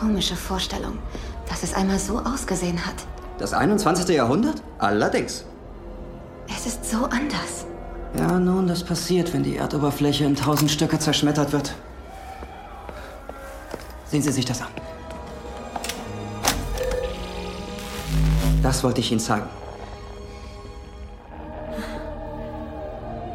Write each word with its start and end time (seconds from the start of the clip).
komische 0.00 0.34
Vorstellung, 0.34 0.98
dass 1.48 1.62
es 1.62 1.74
einmal 1.74 1.98
so 1.98 2.18
ausgesehen 2.18 2.84
hat. 2.86 2.94
Das 3.38 3.52
21. 3.52 4.08
Jahrhundert? 4.08 4.62
Allerdings. 4.78 5.44
Es 6.48 6.66
ist 6.66 6.90
so 6.90 7.04
anders. 7.04 7.66
Ja, 8.18 8.38
nun, 8.38 8.66
das 8.66 8.82
passiert, 8.82 9.32
wenn 9.32 9.42
die 9.42 9.56
Erdoberfläche 9.56 10.24
in 10.24 10.34
tausend 10.34 10.70
Stücke 10.70 10.98
zerschmettert 10.98 11.52
wird. 11.52 11.74
Sehen 14.06 14.22
Sie 14.22 14.32
sich 14.32 14.44
das 14.44 14.62
an. 14.62 14.68
Das 18.62 18.82
wollte 18.82 19.00
ich 19.00 19.10
Ihnen 19.12 19.20
zeigen. 19.20 19.46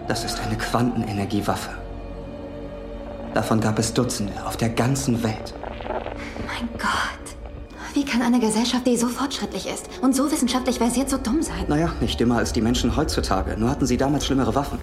Das 0.07 0.23
ist 0.23 0.39
eine 0.39 0.57
Quantenenergiewaffe. 0.57 1.71
Davon 3.33 3.59
gab 3.59 3.79
es 3.79 3.93
Dutzende 3.93 4.33
auf 4.45 4.57
der 4.57 4.69
ganzen 4.69 5.23
Welt. 5.23 5.53
Kann 8.15 8.33
eine 8.33 8.39
Gesellschaft, 8.39 8.87
die 8.87 8.95
so 8.95 9.09
fortschrittlich 9.09 9.67
ist 9.67 9.89
und 10.01 10.15
so 10.15 10.31
wissenschaftlich 10.31 10.77
versiert, 10.77 11.09
so 11.09 11.17
dumm 11.17 11.41
sein? 11.41 11.65
Naja, 11.67 11.91
nicht 11.99 12.21
immer 12.21 12.37
als 12.37 12.53
die 12.53 12.61
Menschen 12.61 12.95
heutzutage. 12.95 13.57
Nur 13.57 13.69
hatten 13.69 13.85
sie 13.85 13.97
damals 13.97 14.25
schlimmere 14.25 14.55
Waffen. 14.55 14.79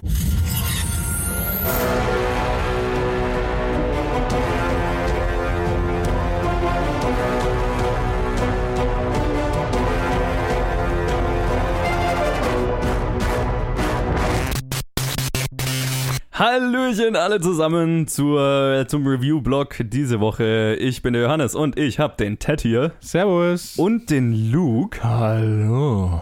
Hallöchen 16.83 17.15
alle 17.15 17.39
zusammen 17.39 18.07
zur, 18.09 18.85
zum 18.89 19.07
Review-Blog 19.07 19.77
diese 19.85 20.19
Woche. 20.19 20.75
Ich 20.77 21.01
bin 21.01 21.13
der 21.13 21.21
Johannes 21.23 21.55
und 21.55 21.79
ich 21.79 21.97
habe 21.97 22.15
den 22.17 22.39
Ted 22.39 22.59
hier. 22.59 22.91
Servus. 22.99 23.77
Und 23.77 24.09
den 24.09 24.51
Luke. 24.51 25.01
Hallo. 25.01 26.21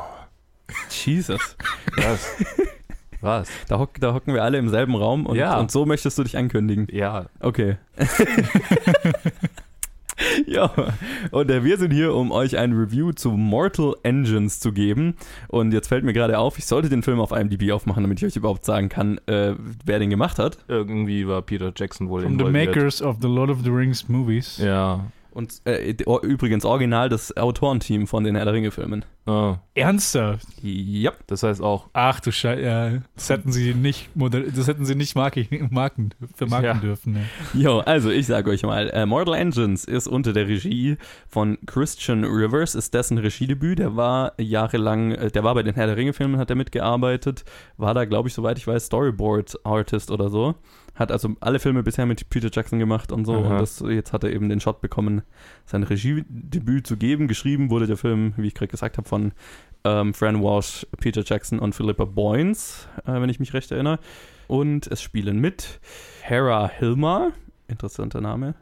Jesus. 0.91 1.57
Was? 1.97 2.27
Was? 3.21 3.49
Da, 3.69 3.79
hock, 3.79 3.99
da 3.99 4.13
hocken 4.13 4.35
wir 4.35 4.43
alle 4.43 4.59
im 4.59 4.69
selben 4.69 4.93
Raum 4.95 5.25
und, 5.25 5.35
Ja. 5.35 5.59
und 5.59 5.71
so 5.71 5.87
möchtest 5.87 6.19
du 6.19 6.23
dich 6.23 6.37
ankündigen. 6.37 6.87
Ja. 6.91 7.25
Okay. 7.39 7.77
ja, 10.47 10.71
und 11.31 11.49
äh, 11.49 11.63
wir 11.63 11.77
sind 11.77 11.91
hier, 11.91 12.13
um 12.13 12.31
euch 12.31 12.57
ein 12.57 12.73
Review 12.73 13.11
zu 13.11 13.31
Mortal 13.31 13.95
Engines 14.03 14.59
zu 14.59 14.71
geben. 14.71 15.15
Und 15.47 15.73
jetzt 15.73 15.87
fällt 15.87 16.03
mir 16.03 16.13
gerade 16.13 16.37
auf, 16.39 16.57
ich 16.57 16.65
sollte 16.65 16.89
den 16.89 17.03
Film 17.03 17.19
auf 17.19 17.31
IMDb 17.31 17.71
aufmachen, 17.71 18.03
damit 18.03 18.19
ich 18.19 18.25
euch 18.25 18.35
überhaupt 18.35 18.65
sagen 18.65 18.89
kann, 18.89 19.19
äh, 19.27 19.53
wer 19.85 19.99
den 19.99 20.09
gemacht 20.09 20.39
hat. 20.39 20.57
Irgendwie 20.67 21.27
war 21.27 21.41
Peter 21.41 21.71
Jackson 21.75 22.09
wohl 22.09 22.21
From 22.21 22.33
the 22.37 22.45
involviert. 22.45 22.75
makers 22.75 23.01
of 23.01 23.17
the 23.21 23.27
Lord 23.27 23.49
of 23.49 23.59
the 23.63 23.69
Rings 23.69 24.07
movies. 24.09 24.57
Ja. 24.57 25.05
Und 25.31 25.61
äh, 25.65 25.95
übrigens 26.23 26.65
original 26.65 27.07
das 27.09 27.35
Autorenteam 27.37 28.05
von 28.05 28.23
den 28.23 28.35
Herr 28.35 28.45
der 28.45 28.53
Ringe-Filmen. 28.53 29.05
Ah, 29.25 29.59
Ernsthaft? 29.75 30.45
Ja. 30.61 31.11
das 31.27 31.43
heißt 31.43 31.61
auch, 31.61 31.89
Ach 31.93 32.19
du 32.19 32.31
Scheiße, 32.31 32.61
ja, 32.61 32.91
das 33.15 33.29
hätten 33.29 33.51
sie 33.51 33.73
nicht, 33.73 34.15
moder 34.15 34.41
das 34.41 34.67
hätten 34.67 34.83
sie 34.85 34.95
nicht 34.95 35.15
marken, 35.15 35.69
marken, 35.71 36.09
vermarkten 36.35 36.75
Ja. 36.75 36.79
dürfen. 36.81 37.13
Ne. 37.13 37.25
Jo, 37.53 37.79
also 37.79 38.09
ich 38.09 38.25
sage 38.27 38.49
euch 38.49 38.63
mal, 38.63 38.89
äh, 38.89 39.05
Mortal 39.05 39.35
Engines 39.35 39.85
ist 39.85 40.07
unter 40.07 40.33
der 40.33 40.47
Regie 40.47 40.97
von 41.27 41.57
Christian 41.65 42.23
Rivers, 42.25 42.75
ist 42.75 42.93
dessen 42.93 43.17
Regiedebüt. 43.19 43.79
Der 43.79 43.95
war 43.95 44.33
jahrelang, 44.39 45.11
äh, 45.11 45.31
der 45.31 45.43
war 45.43 45.53
bei 45.53 45.63
den 45.63 45.75
Herr 45.75 45.87
der 45.87 45.97
Ringe-Filmen, 45.97 46.37
hat 46.37 46.49
er 46.49 46.55
mitgearbeitet, 46.55 47.45
war 47.77 47.93
da, 47.93 48.05
glaube 48.05 48.27
ich, 48.27 48.33
soweit 48.33 48.57
ich 48.57 48.67
weiß, 48.67 48.87
Storyboard-Artist 48.87 50.11
oder 50.11 50.29
so. 50.29 50.55
Hat 51.01 51.11
also 51.11 51.35
alle 51.39 51.57
Filme 51.57 51.81
bisher 51.81 52.05
mit 52.05 52.29
Peter 52.29 52.49
Jackson 52.53 52.77
gemacht 52.77 53.11
und 53.11 53.25
so. 53.25 53.33
Aha. 53.33 53.53
Und 53.53 53.59
das, 53.59 53.83
jetzt 53.87 54.13
hat 54.13 54.23
er 54.23 54.31
eben 54.31 54.49
den 54.49 54.59
Shot 54.59 54.81
bekommen, 54.81 55.23
sein 55.65 55.81
Regiedebüt 55.81 56.85
zu 56.85 56.95
geben. 56.95 57.27
Geschrieben 57.27 57.71
wurde 57.71 57.87
der 57.87 57.97
Film, 57.97 58.33
wie 58.37 58.45
ich 58.45 58.53
gerade 58.53 58.67
gesagt 58.67 58.99
habe, 58.99 59.09
von 59.09 59.31
ähm, 59.83 60.13
Fran 60.13 60.43
Walsh, 60.43 60.85
Peter 60.99 61.23
Jackson 61.25 61.57
und 61.57 61.73
Philippa 61.73 62.05
Boyens, 62.05 62.87
äh, 63.07 63.19
wenn 63.19 63.29
ich 63.29 63.39
mich 63.39 63.55
recht 63.55 63.71
erinnere. 63.71 63.97
Und 64.45 64.85
es 64.85 65.01
spielen 65.01 65.39
mit 65.39 65.79
Hera 66.21 66.69
Hilmar, 66.69 67.31
interessanter 67.67 68.21
Name, 68.21 68.53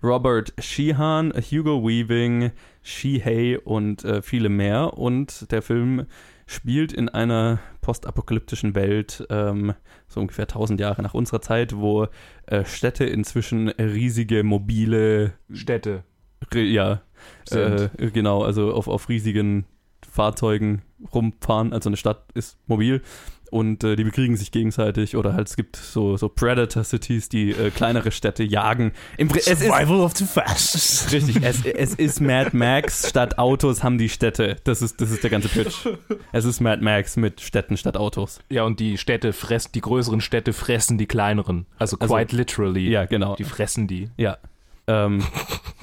Robert 0.00 0.54
Sheehan, 0.60 1.32
Hugo 1.32 1.82
Weaving, 1.82 2.52
Shihei 2.80 3.58
und 3.58 4.04
äh, 4.04 4.22
viele 4.22 4.50
mehr. 4.50 4.96
Und 4.96 5.50
der 5.50 5.62
Film 5.62 6.06
spielt 6.48 6.92
in 6.94 7.08
einer 7.10 7.60
postapokalyptischen 7.82 8.74
Welt, 8.74 9.24
ähm, 9.28 9.74
so 10.08 10.18
ungefähr 10.20 10.46
1000 10.46 10.80
Jahre 10.80 11.02
nach 11.02 11.14
unserer 11.14 11.42
Zeit, 11.42 11.76
wo 11.76 12.08
äh, 12.46 12.64
Städte 12.64 13.04
inzwischen 13.04 13.68
riesige 13.68 14.42
mobile, 14.42 15.34
Städte. 15.52 16.04
Re- 16.52 16.62
ja, 16.62 17.02
äh, 17.50 17.88
genau, 18.12 18.42
also 18.42 18.72
auf, 18.72 18.88
auf 18.88 19.08
riesigen 19.10 19.66
Fahrzeugen 20.10 20.82
rumfahren. 21.12 21.72
Also 21.72 21.90
eine 21.90 21.96
Stadt 21.98 22.24
ist 22.34 22.58
mobil 22.66 23.02
und 23.50 23.84
äh, 23.84 23.96
die 23.96 24.04
bekriegen 24.04 24.36
sich 24.36 24.50
gegenseitig 24.52 25.16
oder 25.16 25.32
halt 25.34 25.48
es 25.48 25.56
gibt 25.56 25.76
so, 25.76 26.16
so 26.16 26.28
Predator-Cities, 26.28 27.28
die 27.28 27.50
äh, 27.50 27.70
kleinere 27.70 28.10
Städte 28.10 28.44
jagen. 28.44 28.92
Im, 29.16 29.28
es 29.28 29.46
ist, 29.46 29.68
of 29.68 30.16
the 30.16 30.24
fastest. 30.24 31.12
richtig, 31.12 31.42
es, 31.42 31.64
es 31.64 31.94
ist 31.94 32.20
Mad 32.20 32.56
Max 32.56 33.08
statt 33.08 33.38
Autos 33.38 33.82
haben 33.82 33.98
die 33.98 34.08
Städte. 34.08 34.56
Das 34.64 34.82
ist, 34.82 35.00
das 35.00 35.10
ist 35.10 35.22
der 35.22 35.30
ganze 35.30 35.48
Pitch. 35.48 35.86
Es 36.32 36.44
ist 36.44 36.60
Mad 36.60 36.82
Max 36.82 37.16
mit 37.16 37.40
Städten 37.40 37.76
statt 37.76 37.96
Autos. 37.96 38.40
Ja, 38.50 38.64
und 38.64 38.80
die 38.80 38.98
Städte 38.98 39.32
fressen, 39.32 39.72
die 39.74 39.80
größeren 39.80 40.20
Städte 40.20 40.52
fressen 40.52 40.98
die 40.98 41.06
kleineren. 41.06 41.66
Also, 41.78 41.96
Also- 41.98 42.14
quite 42.14 42.36
literally. 42.36 42.88
Ja, 42.90 43.06
genau. 43.06 43.36
Die 43.36 43.44
fressen 43.44 43.86
die. 43.86 44.10
Ja. 44.16 44.38
Ähm, 44.86 45.22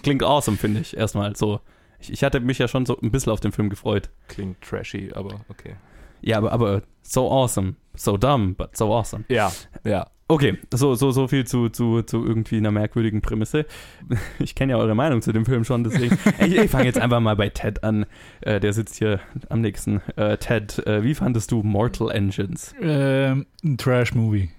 klingt 0.03 0.23
awesome, 0.23 0.57
finde 0.57 0.81
ich, 0.81 0.97
erstmal 0.97 1.35
so. 1.35 1.61
Ich, 1.99 2.11
ich 2.11 2.23
hatte 2.23 2.39
mich 2.39 2.57
ja 2.57 2.67
schon 2.67 2.85
so 2.85 2.99
ein 2.99 3.11
bisschen 3.11 3.31
auf 3.31 3.39
den 3.39 3.51
Film 3.51 3.69
gefreut. 3.69 4.09
Klingt 4.27 4.61
trashy, 4.61 5.11
aber 5.13 5.41
okay. 5.49 5.75
Ja, 6.21 6.37
aber, 6.37 6.51
aber 6.51 6.81
so 7.01 7.29
awesome. 7.31 7.75
So 7.95 8.17
dumb, 8.17 8.55
but 8.57 8.75
so 8.75 8.93
awesome. 8.93 9.25
Ja, 9.29 9.51
ja. 9.83 10.07
Okay, 10.27 10.57
so, 10.73 10.95
so, 10.95 11.11
so 11.11 11.27
viel 11.27 11.45
zu, 11.45 11.69
zu, 11.69 12.01
zu 12.01 12.25
irgendwie 12.25 12.57
einer 12.57 12.71
merkwürdigen 12.71 13.21
Prämisse. 13.21 13.65
Ich 14.39 14.55
kenne 14.55 14.73
ja 14.73 14.77
eure 14.77 14.95
Meinung 14.95 15.21
zu 15.21 15.31
dem 15.31 15.45
Film 15.45 15.63
schon, 15.63 15.83
deswegen. 15.83 16.17
ich 16.39 16.57
ich 16.57 16.71
fange 16.71 16.85
jetzt 16.85 16.99
einfach 16.99 17.19
mal 17.19 17.35
bei 17.35 17.49
Ted 17.49 17.83
an. 17.83 18.05
Äh, 18.41 18.59
der 18.59 18.73
sitzt 18.73 18.97
hier 18.97 19.19
am 19.49 19.61
nächsten. 19.61 20.01
Äh, 20.15 20.37
Ted, 20.37 20.79
äh, 20.87 21.03
wie 21.03 21.13
fandest 21.13 21.51
du 21.51 21.61
Mortal 21.61 22.09
Engines? 22.09 22.73
Ähm, 22.81 23.45
ein 23.63 23.77
Trash-Movie. 23.77 24.49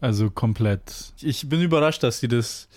Also 0.00 0.30
komplett. 0.30 1.14
Ich 1.22 1.48
bin 1.48 1.62
überrascht, 1.62 2.02
dass 2.02 2.20
sie 2.20 2.28
das. 2.28 2.68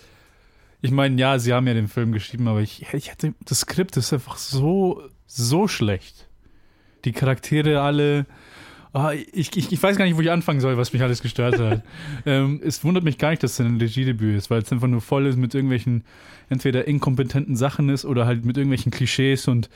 Ich 0.80 0.92
meine, 0.92 1.20
ja, 1.20 1.38
sie 1.38 1.52
haben 1.52 1.66
ja 1.66 1.74
den 1.74 1.88
Film 1.88 2.12
geschrieben, 2.12 2.48
aber 2.48 2.60
ich, 2.60 2.86
ich 2.94 3.10
hätte. 3.10 3.34
Das 3.44 3.60
Skript 3.60 3.98
ist 3.98 4.14
einfach 4.14 4.38
so, 4.38 5.02
so 5.26 5.68
schlecht. 5.68 6.29
Die 7.04 7.12
Charaktere 7.12 7.80
alle. 7.80 8.26
Ah, 8.92 9.12
ich, 9.12 9.56
ich, 9.56 9.70
ich 9.72 9.80
weiß 9.82 9.96
gar 9.96 10.04
nicht, 10.04 10.16
wo 10.16 10.20
ich 10.20 10.30
anfangen 10.32 10.60
soll, 10.60 10.76
was 10.76 10.92
mich 10.92 11.00
alles 11.02 11.22
gestört 11.22 11.60
hat. 11.60 11.82
ähm, 12.26 12.60
es 12.64 12.82
wundert 12.82 13.04
mich 13.04 13.18
gar 13.18 13.30
nicht, 13.30 13.42
dass 13.42 13.52
es 13.52 13.60
ein 13.60 13.76
Regiedebüt 13.78 14.36
ist, 14.36 14.50
weil 14.50 14.62
es 14.62 14.72
einfach 14.72 14.88
nur 14.88 15.00
voll 15.00 15.26
ist 15.26 15.36
mit 15.38 15.54
irgendwelchen, 15.54 16.02
entweder 16.48 16.88
inkompetenten 16.88 17.54
Sachen 17.54 17.88
ist 17.88 18.04
oder 18.04 18.26
halt 18.26 18.44
mit 18.44 18.56
irgendwelchen 18.56 18.90
Klischees 18.90 19.46
und 19.46 19.70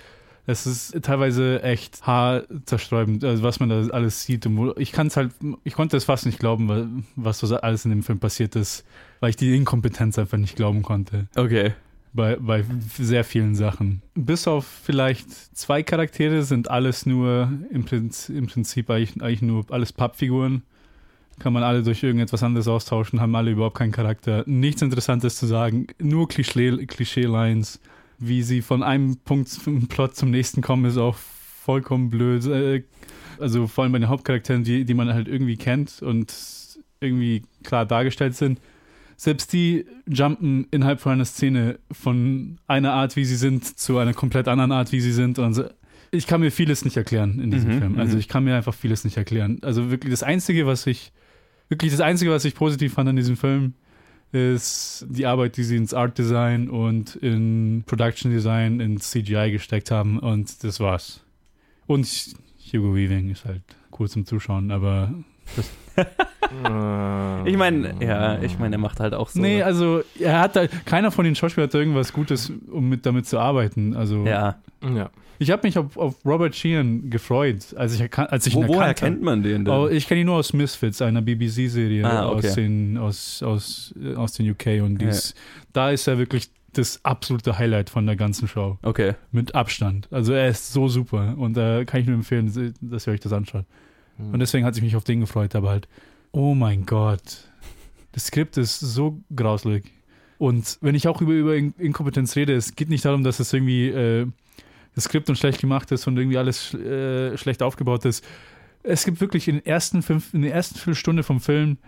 es 0.47 0.67
ist 0.67 1.01
teilweise 1.03 1.63
echt 1.63 2.05
haarzersträubend, 2.07 3.25
also 3.25 3.43
was 3.43 3.61
man 3.61 3.69
da 3.69 3.87
alles 3.95 4.25
sieht. 4.25 4.47
Und 4.47 4.57
wo, 4.57 4.75
ich 4.77 4.93
kann 4.93 5.07
es 5.07 5.17
halt, 5.17 5.31
ich 5.63 5.75
konnte 5.75 5.97
es 5.97 6.05
fast 6.05 6.27
nicht 6.27 6.39
glauben, 6.39 6.69
wa- 6.69 6.87
was 7.17 7.39
so 7.39 7.57
alles 7.57 7.85
in 7.85 7.91
dem 7.93 8.03
Film 8.03 8.19
passiert 8.19 8.57
ist, 8.57 8.85
weil 9.21 9.31
ich 9.31 9.37
die 9.37 9.55
Inkompetenz 9.57 10.19
einfach 10.19 10.37
nicht 10.39 10.57
glauben 10.57 10.83
konnte. 10.83 11.29
Okay. 11.37 11.73
Bei, 12.17 12.37
bei 12.37 12.65
sehr 12.97 13.25
vielen 13.25 13.57
Sachen. 13.57 14.01
Bis 14.15 14.47
auf 14.47 14.65
vielleicht 14.65 15.29
zwei 15.57 15.83
Charaktere 15.83 16.45
sind 16.45 16.71
alles 16.71 17.07
nur 17.07 17.53
im 17.71 17.85
Prinzip, 17.85 18.37
im 18.37 18.47
Prinzip 18.47 18.89
eigentlich, 18.89 19.21
eigentlich 19.21 19.43
nur 19.43 19.67
alles 19.71 19.93
Pappfiguren. 19.93 20.63
Kann 21.41 21.53
man 21.53 21.65
alle 21.65 21.83
durch 21.83 22.05
irgendetwas 22.05 22.45
anderes 22.45 22.69
austauschen, 22.69 23.21
haben 23.21 23.35
alle 23.35 23.51
überhaupt 23.51 23.77
keinen 23.77 23.91
Charakter. 23.91 24.45
Nichts 24.47 24.81
Interessantes 24.81 25.35
zu 25.35 25.47
sagen, 25.47 25.89
nur 26.01 26.29
Klischee- 26.29 26.87
Klischee-Lines. 26.87 27.81
Wie 28.19 28.45
sie 28.45 28.63
von 28.63 28.85
einem 28.85 29.17
Punkt 29.17 29.51
im 29.67 29.89
Plot 29.89 30.15
zum 30.15 30.31
nächsten 30.31 30.63
kommen, 30.63 30.85
ist 30.85 30.97
auch 30.97 31.17
vollkommen 31.17 32.11
blöd. 32.11 32.47
Äh, 32.47 32.85
Also 33.41 33.67
vor 33.67 33.83
allem 33.83 33.93
bei 33.93 33.99
den 33.99 34.09
Hauptcharakteren, 34.09 34.63
die, 34.63 34.85
die 34.85 34.95
man 34.95 35.13
halt 35.13 35.27
irgendwie 35.27 35.57
kennt 35.57 36.01
und 36.01 36.33
irgendwie 37.01 37.43
klar 37.65 37.85
dargestellt 37.85 38.37
sind 38.37 38.61
selbst 39.17 39.53
die 39.53 39.87
jumpen 40.07 40.67
innerhalb 40.71 41.01
von 41.01 41.13
einer 41.13 41.25
Szene 41.25 41.79
von 41.91 42.59
einer 42.67 42.93
Art, 42.93 43.17
wie 43.17 43.25
sie 43.25 43.37
sind, 43.37 43.79
zu 43.79 43.99
einer 43.99 44.15
komplett 44.15 44.49
anderen 44.49 44.73
Art, 44.73 44.93
wie 44.93 45.01
sie 45.01 45.13
sind. 45.13 45.39
Und 45.39 45.55
so. 45.55 45.65
Ich 46.11 46.27
kann 46.27 46.41
mir 46.41 46.51
vieles 46.51 46.85
nicht 46.85 46.97
erklären 46.97 47.41
in 47.41 47.51
diesem 47.51 47.75
Mhm, 47.75 47.79
Film. 47.81 47.99
Also 47.99 48.15
mhm. 48.15 48.21
ich 48.21 48.29
kann 48.29 48.45
mir 48.45 48.55
einfach 48.57 48.75
vieles 48.75 49.05
nicht 49.05 49.17
erklären. 49.17 49.59
Also 49.63 49.91
wirklich 49.91 50.13
das 50.13 50.23
Einzige, 50.23 50.67
was 50.67 50.87
ich, 50.87 51.13
wirklich 51.69 51.91
das 51.91 52.01
Einzige, 52.01 52.31
was 52.31 52.45
ich 52.45 52.55
positiv 52.55 52.95
fand 52.95 53.09
an 53.09 53.17
diesem 53.17 53.37
Film, 53.37 53.75
ist 54.33 55.07
die 55.09 55.27
Arbeit, 55.27 55.57
die 55.57 55.63
sie 55.65 55.77
ins 55.77 55.95
Art 55.95 56.19
Design 56.19 56.69
und 56.69 57.15
in 57.17 57.85
Production 57.87 58.33
Design, 58.33 58.81
in 58.81 58.99
CGI 58.99 59.51
gesteckt 59.53 59.91
haben. 59.91 60.19
Und 60.19 60.63
das 60.65 60.81
war's. 60.81 61.25
Und 61.87 62.07
Hugo 62.73 62.95
Weaving 62.95 63.31
ist 63.31 63.45
halt 63.45 63.63
cool 63.99 64.09
zum 64.09 64.27
Zuschauen, 64.27 64.71
aber 64.71 65.13
das, 65.55 65.71
Ich 67.47 67.57
meine, 67.57 67.95
ja, 68.01 68.41
ich 68.43 68.59
meine, 68.59 68.77
er 68.77 68.79
macht 68.79 69.01
halt 69.01 69.15
auch 69.15 69.29
so. 69.29 69.41
Nee, 69.41 69.63
also 69.63 70.03
er 70.19 70.41
hat 70.41 70.57
da, 70.57 70.67
keiner 70.67 71.11
von 71.11 71.25
den 71.25 71.35
Schauspielern 71.35 71.69
hat 71.69 71.75
da 71.75 71.79
irgendwas 71.79 72.13
Gutes, 72.13 72.53
um 72.71 72.89
mit, 72.89 73.05
damit 73.07 73.27
zu 73.27 73.39
arbeiten. 73.39 73.95
Also 73.95 74.25
ja. 74.25 74.57
ja. 74.83 75.11
ich 75.39 75.51
habe 75.51 75.67
mich 75.67 75.77
auf, 75.79 75.97
auf 75.97 76.15
Robert 76.25 76.55
Sheehan 76.55 77.11
gefreut, 77.11 77.75
als 77.77 77.99
ich, 78.01 78.19
als 78.19 78.47
ich 78.47 78.55
Wo, 78.55 78.63
ihn 78.63 78.69
woher 78.69 78.87
erkannt 78.89 79.15
kennt 79.17 79.23
man 79.23 79.43
den 79.43 79.65
denn? 79.65 79.75
Oh, 79.75 79.89
ich 79.89 80.07
kenne 80.07 80.23
ihn 80.23 80.27
nur 80.27 80.37
aus 80.37 80.53
Misfits, 80.53 81.03
einer 81.03 81.23
BBC-Serie 81.23 82.05
Ah, 82.05 82.31
okay. 82.31 82.49
aus, 82.49 82.55
den, 82.55 82.99
aus, 82.99 83.43
aus, 83.43 83.95
äh, 84.03 84.15
aus 84.15 84.33
den 84.33 84.51
UK. 84.51 84.83
Und 84.83 84.99
dies, 84.99 85.35
da 85.73 85.91
ist 85.91 86.07
er 86.07 86.19
wirklich 86.19 86.51
das 86.73 87.05
absolute 87.05 87.59
Highlight 87.59 87.91
von 87.91 88.07
der 88.07 88.17
ganzen 88.17 88.49
Show. 88.49 88.79
okay. 88.83 89.15
Mit 89.33 89.55
Abstand. 89.55 90.09
Also 90.11 90.33
er 90.33 90.49
ist 90.49 90.73
so 90.73 90.89
super. 90.89 91.35
Und 91.37 91.57
da 91.57 91.85
kann 91.85 92.01
ich 92.01 92.07
nur 92.07 92.17
empfehlen, 92.17 92.75
dass 92.81 93.07
ihr 93.07 93.13
euch 93.13 93.21
das 93.21 93.33
anschaut. 93.33 93.65
Und 94.17 94.39
deswegen 94.39 94.65
hat 94.65 94.75
sich 94.75 94.83
mich 94.85 94.95
auf 94.95 95.03
den 95.05 95.21
gefreut, 95.21 95.55
aber 95.57 95.71
halt, 95.71 95.89
oh 96.35 96.55
mein 96.55 96.85
Gott. 96.85 97.49
Das 98.13 98.27
Skript 98.27 98.57
ist 98.57 98.81
so 98.81 99.21
grauslig. 99.35 99.85
Und 100.39 100.79
wenn 100.81 100.95
ich 100.95 101.09
auch 101.09 101.21
über, 101.21 101.33
über 101.33 101.57
In- 101.57 101.75
Inkompetenz 101.79 102.37
rede, 102.37 102.55
es 102.55 102.75
geht 102.75 102.89
nicht 102.89 103.05
darum, 103.05 103.23
dass 103.25 103.41
es 103.41 103.53
irgendwie 103.53 103.89
äh, 103.89 104.27
das 104.95 105.05
Skript 105.05 105.29
und 105.29 105.37
schlecht 105.37 105.61
gemacht 105.61 105.91
ist 105.93 106.07
und 106.07 106.17
irgendwie 106.17 106.39
alles 106.39 106.73
sch- 106.73 106.85
äh, 106.85 107.39
schlecht 107.39 107.63
aufgebaut 107.63 108.05
ist. 108.05 108.25
Es 108.83 109.05
gibt 109.05 109.21
wirklich 109.21 109.49
in, 109.49 109.65
ersten 109.65 110.03
fünf, 110.03 110.35
in 110.35 110.43
der 110.43 110.53
ersten 110.53 110.75
Viertelstunde 110.75 111.23
vom 111.23 111.41
Film 111.41 111.79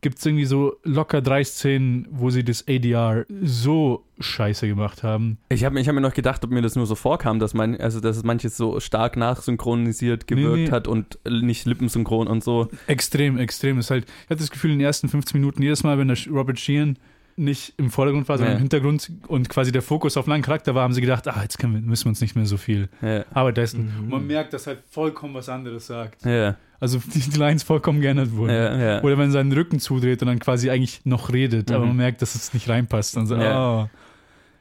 gibt 0.00 0.18
es 0.18 0.26
irgendwie 0.26 0.44
so 0.44 0.76
locker 0.84 1.20
drei 1.20 1.44
Szenen, 1.44 2.06
wo 2.10 2.30
sie 2.30 2.44
das 2.44 2.66
ADR 2.68 3.24
so 3.42 4.04
scheiße 4.20 4.66
gemacht 4.66 5.02
haben. 5.02 5.38
Ich 5.48 5.64
habe 5.64 5.78
ich 5.80 5.88
hab 5.88 5.94
mir 5.94 6.00
noch 6.00 6.14
gedacht, 6.14 6.44
ob 6.44 6.50
mir 6.50 6.62
das 6.62 6.76
nur 6.76 6.86
so 6.86 6.94
vorkam, 6.94 7.38
dass 7.38 7.54
man, 7.54 7.76
also 7.76 8.00
dass 8.00 8.16
es 8.16 8.22
manches 8.24 8.56
so 8.56 8.80
stark 8.80 9.16
nachsynchronisiert 9.16 10.26
gewirkt 10.26 10.56
Nee, 10.56 10.64
nee. 10.64 10.70
hat 10.70 10.88
und 10.88 11.18
nicht 11.28 11.66
lippensynchron 11.66 12.26
und 12.26 12.42
so. 12.42 12.68
Extrem, 12.86 13.38
extrem. 13.38 13.78
Ist 13.78 13.90
halt, 13.90 14.04
ich 14.24 14.30
hatte 14.30 14.40
das 14.40 14.50
Gefühl, 14.50 14.72
in 14.72 14.78
den 14.78 14.86
ersten 14.86 15.08
15 15.08 15.40
Minuten, 15.40 15.62
jedes 15.62 15.82
Mal, 15.84 15.98
wenn 15.98 16.08
der 16.08 16.18
Robert 16.30 16.58
Sheehan 16.58 16.98
nicht 17.38 17.74
im 17.78 17.90
Vordergrund 17.90 18.28
war, 18.28 18.36
sondern 18.38 18.52
Ja. 18.54 18.56
im 18.56 18.62
Hintergrund 18.62 19.10
und 19.28 19.48
quasi 19.48 19.72
der 19.72 19.82
Fokus 19.82 20.16
auf 20.16 20.26
einen 20.26 20.32
anderen 20.34 20.44
Charakter 20.46 20.74
war, 20.74 20.82
haben 20.82 20.92
sie 20.94 21.00
gedacht, 21.00 21.26
ah, 21.28 21.40
jetzt 21.42 21.58
können 21.58 21.74
wir, 21.74 21.80
müssen 21.80 22.06
wir 22.06 22.10
uns 22.10 22.20
nicht 22.20 22.36
mehr 22.36 22.46
so 22.46 22.56
viel 22.56 22.88
Ja. 23.00 23.24
Arbeit 23.32 23.56
leisten. 23.56 23.92
Und 24.00 24.08
man 24.10 24.26
merkt, 24.26 24.52
dass 24.52 24.66
halt 24.66 24.80
vollkommen 24.90 25.34
was 25.34 25.48
anderes 25.48 25.86
sagt. 25.86 26.24
Ja, 26.24 26.56
Also 26.80 27.00
die, 27.14 27.18
die 27.20 27.38
Lines 27.38 27.62
vollkommen 27.62 28.00
geändert 28.00 28.32
wurden. 28.32 28.52
ja, 28.54 28.76
ja. 28.78 29.02
Oder 29.02 29.18
wenn 29.18 29.28
er 29.30 29.32
seinen 29.32 29.52
Rücken 29.52 29.80
zudreht 29.80 30.22
und 30.22 30.28
dann 30.28 30.38
quasi 30.38 30.70
eigentlich 30.70 31.00
noch 31.04 31.32
redet, 31.32 31.70
aber 31.70 31.82
Mhm. 31.84 31.88
man 31.88 31.96
merkt, 31.98 32.22
dass 32.22 32.34
es 32.34 32.54
nicht 32.54 32.68
reinpasst. 32.68 33.16
Dann 33.16 33.26
so, 33.26 33.34
Ja. 33.36 33.82
oh, 33.84 33.88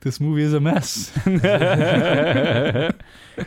this 0.08 0.20
movie 0.22 0.44
is 0.44 0.54
a 0.54 0.60
mess. 0.60 1.12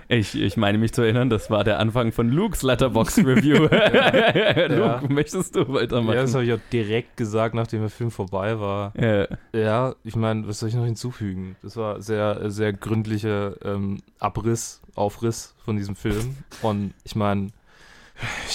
ich, 0.08 0.34
ich 0.40 0.56
meine 0.58 0.76
mich 0.76 0.92
zu 0.92 1.00
erinnern, 1.02 1.30
das 1.30 1.50
war 1.50 1.64
der 1.64 1.78
Anfang 1.78 2.12
von 2.12 2.28
Luke's 2.28 2.62
Letterbox 2.62 3.18
Review. 3.18 3.62
Luke, 4.74 5.12
möchtest 5.12 5.56
du 5.56 5.72
weitermachen? 5.72 6.14
Ja, 6.14 6.22
das 6.22 6.34
habe 6.34 6.44
ich 6.44 6.52
auch 6.52 6.60
direkt 6.70 7.16
gesagt, 7.16 7.54
nachdem 7.54 7.80
der 7.80 7.88
Film 7.88 8.10
vorbei 8.10 8.60
war. 8.60 8.92
ja. 9.00 9.26
Ja, 9.52 9.94
ich 10.04 10.16
meine, 10.16 10.46
was 10.46 10.58
soll 10.58 10.68
ich 10.68 10.74
noch 10.74 10.84
hinzufügen? 10.84 11.56
Das 11.62 11.76
war 11.76 12.02
sehr, 12.02 12.50
sehr 12.50 12.72
gründlicher 12.72 13.54
ähm, 13.64 13.98
Abriss, 14.18 14.82
Aufriss 14.94 15.54
von 15.64 15.76
diesem 15.76 15.96
Film. 15.96 16.36
Und 16.60 16.92
ich 17.04 17.16
meine, 17.16 17.48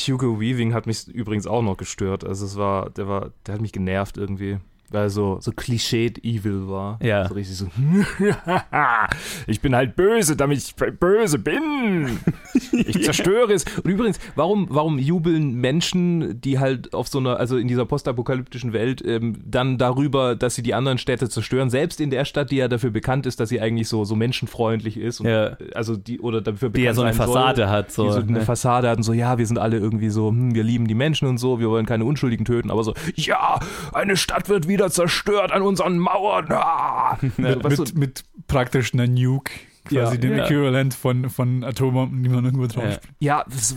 Hugo 0.08 0.40
Weaving 0.40 0.74
hat 0.74 0.86
mich 0.86 1.08
übrigens 1.08 1.48
auch 1.48 1.64
noch 1.64 1.78
gestört. 1.78 2.24
Also 2.24 2.46
es 2.46 2.56
war, 2.56 2.92
der 2.92 3.08
war, 3.08 3.32
der 3.46 3.56
hat 3.56 3.62
mich 3.62 3.72
genervt 3.72 4.18
irgendwie. 4.18 4.60
Weil 4.92 5.10
so, 5.10 5.38
so 5.42 5.52
cliched 5.52 6.24
evil 6.24 6.68
war. 6.68 7.00
Ja. 7.02 7.28
So 7.28 7.34
richtig 7.34 7.58
so, 7.58 7.68
ich 9.48 9.60
bin 9.62 9.76
halt 9.76 9.96
böse, 9.96 10.36
damit 10.36 10.60
ich 10.60 10.76
böse 10.76 11.40
bin. 11.40 12.20
Ich 12.72 13.04
zerstöre 13.04 13.54
es. 13.54 13.66
Und 13.84 13.90
übrigens, 13.92 14.20
warum, 14.36 14.68
warum 14.70 14.98
jubeln 15.00 15.56
Menschen, 15.56 16.40
die 16.42 16.60
halt 16.60 16.94
auf 16.94 17.08
so 17.08 17.20
einer, 17.20 17.38
also 17.40 17.58
in 17.58 17.68
dieser 17.68 17.86
postapokalyptischen 17.86 18.74
Welt, 18.74 19.04
ähm, 19.06 19.38
dann 19.46 19.78
darüber, 19.78 20.36
dass 20.36 20.56
sie 20.56 20.62
die 20.64 20.74
anderen 20.74 20.98
Städte 20.98 21.30
zerstören, 21.30 21.70
selbst 21.70 22.00
in 22.02 22.10
der 22.10 22.26
Stadt, 22.26 22.52
die 22.52 22.58
ja 22.58 22.68
dafür 22.68 22.92
bekannt 22.92 23.26
ist, 23.26 23.40
dass 23.40 23.50
sie 23.50 23.62
eigentlich 23.62 23.88
so, 23.88 24.04
so 24.06 24.16
menschenfreundlich 24.16 24.98
ist 24.98 25.20
und 25.20 25.28
Ja. 25.28 25.58
also 25.74 25.96
die 25.96 26.20
oder 26.20 26.42
dafür 26.42 26.70
Die 26.70 26.82
ja 26.82 26.92
bekannt 26.92 26.96
so 26.96 27.02
eine 27.04 27.14
Fassade 27.14 27.62
soll, 27.64 27.70
hat. 27.70 27.92
So, 27.92 28.06
die 28.06 28.12
so 28.14 28.20
eine 28.20 28.32
ne? 28.32 28.42
Fassade 28.42 28.90
hatten, 28.90 29.04
so, 29.04 29.14
ja, 29.14 29.38
wir 29.38 29.46
sind 29.48 29.58
alle 29.58 29.78
irgendwie 29.78 30.10
so, 30.10 30.30
hm, 30.30 30.56
wir 30.56 30.64
lieben 30.64 30.88
die 30.88 30.96
Menschen 30.96 31.28
und 31.28 31.38
so, 31.38 31.60
wir 31.60 31.70
wollen 31.70 31.86
keine 31.86 32.06
Unschuldigen 32.06 32.46
töten, 32.46 32.72
aber 32.72 32.84
so, 32.84 32.94
ja, 33.16 33.60
eine 33.94 34.18
Stadt 34.18 34.50
wird 34.50 34.68
wieder 34.68 34.75
zerstört 34.90 35.52
an 35.52 35.62
unseren 35.62 35.98
Mauern. 36.00 36.48
Ah. 36.52 37.18
Du, 37.38 37.42
mit, 37.70 37.98
mit 37.98 38.24
praktisch 38.48 38.94
einer 38.94 39.08
Nuke, 39.08 39.52
quasi 39.86 40.16
Ja. 40.16 40.22
dem 40.22 40.38
Ja. 40.38 40.46
Äquivalent 40.46 40.94
von, 40.94 41.30
von 41.30 41.64
Atombomben, 41.64 42.22
die 42.24 42.30
man 42.30 42.46
irgendwo 42.46 42.68
drauf 42.68 42.84
Ja. 42.84 42.92
spielt. 42.92 43.14
Ja, 43.20 43.46
das, 43.48 43.76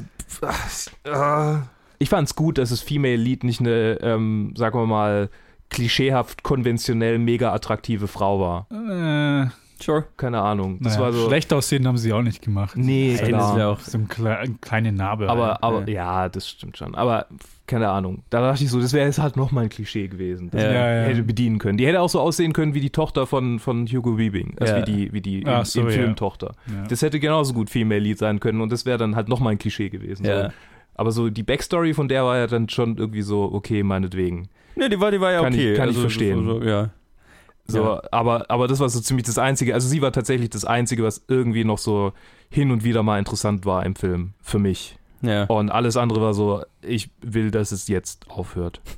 äh, 1.05 1.59
ich 1.99 2.09
fand's 2.09 2.35
gut, 2.35 2.59
dass 2.59 2.71
das 2.71 2.81
Female 2.81 3.17
Lead 3.17 3.45
nicht 3.45 3.61
eine, 3.61 3.99
ähm, 4.03 4.53
sagen 4.56 4.79
wir 4.79 4.87
mal, 4.87 5.31
klischeehaft, 5.71 6.43
konventionell, 6.43 7.19
mega 7.19 7.53
attraktive 7.53 8.09
Frau 8.09 8.41
war. 8.41 8.67
Äh, 8.71 9.49
Sure. 9.81 10.05
Keine 10.17 10.41
Ahnung. 10.41 10.79
Das 10.81 10.95
naja, 10.95 11.07
war 11.07 11.13
so. 11.13 11.27
schlecht 11.29 11.53
aussehen 11.53 11.87
haben 11.87 11.97
sie 11.99 12.13
auch 12.13 12.23
nicht 12.23 12.43
gemacht. 12.43 12.77
Nee, 12.77 13.17
Ey, 13.21 13.29
klar. 13.29 13.41
das 13.41 13.57
wäre 13.57 13.69
auch 13.69 13.81
So 13.81 13.99
ein 13.99 14.09
kle 14.09 14.43
kleine 14.61 14.93
Narbe. 14.93 15.29
aber, 15.31 15.49
halt. 15.49 15.63
aber 15.63 15.89
ja, 15.89 16.29
das 16.29 16.49
stimmt 16.49 16.77
schon. 16.77 16.95
Aber 16.95 17.27
keine 17.67 17.89
Ahnung. 17.91 18.23
Da 18.31 18.41
dachte 18.41 18.65
ich 18.65 18.71
so, 18.71 18.81
das 18.81 18.93
wäre 18.93 19.07
jetzt 19.07 19.19
halt 19.19 19.37
nochmal 19.37 19.65
ein 19.65 19.69
Klischee 19.71 20.09
gewesen. 20.09 20.51
Das 20.51 20.63
Ja. 20.63 20.73
ja, 20.73 20.95
ja. 20.95 21.03
hätte 21.09 21.23
bedienen 21.23 21.59
können. 21.59 21.79
Die 21.79 21.87
hätte 21.87 22.01
auch 22.01 22.09
so 22.09 22.19
aussehen 22.21 22.53
können 22.53 22.75
wie 22.75 22.81
die 22.81 22.91
Tochter 22.91 23.27
von, 23.27 23.59
von 23.59 23.87
Hugo 23.87 24.17
Weaving. 24.19 24.57
Also 24.59 24.75
Ja. 24.75 24.81
wie 24.81 24.85
die, 24.93 25.13
wie 25.13 25.21
die 25.21 25.45
Ach 25.47 25.61
im, 25.61 25.65
so, 25.65 25.81
im 25.83 25.87
ja. 25.89 25.93
Film 25.93 26.17
Tochter. 26.17 26.55
ja. 26.67 26.85
Das 26.89 27.03
hätte 27.03 27.21
genauso 27.21 27.53
gut 27.55 27.71
Female 27.71 28.01
Lead 28.01 28.19
sein 28.19 28.41
können 28.41 28.61
und 28.61 28.73
das 28.73 28.85
wäre 28.87 28.99
dann 28.99 29.15
halt 29.17 29.29
nochmal 29.29 29.53
ein 29.53 29.59
Klischee 29.59 29.91
gewesen. 29.91 30.25
Ja. 30.27 30.45
So. 30.47 30.53
Aber 30.95 31.13
so 31.13 31.31
die 31.31 31.43
Backstory 31.45 31.95
von 31.95 32.09
der 32.09 32.25
war 32.25 32.37
ja 32.39 32.47
dann 32.49 32.69
schon 32.69 32.97
irgendwie 32.97 33.23
so, 33.23 33.49
okay, 33.53 33.83
meinetwegen. 33.85 34.49
Ne, 34.75 34.89
die 34.89 34.99
war, 34.99 35.11
die 35.11 35.21
war 35.21 35.31
ja 35.33 35.43
Kann 35.43 35.53
ich- 35.53 35.59
okay. 35.61 35.75
kann 35.75 35.85
ich 35.91 35.97
Also, 35.97 36.01
verstehen. 36.01 36.45
So, 36.45 36.61
so, 36.61 36.67
ja. 36.67 36.91
So, 37.70 37.82
Ja. 37.85 38.03
aber, 38.11 38.50
aber 38.50 38.67
das 38.67 38.81
war 38.81 38.88
so 38.88 39.00
ziemlich 39.00 39.26
das 39.26 39.38
Einzige. 39.38 39.75
Also 39.75 39.88
sie 39.88 40.00
war 40.03 40.11
tatsächlich 40.12 40.50
das 40.50 40.65
Einzige, 40.65 41.03
was 41.05 41.25
irgendwie 41.29 41.65
noch 41.65 41.79
so 41.79 42.12
hin 42.50 42.70
und 42.70 42.82
wieder 42.82 43.03
mal 43.03 43.19
interessant 43.19 43.67
war 43.67 43.85
im 43.85 43.94
Film. 43.94 44.32
Für 44.43 44.59
mich. 44.59 44.99
Ja. 45.20 45.44
Und 45.44 45.70
alles 45.70 45.97
andere 45.97 46.20
war 46.23 46.32
so, 46.32 46.62
ich 46.81 47.11
will, 47.20 47.50
dass 47.50 47.73
es 47.73 47.88
jetzt 47.88 48.31
aufhört. 48.31 48.81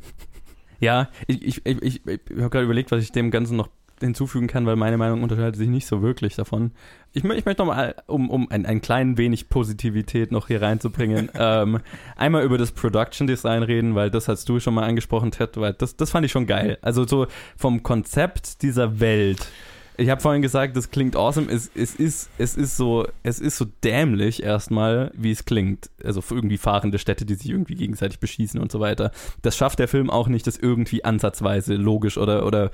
Ja, 0.83 1.11
ich, 1.27 1.45
ich, 1.45 1.67
ich, 1.67 1.83
ich, 1.83 2.07
ich 2.07 2.21
habe 2.39 2.49
gerade 2.49 2.65
überlegt, 2.65 2.91
was 2.91 3.03
ich 3.03 3.13
dem 3.13 3.31
Ganzen 3.31 3.55
noch 3.55 3.69
hinzufügen 4.01 4.47
kann, 4.47 4.67
weil 4.67 4.77
meine 4.77 4.97
Meinung 4.97 5.23
unterscheidet 5.23 5.57
sich 5.57 5.69
nicht 5.69 5.87
so 5.87 6.03
wirklich 6.03 6.37
davon. 6.37 6.73
Ich, 7.13 7.25
ich 7.25 7.45
möchte 7.45 7.63
nochmal, 7.63 7.95
um, 8.07 8.31
um 8.31 8.51
ein, 8.51 8.67
ein 8.67 8.81
klein 8.81 9.19
wenig 9.19 9.49
Positivität 9.49 10.33
noch 10.33 10.49
hier 10.49 10.63
reinzubringen, 10.63 11.31
ähm, 11.35 11.81
einmal 12.17 12.45
über 12.45 12.59
das 12.59 12.73
Production 12.73 13.27
Design 13.27 13.63
reden, 13.63 13.95
weil 13.95 14.11
das 14.11 14.29
hast 14.29 14.49
du 14.49 14.61
schon 14.61 14.75
mal 14.75 14.85
angesprochen, 14.85 15.31
Ted, 15.31 15.57
weil 15.57 15.75
das, 15.75 15.97
das 15.97 16.11
fand 16.11 16.27
ich 16.27 16.33
schon 16.33 16.47
geil. 16.47 16.79
Also 16.83 17.07
so 17.07 17.27
vom 17.57 17.83
Konzept 17.83 18.63
dieser 18.63 19.01
Welt. 19.01 19.47
Ich 20.01 20.09
habe 20.09 20.23
vorhin 20.23 20.41
gesagt, 20.41 20.79
das 20.79 20.91
klingt 20.91 21.15
awesome. 21.15 21.53
Es, 21.53 21.71
es, 21.75 21.95
ist, 21.95 22.31
es, 22.39 22.57
ist 22.57 22.79
so, 22.79 23.07
es 23.23 23.39
ist 23.39 23.59
so 23.59 23.67
dämlich 23.85 24.43
erstmal, 24.43 25.11
wie 25.15 25.31
es 25.31 25.45
klingt. 25.45 25.91
Also 26.03 26.23
für 26.23 26.37
irgendwie 26.37 26.57
fahrende 26.57 26.99
Städte, 26.99 27.27
die 27.27 27.35
sich 27.35 27.51
irgendwie 27.51 27.75
gegenseitig 27.75 28.19
beschießen 28.19 28.59
und 28.59 28.73
so 28.73 28.81
weiter. 28.81 29.11
Das 29.43 29.59
schafft 29.59 29.79
der 29.79 29.89
Film 29.89 30.09
auch 30.09 30.29
nicht, 30.29 30.47
das 30.47 30.57
irgendwie 30.57 31.05
ansatzweise 31.05 31.75
logisch 31.75 32.17
oder, 32.17 32.47
oder 32.47 32.71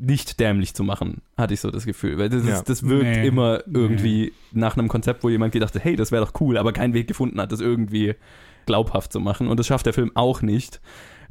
nicht 0.00 0.40
dämlich 0.40 0.74
zu 0.74 0.82
machen, 0.82 1.20
hatte 1.36 1.54
ich 1.54 1.60
so 1.60 1.70
das 1.70 1.84
Gefühl. 1.84 2.18
Weil 2.18 2.28
das, 2.30 2.44
Ja. 2.46 2.54
ist, 2.56 2.68
das 2.68 2.82
wirkt 2.88 3.04
Nee. 3.04 3.26
immer 3.26 3.60
irgendwie 3.72 4.32
nach 4.52 4.76
einem 4.76 4.88
Konzept, 4.88 5.22
wo 5.22 5.28
jemand 5.28 5.52
gedacht 5.52 5.74
hat, 5.74 5.84
hey, 5.84 5.94
das 5.96 6.10
wäre 6.10 6.24
doch 6.24 6.32
cool, 6.40 6.56
aber 6.56 6.72
keinen 6.72 6.94
Weg 6.94 7.06
gefunden 7.06 7.40
hat, 7.40 7.52
das 7.52 7.60
irgendwie 7.60 8.14
glaubhaft 8.66 9.12
zu 9.12 9.20
machen. 9.20 9.48
Und 9.48 9.58
das 9.60 9.66
schafft 9.66 9.86
der 9.86 9.92
Film 9.92 10.10
auch 10.14 10.42
nicht. 10.42 10.80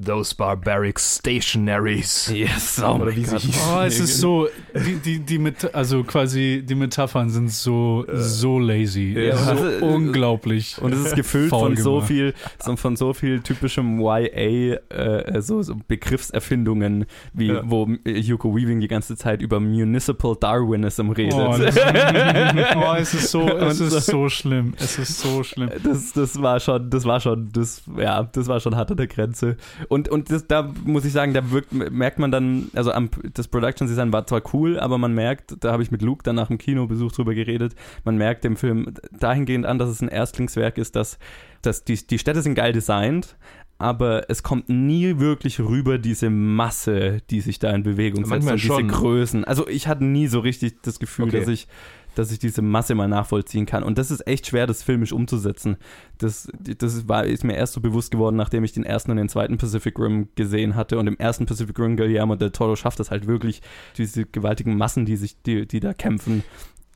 Those 0.04 0.34
barbaric 0.34 0.98
stationaries. 1.00 2.32
Yes, 2.34 2.82
oh 2.82 2.96
Oder 3.02 3.16
wie 3.16 3.26
sie 3.26 3.38
hieß. 3.38 3.62
Oh, 3.76 3.82
es 3.82 4.00
ist 4.00 4.20
so, 4.20 4.48
die, 4.74 4.96
die, 4.96 5.20
die 5.20 5.38
Met 5.40 5.74
also 5.76 6.04
quasi 6.04 6.64
die 6.66 6.76
Metaphern 6.76 7.30
sind 7.30 7.52
so, 7.52 8.06
so 8.14 8.60
lazy. 8.60 9.14
Ja, 9.18 9.36
so 9.36 9.52
und 9.52 9.58
es- 9.68 9.82
unglaublich. 9.82 10.78
Und 10.82 10.94
es 10.94 11.00
ist 11.08 11.16
gefüllt 11.16 11.50
von 11.50 11.76
so 11.76 12.02
viel, 12.02 12.34
von 12.78 12.96
so 12.96 13.14
viel 13.14 13.42
typischem 13.42 14.00
YA, 14.00 14.76
äh, 14.90 15.42
so, 15.42 15.62
so 15.62 15.76
Begriffserfindungen, 15.88 17.06
wie 17.34 17.48
Ja. 17.48 17.62
wo 17.66 17.88
äh, 18.06 18.22
Hugo 18.22 18.56
Weaving 18.56 18.80
die 18.80 18.88
ganze 18.88 19.16
Zeit 19.18 19.42
über 19.42 19.60
Municipal 19.60 20.36
Darwinism 20.40 21.10
redet. 21.10 21.34
Oh, 21.34 21.56
das, 21.58 21.76
oh, 22.76 22.94
es 22.98 23.14
ist 23.14 23.32
so, 23.32 23.48
es 23.50 23.80
ist 23.80 23.92
so- 24.06 24.20
so 24.20 24.30
schlimm. 24.30 24.74
Es 24.78 24.98
ist 25.00 25.20
so 25.20 25.44
schlimm. 25.44 25.70
Das, 25.84 26.14
das 26.14 26.42
war 26.42 26.60
schon, 26.60 26.90
das 26.90 27.06
war 27.06 27.20
schon, 27.20 27.50
das, 27.52 27.82
ja, 27.98 28.24
das 28.24 28.48
war 28.48 28.60
schon 28.60 28.76
hart 28.76 28.92
an 28.92 28.98
der 28.98 29.08
Grenze. 29.08 29.58
Und, 29.90 30.08
und 30.08 30.32
das, 30.32 30.48
da 30.48 30.72
muss 30.86 31.04
ich 31.04 31.12
sagen, 31.12 31.34
da 31.34 31.52
wirkt, 31.52 31.74
merkt 31.74 32.20
man 32.20 32.32
dann, 32.32 32.70
also 32.74 32.92
am, 32.92 33.10
das 33.34 33.48
Production 33.48 33.88
Design 33.88 34.14
war 34.14 34.26
zwar 34.28 34.44
cool, 34.54 34.80
aber 34.80 35.00
man 35.00 35.14
merkt, 35.14 35.56
da 35.64 35.72
habe 35.72 35.82
ich 35.82 35.90
mit 35.90 36.04
Luke 36.04 36.24
dann 36.24 36.36
nach 36.36 36.48
dem 36.48 36.60
Kinobesuch 36.60 37.12
drüber 37.12 37.34
geredet, 37.34 37.74
man 38.06 38.16
merkt 38.16 38.44
dem 38.44 38.56
Film 38.56 38.94
dahingehend 39.12 39.66
an, 39.66 39.80
dass 39.80 39.90
es 39.90 40.02
ein 40.02 40.08
Erstlingswerk 40.08 40.78
ist, 40.78 40.96
dass, 40.96 41.18
dass 41.64 41.84
die, 41.84 41.96
die 42.06 42.20
Städte 42.20 42.44
sind 42.44 42.54
geil 42.54 42.72
designt, 42.72 43.36
aber 43.80 44.30
es 44.30 44.44
kommt 44.44 44.70
nie 44.70 45.20
wirklich 45.20 45.60
rüber 45.60 45.98
diese 45.98 46.30
Masse, 46.30 47.22
die 47.30 47.42
sich 47.42 47.58
da 47.60 47.72
in 47.72 47.82
Bewegung 47.82 48.26
setzt 48.26 48.30
Manchmal 48.30 48.54
und 48.54 48.62
diese 48.62 48.74
schon. 48.74 48.88
Größen. 48.90 49.44
Also 49.46 49.68
ich 49.68 49.88
hatte 49.88 50.04
nie 50.04 50.28
so 50.28 50.40
richtig 50.40 50.82
das 50.84 51.00
Gefühl, 51.00 51.26
Okay. 51.26 51.40
dass 51.40 51.48
ich 51.48 51.68
dass 52.16 52.32
ich 52.32 52.40
diese 52.40 52.62
Masse 52.62 52.96
mal 52.96 53.08
nachvollziehen 53.08 53.66
kann. 53.66 53.84
Und 53.84 53.98
das 53.98 54.12
ist 54.12 54.26
echt 54.28 54.48
schwer, 54.48 54.68
das 54.68 54.84
filmisch 54.84 55.12
umzusetzen. 55.12 55.78
Das, 56.18 56.50
das 56.60 57.08
war, 57.08 57.26
ist 57.26 57.44
mir 57.44 57.56
erst 57.56 57.74
so 57.74 57.82
bewusst 57.82 58.12
geworden, 58.12 58.36
nachdem 58.36 58.64
ich 58.64 58.74
den 58.74 58.84
ersten 58.84 59.12
und 59.12 59.18
den 59.18 59.30
zweiten 59.30 59.58
Pacific 59.58 59.98
Rim 60.00 60.30
gesehen 60.36 60.76
hatte. 60.76 60.98
Und 60.98 61.08
im 61.08 61.18
ersten 61.18 61.46
Pacific 61.46 61.78
Rim 61.80 61.98
Guillermo 61.98 62.36
del 62.36 62.52
Toro 62.52 62.76
schafft 62.76 63.00
es 63.00 63.12
halt 63.12 63.28
wirklich, 63.28 63.62
diese 63.98 64.26
gewaltigen 64.26 64.78
Massen, 64.78 65.06
die 65.06 65.16
sich, 65.16 65.42
die, 65.42 65.68
die 65.68 65.80
da 65.80 65.94
kämpfen, 65.94 66.44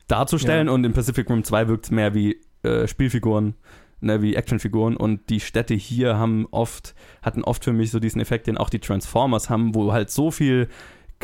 darzustellen. 0.08 0.68
Und 0.68 0.84
im 0.84 0.92
Pacific 0.92 1.28
Rim 1.30 1.44
2 1.44 1.68
wirkt 1.68 1.86
es 1.86 1.90
mehr 1.90 2.14
wie 2.14 2.40
äh, 2.62 2.86
Spielfiguren 2.86 3.54
ne, 4.04 4.22
wie 4.22 4.36
Actionfiguren 4.36 4.96
und 4.96 5.30
die 5.30 5.40
Städte 5.40 5.74
hier 5.74 6.16
haben 6.16 6.46
oft, 6.50 6.94
hatten 7.22 7.42
oft 7.42 7.64
für 7.64 7.72
mich 7.72 7.90
so 7.90 7.98
diesen 7.98 8.20
Effekt, 8.20 8.46
den 8.46 8.58
auch 8.58 8.70
die 8.70 8.78
Transformers 8.78 9.50
haben, 9.50 9.74
wo 9.74 9.92
halt 9.92 10.10
so 10.10 10.30
viel 10.30 10.68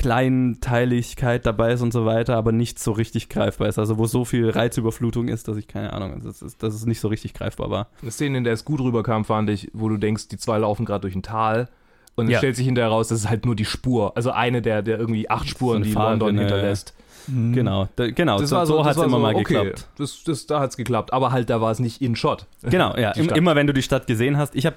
Kleinteiligkeit 0.00 1.47
dabei 1.47 1.73
ist 1.73 1.83
und 1.83 1.92
so 1.92 2.04
weiter, 2.07 2.37
aber 2.37 2.52
nicht 2.52 2.78
so 2.78 2.92
richtig 2.92 3.28
greifbar 3.28 3.69
ist. 3.69 3.78
Also 3.78 3.99
wo 3.99 4.07
so 4.07 4.25
viel 4.25 4.50
Reizüberflutung 4.50 5.28
ist, 5.28 5.49
dass 5.49 5.57
ich 5.57 5.69
keine 5.69 5.92
Ahnung, 5.92 6.23
dass 6.25 6.42
es, 6.42 6.57
dass 6.57 6.75
es 6.75 6.87
nicht 6.87 7.00
so 7.00 7.09
richtig 7.09 7.35
greifbar 7.35 7.71
war. 7.71 7.88
Eine 8.02 8.11
Szene, 8.11 8.38
in 8.38 8.45
der 8.45 8.54
es 8.54 8.64
gut 8.64 8.80
rüberkam, 8.80 9.25
fand 9.25 9.50
ich, 9.50 9.71
wo 9.73 9.88
du 9.88 9.97
denkst, 9.97 10.28
die 10.28 10.38
zwei 10.38 10.59
laufen 10.59 10.85
gerade 10.85 11.02
durch 11.02 11.14
ein 11.14 11.23
Tal 11.23 11.69
und 12.16 12.26
es 12.26 12.33
Ja. 12.33 12.38
stellt 12.38 12.57
sich 12.57 12.66
hinterher 12.66 12.90
raus, 12.90 13.09
das 13.09 13.21
ist 13.21 13.30
halt 13.30 13.45
nur 13.47 13.54
die 13.54 13.64
Spur. 13.64 14.16
Also 14.16 14.30
eine 14.30 14.62
der, 14.62 14.83
der 14.83 14.99
irgendwie 14.99 15.28
acht 15.30 15.49
Spuren, 15.49 15.83
die 15.83 15.92
Fahrrinne, 15.92 16.25
London 16.25 16.38
hinterlässt. 16.38 16.95
Genau, 17.28 17.87
da, 17.97 18.11
genau, 18.11 18.40
Das 18.40 18.50
so, 18.50 18.57
war 18.57 18.66
so, 18.66 18.78
das 18.78 18.87
hat 18.87 18.97
es 18.97 19.02
immer 19.02 19.16
so, 19.16 19.19
mal 19.19 19.35
okay, 19.35 19.45
geklappt. 19.45 19.88
Das, 19.99 20.25
das, 20.25 20.47
da 20.47 20.59
hat 20.61 20.71
es 20.71 20.76
geklappt, 20.76 21.12
aber 21.12 21.30
halt 21.30 21.49
da 21.50 21.61
war 21.61 21.71
es 21.71 21.78
nicht 21.78 22.00
in 22.02 22.16
Shot. 22.16 22.47
Genau, 22.62 22.97
ja. 22.97 23.12
Im, 23.12 23.28
immer 23.28 23.54
wenn 23.54 23.66
du 23.66 23.73
die 23.75 23.83
Stadt 23.83 24.07
gesehen 24.07 24.37
hast, 24.37 24.57
ich 24.57 24.66
hab, 24.66 24.75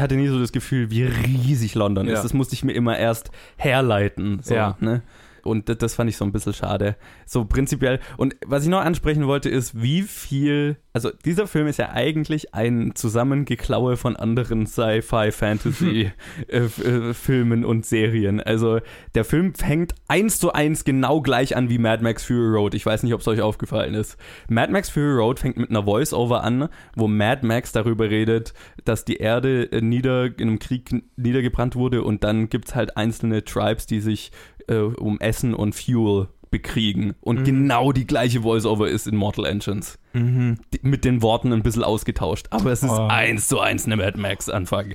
hatte 0.00 0.16
nie 0.16 0.28
so 0.28 0.38
das 0.38 0.52
Gefühl, 0.52 0.90
wie 0.90 1.02
riesig 1.04 1.74
London 1.74 2.06
Ja. 2.06 2.14
ist. 2.14 2.22
Das 2.22 2.32
musste 2.34 2.54
ich 2.54 2.64
mir 2.64 2.72
immer 2.72 2.98
erst 2.98 3.30
herleiten. 3.56 4.40
So, 4.42 4.54
Ja. 4.54 4.76
ne? 4.80 5.02
Und 5.46 5.68
das, 5.68 5.78
das 5.78 5.94
fand 5.94 6.10
ich 6.10 6.16
so 6.16 6.24
ein 6.24 6.32
bisschen 6.32 6.54
schade. 6.54 6.96
So 7.26 7.44
prinzipiell. 7.44 8.00
Und 8.16 8.34
was 8.46 8.64
ich 8.64 8.68
noch 8.68 8.80
ansprechen 8.80 9.26
wollte, 9.26 9.48
ist, 9.48 9.80
wie 9.80 10.02
viel. 10.02 10.76
Also, 10.94 11.10
dieser 11.24 11.46
Film 11.46 11.68
ist 11.68 11.78
ja 11.78 11.92
eigentlich 11.92 12.54
ein 12.54 12.94
Zusammengeklaue 12.94 13.96
von 13.96 14.14
anderen 14.16 14.66
Sci-Fi-Fantasy-Filmen 14.66 17.64
und 17.64 17.86
Serien. 17.86 18.40
Also, 18.40 18.80
der 19.14 19.24
Film 19.24 19.54
fängt 19.54 19.94
eins 20.08 20.38
zu 20.38 20.52
eins 20.52 20.84
genau 20.84 21.22
gleich 21.22 21.56
an 21.56 21.70
wie 21.70 21.78
Mad 21.78 22.02
Max 22.02 22.24
Fury 22.24 22.56
Road. 22.56 22.74
Ich 22.74 22.84
weiß 22.84 23.04
nicht, 23.04 23.14
ob 23.14 23.20
es 23.20 23.28
euch 23.28 23.40
aufgefallen 23.40 23.94
ist. 23.94 24.18
Mad 24.48 24.70
Max 24.70 24.90
Fury 24.90 25.16
Road 25.16 25.40
fängt 25.40 25.56
mit 25.56 25.70
einer 25.70 25.84
Voice-Over 25.84 26.44
an, 26.44 26.68
wo 26.94 27.08
Mad 27.08 27.46
Max 27.46 27.72
darüber 27.72 28.10
redet, 28.10 28.52
dass 28.84 29.04
die 29.04 29.16
Erde 29.16 29.70
äh, 29.72 29.80
nieder, 29.80 30.26
in 30.26 30.48
einem 30.48 30.58
Krieg 30.58 30.90
niedergebrannt 31.16 31.76
wurde 31.76 32.02
und 32.02 32.24
dann 32.24 32.48
gibt 32.48 32.68
es 32.68 32.74
halt 32.74 32.96
einzelne 32.96 33.44
Tribes, 33.44 33.86
die 33.86 34.00
sich 34.00 34.32
äh, 34.68 34.76
um 34.78 35.20
Essen 35.20 35.54
und 35.54 35.74
Fuel 35.74 36.28
bekriegen. 36.50 37.14
Und 37.22 37.44
genau 37.44 37.92
die 37.92 38.06
gleiche 38.06 38.42
Voice-Over 38.42 38.88
ist 38.90 39.06
in 39.06 39.16
Mortal 39.16 39.46
Engines. 39.46 39.98
Die, 40.14 40.80
mit 40.82 41.04
den 41.06 41.22
Worten 41.22 41.52
ein 41.52 41.62
bisschen 41.62 41.82
ausgetauscht. 41.84 42.46
Aber 42.50 42.70
es 42.72 42.82
ist 42.82 42.90
Oh. 42.90 43.06
eins 43.08 43.48
zu 43.48 43.58
eins 43.60 43.86
eine 43.86 43.96
Mad 43.96 44.18
Max-Anfang. 44.20 44.94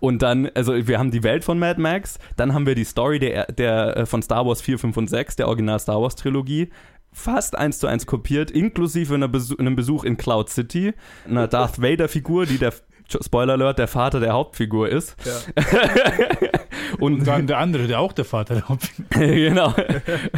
Und 0.00 0.20
dann, 0.20 0.50
also 0.54 0.86
wir 0.86 0.98
haben 0.98 1.10
die 1.10 1.22
Welt 1.22 1.44
von 1.44 1.58
Mad 1.58 1.80
Max, 1.80 2.18
dann 2.36 2.52
haben 2.52 2.66
wir 2.66 2.74
die 2.74 2.84
Story 2.84 3.18
der, 3.20 3.46
der 3.46 3.96
äh, 3.96 4.06
von 4.06 4.20
Star 4.20 4.44
Wars 4.44 4.60
4, 4.60 4.78
5 4.80 4.96
und 4.96 5.08
6, 5.08 5.36
der 5.36 5.46
Original 5.48 5.78
Star 5.78 6.02
Wars 6.02 6.16
Trilogie, 6.16 6.70
fast 7.12 7.56
eins 7.56 7.78
zu 7.78 7.86
eins 7.86 8.04
kopiert, 8.04 8.50
inklusive 8.50 9.14
einer 9.14 9.28
Besu 9.28 9.56
einem 9.56 9.76
Besuch 9.76 10.02
in 10.04 10.16
Cloud 10.16 10.48
City, 10.50 10.92
einer 11.28 11.46
Darth 11.48 11.80
Vader-Figur, 11.80 12.46
die 12.46 12.58
der, 12.58 12.74
Spoiler 13.08 13.54
Alert, 13.54 13.78
der 13.78 13.88
Vater 13.88 14.20
der 14.20 14.32
Hauptfigur 14.32 14.88
ist. 14.88 15.16
und 16.98 17.20
Und 17.20 17.26
dann 17.26 17.46
der 17.46 17.58
andere, 17.58 17.86
der 17.86 18.00
auch 18.00 18.12
der 18.12 18.24
Vater 18.24 18.54
der 18.54 18.68
Hauptfigur. 18.68 19.06
genau. 19.18 19.74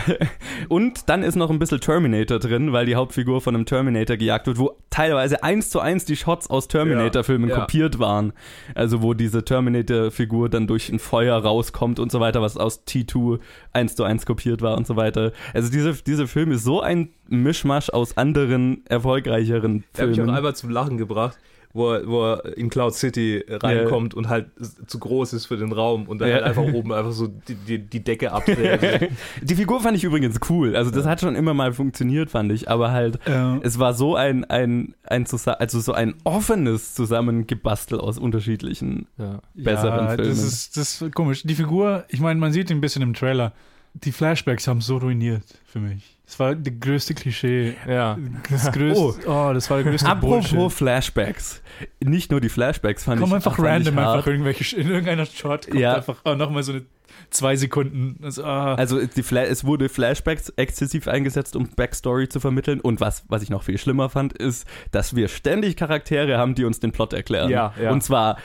Und 0.69 1.09
dann 1.09 1.23
ist 1.23 1.37
noch 1.37 1.51
ein 1.51 1.59
bisschen 1.59 1.81
Terminator 1.81 2.39
drin, 2.39 2.73
weil 2.73 2.87
die 2.87 2.95
Hauptfigur 2.97 3.41
von 3.41 3.55
einem 3.55 3.67
Terminator 3.67 4.17
gejagt 4.17 4.47
wird, 4.47 4.59
wo 4.59 4.77
teilweise 4.91 5.43
eins 5.43 5.71
zu 5.71 5.81
eins 5.81 6.05
die 6.05 6.17
Shots 6.17 6.49
aus 6.49 6.69
Terminator-Filmen 6.69 7.49
Ja, 7.51 7.57
ja. 7.57 7.61
kopiert 7.63 7.99
waren. 7.99 8.33
Also 8.75 9.03
wo 9.03 9.15
diese 9.15 9.45
Terminator-Figur 9.45 10.49
dann 10.49 10.67
durch 10.67 10.89
ein 10.91 10.99
Feuer 10.99 11.37
rauskommt 11.37 11.99
und 11.99 12.11
so 12.11 12.21
weiter, 12.21 12.41
was 12.43 12.57
aus 12.57 12.85
T2 12.87 13.41
eins 13.73 13.95
zu 13.97 14.05
eins 14.05 14.27
kopiert 14.27 14.63
war 14.63 14.77
und 14.77 14.87
so 14.87 14.97
weiter. 14.97 15.33
Also 15.53 15.71
diese, 15.71 15.93
dieser 16.03 16.27
Film 16.27 16.51
ist 16.53 16.65
so 16.65 16.81
ein 16.81 17.11
Mischmasch 17.29 17.91
aus 17.91 18.17
anderen 18.17 18.85
erfolgreicheren 18.87 19.85
Der 19.97 20.03
hat 20.03 20.11
mich 20.11 20.21
auch 20.21 20.25
Filmen. 20.25 20.37
einmal 20.37 20.55
zum 20.55 20.71
Lachen 20.71 20.99
gebracht, 20.99 21.37
wo 21.75 21.93
er, 21.93 22.07
wo 22.07 22.25
er 22.25 22.57
in 22.57 22.71
Cloud 22.71 22.95
City 22.95 23.45
reinkommt 23.49 24.15
und 24.15 24.29
halt 24.29 24.47
zu 24.87 24.99
groß 24.99 25.33
ist 25.33 25.47
für 25.47 25.57
den 25.57 25.73
Raum 25.73 26.07
und 26.09 26.21
dann 26.21 26.29
Ja. 26.29 26.37
halt 26.37 26.45
einfach 26.45 26.63
oben 26.63 26.93
einfach 26.93 27.13
so 27.13 27.27
die, 27.27 27.57
die, 27.57 27.79
die 27.79 28.03
Decke 28.03 28.33
abdreht. 28.33 29.11
Die 29.43 29.55
Figur 29.55 29.81
fand 29.81 29.97
ich 29.97 30.05
übrigens 30.05 30.39
cool. 30.49 30.77
Also 30.77 30.91
das 30.91 31.05
hat 31.05 31.21
schon 31.21 31.35
immer 31.35 31.53
mal 31.53 31.73
funktioniert, 31.73 32.31
fand 32.31 32.53
ich. 32.53 32.71
Aber 32.71 32.93
halt, 32.93 33.19
es 33.63 33.79
war 33.79 33.93
so 33.93 34.15
ein, 34.17 34.45
ein, 34.45 34.95
ein, 35.05 35.27
also 35.27 35.81
so 35.81 35.93
ein 35.93 36.15
offenes 36.23 36.95
Zusammengebastel 36.95 37.99
aus 38.01 38.19
unterschiedlichen 38.19 39.07
ja. 39.19 39.41
besseren 39.55 40.07
ja, 40.07 40.11
Filmen. 40.15 40.31
Das 40.31 40.43
ist, 40.43 40.77
das 40.77 41.03
ist 41.03 41.15
komisch. 41.15 41.43
Die 41.43 41.55
Figur, 41.55 42.05
ich 42.09 42.21
meine, 42.21 42.39
man 42.39 42.53
sieht 42.53 42.71
ihn 42.71 42.79
ein 42.79 42.81
bisschen 42.81 43.03
im 43.03 43.15
Trailer. 43.15 43.53
Die 43.95 44.13
Flashbacks 44.13 44.67
haben 44.67 44.81
so 44.81 44.99
ruiniert 44.99 45.45
für 45.67 45.79
mich. 45.79 46.15
Das 46.27 46.39
war 46.41 46.55
der 46.55 46.73
größte 46.73 47.15
Klischee. 47.15 47.75
ja. 47.87 48.19
Das 48.51 48.73
größte, 48.73 49.29
oh. 49.29 49.53
das 49.53 49.71
war 49.71 49.83
der 49.83 49.91
größte 49.91 50.09
Apropos 50.09 50.51
Bullshit. 50.51 50.79
Flashbacks. 50.79 51.63
Nicht 52.03 52.31
nur 52.31 52.41
die 52.41 52.49
Flashbacks 52.49 53.05
fand 53.05 53.21
Kommen 53.21 53.33
ich 53.33 53.47
einfach 53.47 53.59
random 53.59 53.99
einfach 53.99 54.27
irgendwelche, 54.27 54.77
in 54.77 54.89
irgendeiner 54.89 55.27
Shot 55.27 55.69
kommt 55.69 55.81
Ja. 55.81 55.97
einfach 55.97 56.17
oh, 56.25 56.35
nochmal 56.35 56.63
so 56.63 56.73
eine 56.73 56.83
zwei 57.31 57.57
Sekunden. 57.57 58.19
Also, 58.23 58.45
ah. 58.45 58.75
Also 58.75 58.99
es 58.99 59.65
wurde 59.65 59.89
Flashbacks 59.89 60.51
exzessiv 60.51 61.09
eingesetzt, 61.09 61.57
um 61.57 61.69
Backstory 61.69 62.29
zu 62.29 62.41
vermitteln. 62.41 62.81
Und 62.81 63.01
was, 63.01 63.25
was 63.29 63.43
ich 63.43 63.51
noch 63.51 63.63
viel 63.63 63.79
schlimmer 63.79 64.09
fand, 64.09 64.33
ist, 64.33 64.67
dass 64.91 65.15
wir 65.15 65.29
ständig 65.29 65.77
Charaktere 65.77 66.39
haben, 66.39 66.55
die 66.55 66.65
uns 66.65 66.81
den 66.81 66.93
Plot 66.93 67.13
erklären. 67.13 67.51
Ja, 67.51 67.75
ja. 67.81 67.91
Und 67.91 68.03
zwar 68.03 68.39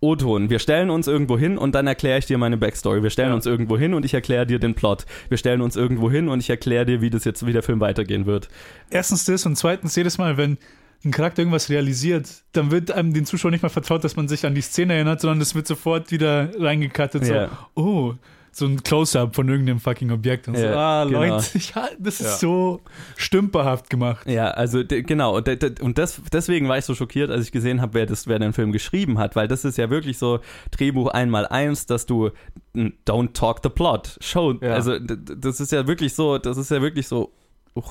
O-Ton. 0.00 0.48
Wir 0.50 0.58
stellen 0.58 0.90
uns 0.90 1.08
irgendwo 1.08 1.36
hin 1.38 1.58
und 1.58 1.74
dann 1.74 1.86
erkläre 1.86 2.18
ich 2.18 2.26
dir 2.26 2.38
meine 2.38 2.56
Backstory. 2.56 3.02
Wir 3.02 3.10
stellen 3.10 3.30
Ja. 3.30 3.34
uns 3.34 3.46
irgendwo 3.46 3.76
hin 3.76 3.94
und 3.94 4.04
ich 4.04 4.14
erkläre 4.14 4.46
dir 4.46 4.58
den 4.58 4.74
Plot. 4.74 5.06
Wir 5.28 5.38
stellen 5.38 5.60
uns 5.60 5.74
irgendwo 5.76 6.10
hin 6.10 6.28
und 6.28 6.40
ich 6.40 6.50
erkläre 6.50 6.86
dir, 6.86 7.00
wie 7.00 7.10
das 7.10 7.24
jetzt, 7.24 7.44
wie 7.46 7.52
der 7.52 7.62
Film 7.62 7.80
weitergehen 7.80 8.26
wird. 8.26 8.48
Erstens 8.90 9.24
das 9.24 9.44
und 9.46 9.56
zweitens 9.56 9.96
jedes 9.96 10.16
Mal, 10.18 10.36
wenn 10.36 10.58
ein 11.04 11.10
Charakter 11.10 11.42
irgendwas 11.42 11.68
realisiert, 11.70 12.28
dann 12.52 12.70
wird 12.70 12.90
einem 12.90 13.12
den 13.12 13.24
Zuschauer 13.24 13.50
nicht 13.52 13.62
mal 13.62 13.68
vertraut, 13.68 14.02
dass 14.04 14.16
man 14.16 14.28
sich 14.28 14.44
an 14.46 14.54
die 14.54 14.60
Szene 14.62 14.94
erinnert, 14.94 15.20
sondern 15.20 15.40
es 15.40 15.54
wird 15.54 15.66
sofort 15.66 16.10
wieder 16.10 16.50
reingekattet. 16.60 17.24
So, 17.24 17.34
Ja. 17.34 17.68
oh, 17.74 18.14
so 18.52 18.66
ein 18.66 18.82
Close-up 18.82 19.34
von 19.34 19.48
irgendeinem 19.48 19.80
fucking 19.80 20.10
Objekt. 20.10 20.48
Und 20.48 20.56
so, 20.56 20.62
Ja, 20.62 21.02
ah, 21.02 21.04
genau. 21.04 21.20
Leute, 21.20 21.58
ja, 21.74 21.88
das 21.98 22.20
ist 22.20 22.26
Ja. 22.26 22.36
so 22.36 22.80
stümperhaft 23.16 23.90
gemacht. 23.90 24.28
Ja, 24.28 24.50
also 24.50 24.82
genau, 24.86 25.36
und, 25.36 25.80
und 25.80 25.98
das, 25.98 26.20
deswegen 26.32 26.68
war 26.68 26.78
ich 26.78 26.84
so 26.84 26.94
schockiert, 26.94 27.30
als 27.30 27.44
ich 27.46 27.52
gesehen 27.52 27.80
habe, 27.80 27.94
wer, 27.94 28.06
das, 28.06 28.26
wer 28.26 28.38
den 28.38 28.52
Film 28.52 28.72
geschrieben 28.72 29.18
hat, 29.18 29.36
weil 29.36 29.48
das 29.48 29.64
ist 29.64 29.78
ja 29.78 29.90
wirklich 29.90 30.18
so 30.18 30.40
Drehbuch 30.70 31.08
einmal 31.08 31.46
eins, 31.46 31.86
dass 31.86 32.06
du 32.06 32.30
don't 32.74 33.32
talk 33.32 33.60
the 33.62 33.68
plot, 33.68 34.18
show, 34.20 34.54
also 34.60 34.98
das 34.98 35.60
ist 35.60 35.72
ja 35.72 35.86
wirklich 35.86 36.14
so, 36.14 36.38
das 36.38 36.56
ist 36.56 36.70
ja 36.70 36.80
wirklich 36.82 37.08
so 37.08 37.32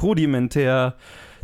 rudimentär 0.01 0.95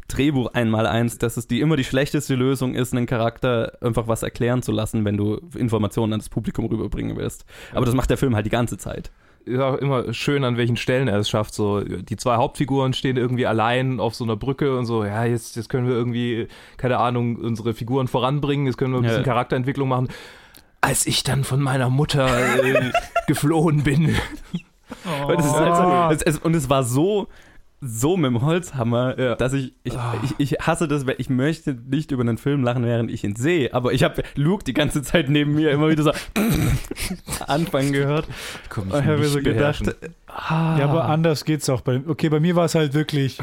Drehbuch 0.07 0.53
einmal 0.53 0.85
eins, 0.85 1.17
dass 1.17 1.37
es 1.37 1.47
die 1.47 1.61
immer 1.61 1.75
die 1.75 1.83
schlechteste 1.83 2.35
Lösung 2.35 2.75
ist, 2.75 2.93
einen 2.93 3.05
Charakter 3.05 3.73
einfach 3.81 4.07
was 4.07 4.23
erklären 4.23 4.61
zu 4.61 4.71
lassen, 4.71 5.05
wenn 5.05 5.17
du 5.17 5.39
Informationen 5.57 6.13
an 6.13 6.19
das 6.19 6.29
Publikum 6.29 6.65
rüberbringen 6.65 7.15
willst. 7.17 7.45
Aber 7.73 7.85
das 7.85 7.95
macht 7.95 8.09
der 8.09 8.17
Film 8.17 8.35
halt 8.35 8.45
die 8.45 8.49
ganze 8.51 8.77
Zeit. 8.77 9.11
ist 9.45 9.59
auch 9.59 9.75
immer 9.75 10.13
schön, 10.13 10.43
an 10.43 10.57
welchen 10.57 10.77
Stellen 10.77 11.07
er 11.07 11.17
es 11.19 11.29
schafft. 11.29 11.53
So, 11.53 11.81
die 11.81 12.15
zwei 12.17 12.35
Hauptfiguren 12.37 12.93
stehen 12.93 13.17
irgendwie 13.17 13.45
allein 13.45 13.99
auf 13.99 14.15
so 14.15 14.23
einer 14.23 14.35
Brücke 14.35 14.77
und 14.77 14.85
so, 14.85 15.03
ja, 15.03 15.25
jetzt, 15.25 15.55
jetzt 15.55 15.69
können 15.69 15.87
wir 15.87 15.95
irgendwie, 15.95 16.47
keine 16.77 16.97
Ahnung, 16.99 17.37
unsere 17.37 17.73
Figuren 17.73 18.07
voranbringen, 18.07 18.65
jetzt 18.67 18.77
können 18.77 18.93
wir 18.93 18.99
ein 18.99 19.03
bisschen 19.03 19.19
Ja. 19.19 19.23
Charakterentwicklung 19.25 19.87
machen. 19.89 20.07
Als 20.81 21.07
ich 21.07 21.23
dann 21.23 21.43
von 21.45 21.61
meiner 21.61 21.89
Mutter 21.89 22.27
äh, 22.63 22.91
geflohen 23.27 23.83
bin. 23.83 24.15
Und 25.27 25.39
es, 25.39 25.45
ist 25.45 25.53
halt 25.55 25.75
so, 25.75 26.13
es, 26.13 26.35
es, 26.35 26.37
und 26.39 26.55
es 26.55 26.69
war 26.69 26.83
so, 26.83 27.27
so 27.85 28.15
mit 28.15 28.31
dem 28.31 28.41
Holzhammer, 28.41 29.19
Ja. 29.19 29.35
dass 29.35 29.51
ich 29.53 29.73
ich, 29.83 29.93
ich, 30.23 30.53
ich 30.53 30.59
hasse 30.65 30.87
das, 30.87 31.05
weil 31.05 31.15
ich 31.17 31.29
möchte 31.29 31.73
nicht 31.73 32.11
über 32.11 32.21
einen 32.21 32.37
Film 32.37 32.63
lachen, 32.63 32.83
während 32.85 33.11
ich 33.11 33.23
ihn 33.23 33.35
sehe. 33.35 33.73
Aber 33.73 33.91
ich 33.93 34.03
habe 34.03 34.23
Luke 34.35 34.63
die 34.63 34.73
ganze 34.73 35.01
Zeit 35.01 35.29
neben 35.29 35.53
mir 35.55 35.71
immer 35.71 35.89
wieder 35.89 36.03
so 36.03 36.11
anfangen 37.47 37.91
gehört. 37.91 38.27
Komm, 38.69 38.91
Und 38.91 38.99
ich 38.99 39.05
habe 39.05 39.17
mir 39.19 39.27
so 39.27 39.39
gedacht, 39.41 39.83
ah, 40.27 40.77
Ja, 40.79 40.85
aber 40.87 41.05
anders 41.05 41.45
geht's 41.45 41.69
auch. 41.69 41.81
Bei, 41.81 42.01
okay, 42.07 42.29
bei 42.29 42.39
mir 42.39 42.55
war 42.55 42.65
es 42.65 42.75
halt 42.75 42.93
wirklich, 42.93 43.37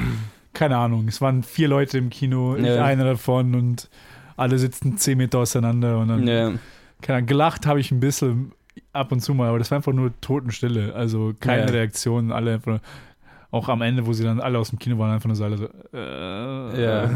keine 0.52 0.76
Ahnung, 0.76 1.06
es 1.08 1.20
waren 1.20 1.42
vier 1.42 1.68
Leute 1.68 1.98
im 1.98 2.10
Kino, 2.10 2.56
ich 2.56 2.64
Ja. 2.66 2.84
einer 2.84 3.04
davon 3.04 3.54
und 3.54 3.88
alle 4.36 4.58
sitzen 4.58 4.96
zehn 4.96 5.18
Meter 5.18 5.38
auseinander 5.40 5.98
und 5.98 6.08
dann, 6.08 6.26
ja, 6.26 6.52
keine 7.02 7.18
Ahnung, 7.18 7.26
gelacht 7.26 7.66
habe 7.66 7.80
ich 7.80 7.90
ein 7.90 8.00
bisschen 8.00 8.52
ab 8.92 9.12
und 9.12 9.20
zu 9.20 9.34
mal, 9.34 9.48
aber 9.48 9.58
das 9.58 9.70
war 9.70 9.76
einfach 9.76 9.92
nur 9.92 10.12
Totenstille, 10.20 10.94
also 10.94 11.34
keine 11.38 11.66
Ja. 11.66 11.68
Reaktion, 11.70 12.32
alle 12.32 12.54
einfach 12.54 12.66
nur, 12.72 12.80
Auch 13.52 13.68
am 13.68 13.82
Ende, 13.82 14.06
wo 14.06 14.12
sie 14.12 14.22
dann 14.22 14.40
alle 14.40 14.58
aus 14.58 14.70
dem 14.70 14.78
Kino 14.78 14.96
waren, 14.98 15.10
einfach 15.12 15.26
nur 15.26 15.34
so 15.34 15.42
alle 15.44 15.56
so, 15.58 15.68
äh, 15.92 16.82
Ja. 16.84 17.10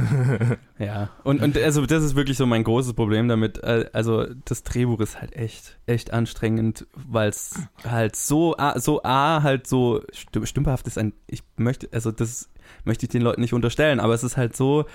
ja. 0.80 1.08
Und, 1.22 1.40
und 1.42 1.56
also 1.56 1.86
das 1.86 2.02
ist 2.02 2.16
wirklich 2.16 2.36
so 2.36 2.44
mein 2.46 2.64
großes 2.64 2.94
Problem 2.94 3.28
damit. 3.28 3.62
Äh, 3.62 3.88
Also 3.92 4.26
das 4.44 4.64
Drehbuch 4.64 4.98
ist 5.00 5.20
halt 5.20 5.34
echt, 5.36 5.78
echt 5.86 6.12
anstrengend, 6.12 6.86
weil 6.94 7.28
es 7.28 7.54
halt 7.88 8.16
so, 8.16 8.56
A- 8.56 8.80
so 8.80 9.02
A 9.04 9.42
halt 9.44 9.68
so 9.68 10.02
stümperhaft 10.42 10.86
ist. 10.88 10.98
Ein, 10.98 11.12
ich 11.28 11.44
möchte, 11.56 11.88
also 11.92 12.10
das 12.10 12.48
möchte 12.84 13.06
ich 13.06 13.10
den 13.10 13.22
Leuten 13.22 13.40
nicht 13.40 13.52
unterstellen, 13.54 14.00
aber 14.00 14.14
es 14.14 14.24
ist 14.24 14.36
halt 14.36 14.56
so, 14.56 14.86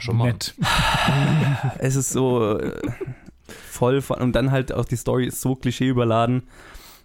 schon 0.00 0.16
mal. 0.16 0.26
nett. 0.32 0.54
es 1.78 1.94
ist 1.94 2.10
so 2.10 2.58
äh, 2.58 2.72
voll 3.46 4.00
von, 4.02 4.18
und 4.20 4.32
dann 4.32 4.50
halt 4.50 4.72
auch 4.72 4.86
die 4.86 4.96
Story 4.96 5.26
ist 5.26 5.40
so 5.40 5.54
Klischee 5.54 5.86
überladen 5.88 6.42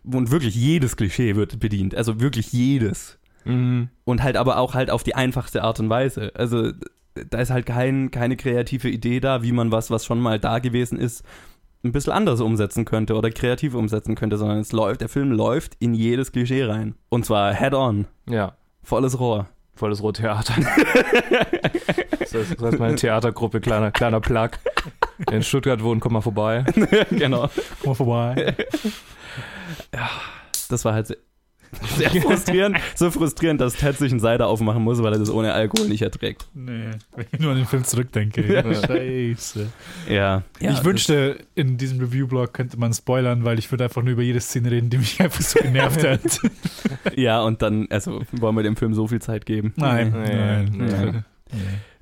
und 0.04 0.32
wirklich 0.32 0.56
jedes 0.56 0.96
Klischee 0.96 1.36
wird 1.36 1.60
bedient. 1.60 1.94
Also 1.94 2.20
wirklich 2.20 2.52
jedes. 2.52 3.19
Mhm. 3.50 3.90
Und 4.06 4.24
halt 4.24 4.38
aber 4.38 4.58
auch 4.58 4.74
halt 4.74 4.90
auf 4.90 5.04
die 5.04 5.16
einfachste 5.16 5.64
Art 5.64 5.80
und 5.80 5.90
Weise. 5.90 6.32
Also 6.36 6.72
da 7.30 7.40
ist 7.40 7.50
halt 7.52 7.66
kein, 7.66 8.12
keine 8.12 8.38
kreative 8.38 8.90
Idee 8.90 9.20
da, 9.20 9.44
wie 9.44 9.52
man 9.52 9.72
was, 9.72 9.92
was 9.92 10.06
schon 10.06 10.20
mal 10.20 10.40
da 10.40 10.60
gewesen 10.60 10.98
ist, 10.98 11.24
ein 11.84 11.92
bisschen 11.92 12.14
anders 12.14 12.42
umsetzen 12.42 12.86
könnte 12.86 13.16
oder 13.16 13.30
kreativ 13.32 13.74
umsetzen 13.74 14.16
könnte, 14.16 14.38
sondern 14.38 14.60
es 14.60 14.72
läuft, 14.72 15.02
der 15.02 15.10
Film 15.10 15.32
läuft 15.32 15.76
in 15.80 15.94
jedes 15.94 16.32
Klischee 16.32 16.64
rein. 16.66 16.96
Und 17.10 17.26
zwar 17.26 17.54
head 17.54 17.74
on. 17.74 18.06
Ja, 18.30 18.54
Volles 18.84 19.20
Rohr. 19.20 19.48
volles 19.76 20.02
Rohtheater. 20.02 20.54
das, 22.20 22.34
heißt, 22.34 22.52
das 22.52 22.62
heißt 22.62 22.80
meine 22.80 22.96
Theatergruppe, 22.96 23.62
kleiner, 23.62 23.92
kleiner 23.92 24.20
Plug. 24.20 24.50
In 25.32 25.44
Stuttgart 25.44 25.84
wohnt, 25.84 26.02
komm 26.02 26.14
mal 26.14 26.22
vorbei. 26.22 26.64
genau. 27.12 27.50
Komm 27.82 27.90
mal 27.92 27.96
vorbei. 27.96 28.56
Das 30.70 30.86
war 30.86 30.94
halt 30.94 31.18
sehr, 31.98 32.10
frustrierend. 32.22 32.78
so 32.96 33.12
frustrierend, 33.12 33.62
dass 33.62 33.74
Ted 33.76 33.98
sich 33.98 34.12
einen 34.12 34.20
Cider 34.20 34.48
aufmachen 34.48 34.84
muss, 34.84 35.02
weil 35.04 35.14
er 35.14 35.20
das 35.20 35.30
ohne 35.30 35.54
Alkohol 35.54 35.88
nicht 35.88 36.02
erträgt. 36.02 36.48
Nee, 36.54 36.92
wenn 37.16 37.26
ich 37.32 37.40
nur 37.40 37.52
an 37.52 37.58
den 37.58 37.66
Film 37.66 37.84
zurückdenke. 37.84 38.64
Scheiße. 38.76 39.68
Ja. 40.10 40.44
ja 40.60 40.72
ich 40.72 40.84
wünschte, 40.84 41.38
in 41.56 41.78
diesem 41.78 42.00
Review-Blog 42.00 42.54
könnte 42.54 42.78
man 42.78 42.94
spoilern, 42.94 43.44
weil 43.46 43.60
ich 43.60 43.70
würde 43.72 43.86
einfach 43.86 44.02
nur 44.02 44.14
über 44.14 44.24
jede 44.24 44.40
Szene 44.40 44.72
reden, 44.72 44.90
die 44.90 44.98
mich 44.98 45.20
einfach 45.22 45.42
so 45.42 45.60
genervt 45.60 46.04
hat. 46.04 46.20
Ja, 47.16 47.42
und 47.42 47.62
dann, 47.62 47.88
also 47.90 48.22
wollen 48.32 48.56
wir 48.56 48.64
dem 48.64 48.76
Film 48.76 48.94
so 48.94 49.08
viel 49.08 49.22
Zeit 49.22 49.46
geben. 49.46 49.74
Nein, 49.76 50.12
Nee, 50.12 50.36
nein. 50.36 50.72
nee. 50.76 50.86
nein. 50.92 51.24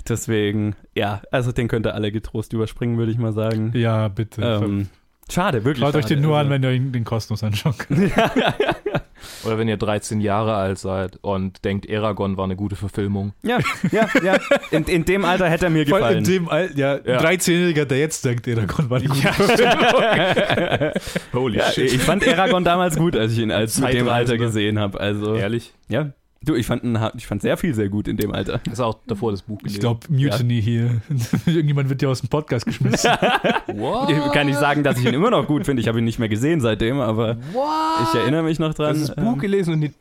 Deswegen, 0.07 0.75
ja, 0.95 1.21
also 1.31 1.51
den 1.51 1.67
könnt 1.67 1.86
ihr 1.86 1.93
alle 1.93 2.12
getrost 2.12 2.53
überspringen, 2.53 2.97
würde 2.97 3.12
ich 3.12 3.17
mal 3.17 3.33
sagen. 3.33 3.71
Ja, 3.75 4.07
bitte. 4.07 4.41
Ähm, 4.41 4.88
schade, 5.29 5.63
wirklich. 5.65 5.83
Schaut 5.83 5.95
euch 5.95 6.03
schade. 6.03 6.15
den 6.15 6.24
nur 6.24 6.36
an, 6.38 6.47
Also- 6.47 6.50
wenn 6.51 6.63
ihr 6.63 6.71
ihn 6.71 6.91
den 6.91 7.03
kostenlos 7.03 7.43
anschauen 7.43 7.75
könnt. 7.77 8.12
Oder 9.46 9.58
wenn 9.58 9.68
ihr 9.68 9.77
13 9.77 10.22
Jahre 10.22 10.56
alt 10.56 10.77
seid 10.80 11.18
und 11.22 11.63
denkt, 11.66 11.86
Eragon 11.86 12.38
war 12.38 12.46
eine 12.46 12.56
gute 12.56 12.75
Verfilmung. 12.75 13.34
Ja, 13.44 13.60
ja, 13.92 14.08
ja. 14.24 14.38
In, 14.72 14.86
in 14.86 15.06
dem 15.06 15.25
Alter 15.25 15.50
hätte 15.50 15.66
er 15.66 15.72
mir 15.72 15.86
Vor 15.88 15.98
allem 15.98 16.24
gefallen. 16.24 16.38
in 16.39 16.46
dem 16.46 16.50
Alter, 16.50 16.75
ja, 16.77 17.00
Ja. 17.04 17.20
13-Jähriger, 17.22 17.86
der 17.86 18.00
jetzt 18.00 18.24
denkt, 18.25 18.48
Eragon 18.48 18.89
war 18.89 19.00
die 19.00 19.08
gute 19.08 19.27
Holy 21.34 21.58
ja, 21.60 21.66
ich 21.75 21.98
fand 22.00 22.27
Aragon 22.27 22.63
damals 22.63 22.96
gut, 22.96 23.16
als 23.16 23.34
ich 23.34 23.39
ihn 23.39 23.51
als 23.51 23.80
mit 23.80 23.94
dem. 23.94 24.08
Alter 24.10 24.38
gesehen 24.38 24.80
habe. 24.80 25.00
Also, 25.00 25.36
Ehrlich? 25.36 25.74
ja. 25.89 26.12
Du, 26.44 26.56
ich 26.56 26.65
fand, 26.65 26.84
ich 27.17 27.25
fand 27.27 27.41
sehr 27.41 27.58
viel 27.58 27.74
sehr 27.74 27.89
gut 27.89 28.08
in 28.08 28.15
dem 28.17 28.32
Alter. 28.32 28.62
Ist 28.72 28.79
auch 28.79 29.00
davor 29.08 29.32
das 29.32 29.41
Buch 29.41 29.58
Ich 29.58 29.63
gelesen. 29.63 29.79
glaube, 29.82 30.00
Mutiny 30.10 30.62
hier. 30.62 31.01
Irgendjemand 31.46 31.89
wird 31.89 32.01
ja 32.01 32.10
aus 32.10 32.22
dem 32.22 32.29
Podcast 32.29 32.65
geschmissen. 32.65 33.10
What? 33.67 34.10
Ich 34.12 34.32
kann 34.32 34.48
nicht 34.48 34.60
sagen, 34.60 34.84
dass 34.84 35.00
ich 35.00 35.06
ihn 35.06 35.13
immer 35.13 35.29
noch 35.32 35.48
gut 35.48 35.65
finde. 35.65 35.82
Ich 35.82 35.88
habe 35.88 35.98
ihn 36.00 36.06
nicht 36.06 36.20
mehr 36.20 36.29
gesehen 36.29 36.62
seitdem, 36.62 37.00
aber 37.00 37.38
What? 37.53 38.08
ich 38.13 38.20
erinnere 38.20 38.44
mich 38.44 38.60
noch 38.60 38.74
dran. 38.74 39.00
Das 39.00 39.15
Buch 39.15 39.34
Ähm, 39.34 39.39
gelesen 39.39 39.74
und 39.74 39.79
nicht. 39.79 39.96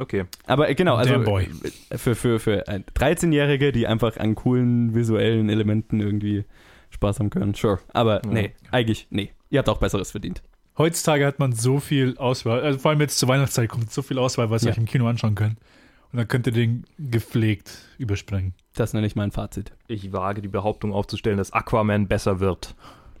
Okay. 0.00 0.26
aber 0.46 0.68
äh, 0.68 0.74
genau, 0.76 0.94
also 0.94 1.18
boy. 1.24 1.48
für, 1.96 2.14
für, 2.14 2.38
für 2.38 2.68
ein 2.68 2.84
13-Jährige, 2.94 3.72
die 3.72 3.88
einfach 3.88 4.16
an 4.18 4.36
coolen 4.36 4.94
visuellen 4.94 5.48
Elementen 5.48 5.98
irgendwie 6.00 6.44
Spaß 6.90 7.18
haben 7.18 7.30
können, 7.30 7.54
sure. 7.54 7.80
Aber 7.92 8.24
Ja. 8.24 8.30
nee, 8.30 8.52
eigentlich, 8.70 9.08
nee. 9.10 9.30
Ihr 9.50 9.58
habt 9.58 9.68
auch 9.68 9.78
Besseres 9.78 10.12
verdient. 10.12 10.42
Heutzutage 10.76 11.26
hat 11.26 11.40
man 11.40 11.52
so 11.52 11.80
viel 11.80 12.16
Auswahl. 12.18 12.60
Also 12.60 12.78
vor 12.78 12.92
allem 12.92 13.00
jetzt 13.00 13.18
zur 13.18 13.28
Weihnachtszeit 13.28 13.68
kommt 13.68 13.90
so 13.90 14.02
viel 14.02 14.18
Auswahl, 14.20 14.50
was 14.50 14.62
ihr 14.62 14.66
Ja. 14.66 14.72
euch 14.72 14.78
im 14.78 14.84
Kino 14.84 15.08
anschauen 15.08 15.34
könnt. 15.34 15.56
Und 16.12 16.16
dann 16.18 16.28
könnt 16.28 16.46
ihr 16.46 16.52
den 16.52 16.84
gepflegt 16.98 17.70
überspringen. 17.98 18.54
Das 18.74 18.92
nenne 18.94 19.06
ich 19.06 19.16
mein 19.16 19.30
Fazit. 19.30 19.72
Ich 19.88 20.12
wage 20.12 20.40
die 20.40 20.48
Behauptung 20.48 20.92
aufzustellen, 20.92 21.36
dass 21.38 21.52
Aquaman 21.52 22.06
besser 22.08 22.40
wird. 22.40 22.74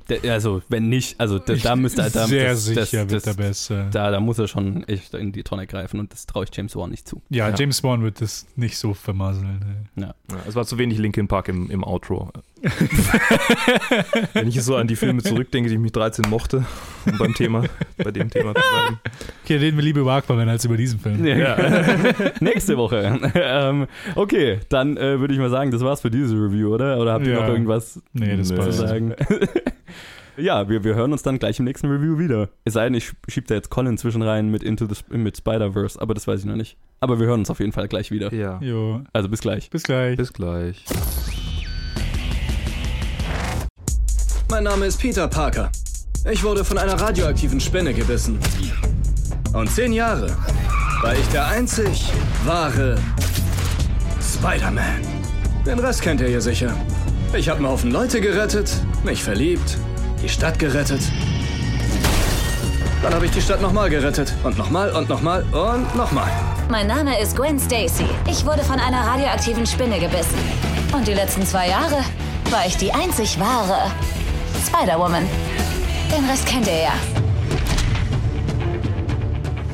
Der, 0.08 0.32
also, 0.32 0.62
wenn 0.70 0.88
nicht, 0.88 1.20
also 1.20 1.38
da, 1.38 1.54
da 1.54 1.76
müsste 1.76 2.00
er 2.00 2.08
da, 2.08 2.26
Sehr 2.26 2.50
das, 2.52 2.64
sicher 2.64 3.04
das, 3.04 3.10
wird 3.12 3.12
das, 3.12 3.26
er 3.26 3.34
besser. 3.34 3.88
Da, 3.90 4.10
da 4.10 4.20
muss 4.20 4.38
er 4.38 4.48
schon 4.48 4.84
echt 4.84 5.12
in 5.12 5.32
die 5.32 5.42
Tonne 5.42 5.66
greifen 5.66 6.00
und 6.00 6.12
das 6.14 6.24
traue 6.24 6.44
ich 6.44 6.50
James 6.56 6.74
Wan 6.76 6.88
nicht 6.90 7.06
zu. 7.06 7.20
ja, 7.28 7.50
Ja. 7.50 7.54
James 7.54 7.84
Wan 7.84 8.02
wird 8.02 8.22
das 8.22 8.46
nicht 8.56 8.78
so 8.78 8.94
vermasseln. 8.94 9.90
Ja, 9.96 10.14
es 10.46 10.54
war 10.54 10.64
zu 10.64 10.78
wenig 10.78 10.96
Linkin 10.96 11.28
Park 11.28 11.48
im, 11.48 11.70
im 11.70 11.84
Outro. 11.84 12.32
Wenn 14.32 14.48
ich 14.48 14.54
jetzt 14.56 14.64
so 14.66 14.76
an 14.76 14.86
die 14.86 14.96
Filme 14.96 15.22
zurückdenke, 15.22 15.68
die 15.68 15.76
ich 15.76 15.80
mit 15.80 15.94
13 15.94 16.28
mochte, 16.28 16.64
um 17.06 17.18
beim 17.18 17.34
Thema, 17.34 17.64
bei 17.96 18.10
dem 18.10 18.30
Thema 18.30 18.54
zu 18.54 18.60
bleiben. 18.60 19.00
Okay, 19.44 19.56
reden 19.56 19.76
wir 19.76 19.84
lieber 19.84 20.00
über 20.00 20.12
Aquaman 20.14 20.48
als 20.48 20.64
über 20.64 20.76
diesen 20.76 20.98
Film. 21.00 21.24
Ja. 21.24 21.56
Nächste 22.40 22.76
Woche. 22.76 23.18
ähm, 23.34 23.86
okay, 24.14 24.58
dann 24.68 24.96
äh, 24.96 25.20
würde 25.20 25.34
ich 25.34 25.40
mal 25.40 25.50
sagen, 25.50 25.70
das 25.70 25.82
war's 25.82 26.00
für 26.00 26.10
diese 26.10 26.34
Review, 26.34 26.74
oder? 26.74 26.98
Oder 26.98 27.12
habt 27.12 27.26
ihr 27.26 27.34
Ja. 27.34 27.40
noch 27.42 27.48
irgendwas 27.48 28.00
Nee, 28.12 28.36
das 28.36 28.48
zu 28.48 28.72
sagen? 28.72 29.14
ja, 30.36 30.68
wir, 30.68 30.84
wir 30.84 30.94
hören 30.94 31.12
uns 31.12 31.22
dann 31.22 31.38
gleich 31.38 31.58
im 31.58 31.64
nächsten 31.64 31.88
Review 31.88 32.18
wieder. 32.18 32.48
Es 32.64 32.74
sei 32.74 32.84
denn, 32.84 32.94
ich 32.94 33.12
schieb 33.28 33.46
da 33.46 33.54
jetzt 33.54 33.70
Colin 33.70 33.98
zwischen 33.98 34.22
rein 34.22 34.50
mit 34.50 34.62
Into 34.62 34.86
the 34.86 34.94
mit 35.16 35.36
Spider-Verse, 35.36 36.00
aber 36.00 36.14
das 36.14 36.26
weiß 36.26 36.40
ich 36.40 36.46
noch 36.46 36.56
nicht. 36.56 36.76
Aber 37.00 37.20
wir 37.20 37.26
hören 37.26 37.40
uns 37.40 37.50
auf 37.50 37.60
jeden 37.60 37.72
Fall 37.72 37.86
gleich 37.88 38.10
wieder. 38.10 38.32
Ja. 38.34 38.58
Jo, 38.60 39.02
Also 39.12 39.28
bis 39.28 39.40
gleich. 39.40 39.70
bis 39.70 39.84
gleich. 39.84 40.16
Bis 40.16 40.32
gleich. 40.32 40.84
Mein 44.50 44.64
Name 44.64 44.86
ist 44.86 44.98
Peter 44.98 45.28
Parker. 45.28 45.70
Ich 46.30 46.42
wurde 46.42 46.64
von 46.64 46.78
einer 46.78 46.98
radioaktiven 46.98 47.60
Spinne 47.60 47.92
gebissen. 47.92 48.38
Und 49.52 49.70
zehn 49.70 49.92
Jahre 49.92 50.34
war 51.02 51.14
ich 51.14 51.26
der 51.28 51.46
einzig 51.48 52.10
wahre 52.44 52.96
Spider-Man. 54.22 55.02
Den 55.66 55.78
Rest 55.78 56.00
kennt 56.00 56.22
ihr 56.22 56.30
ja 56.30 56.40
sicher. 56.40 56.74
Ich 57.36 57.50
habe 57.50 57.58
einen 57.58 57.68
Haufen 57.68 57.90
Leute 57.90 58.22
gerettet, 58.22 58.72
mich 59.04 59.22
verliebt, 59.22 59.76
die 60.22 60.30
Stadt 60.30 60.58
gerettet. 60.58 61.02
Dann 63.02 63.12
habe 63.12 63.26
ich 63.26 63.32
die 63.32 63.42
Stadt 63.42 63.60
nochmal 63.60 63.90
gerettet. 63.90 64.32
Und 64.44 64.56
nochmal 64.56 64.90
und 64.92 65.10
nochmal 65.10 65.42
und 65.52 65.94
nochmal. 65.94 66.30
Mein 66.70 66.86
Name 66.86 67.20
ist 67.20 67.36
Gwen 67.36 67.60
Stacy. 67.60 68.06
Ich 68.26 68.46
wurde 68.46 68.64
von 68.64 68.80
einer 68.80 69.06
radioaktiven 69.06 69.66
Spinne 69.66 70.00
gebissen. 70.00 70.38
Und 70.94 71.06
die 71.06 71.14
letzten 71.14 71.46
zwei 71.46 71.68
Jahre 71.68 72.02
war 72.50 72.66
ich 72.66 72.78
die 72.78 72.90
einzig 72.92 73.38
wahre 73.38 73.92
Spider-Woman. 74.66 75.24
Den 76.10 76.24
Rest 76.28 76.46
kennt 76.46 76.66
ihr 76.66 76.82
ja. 76.82 76.92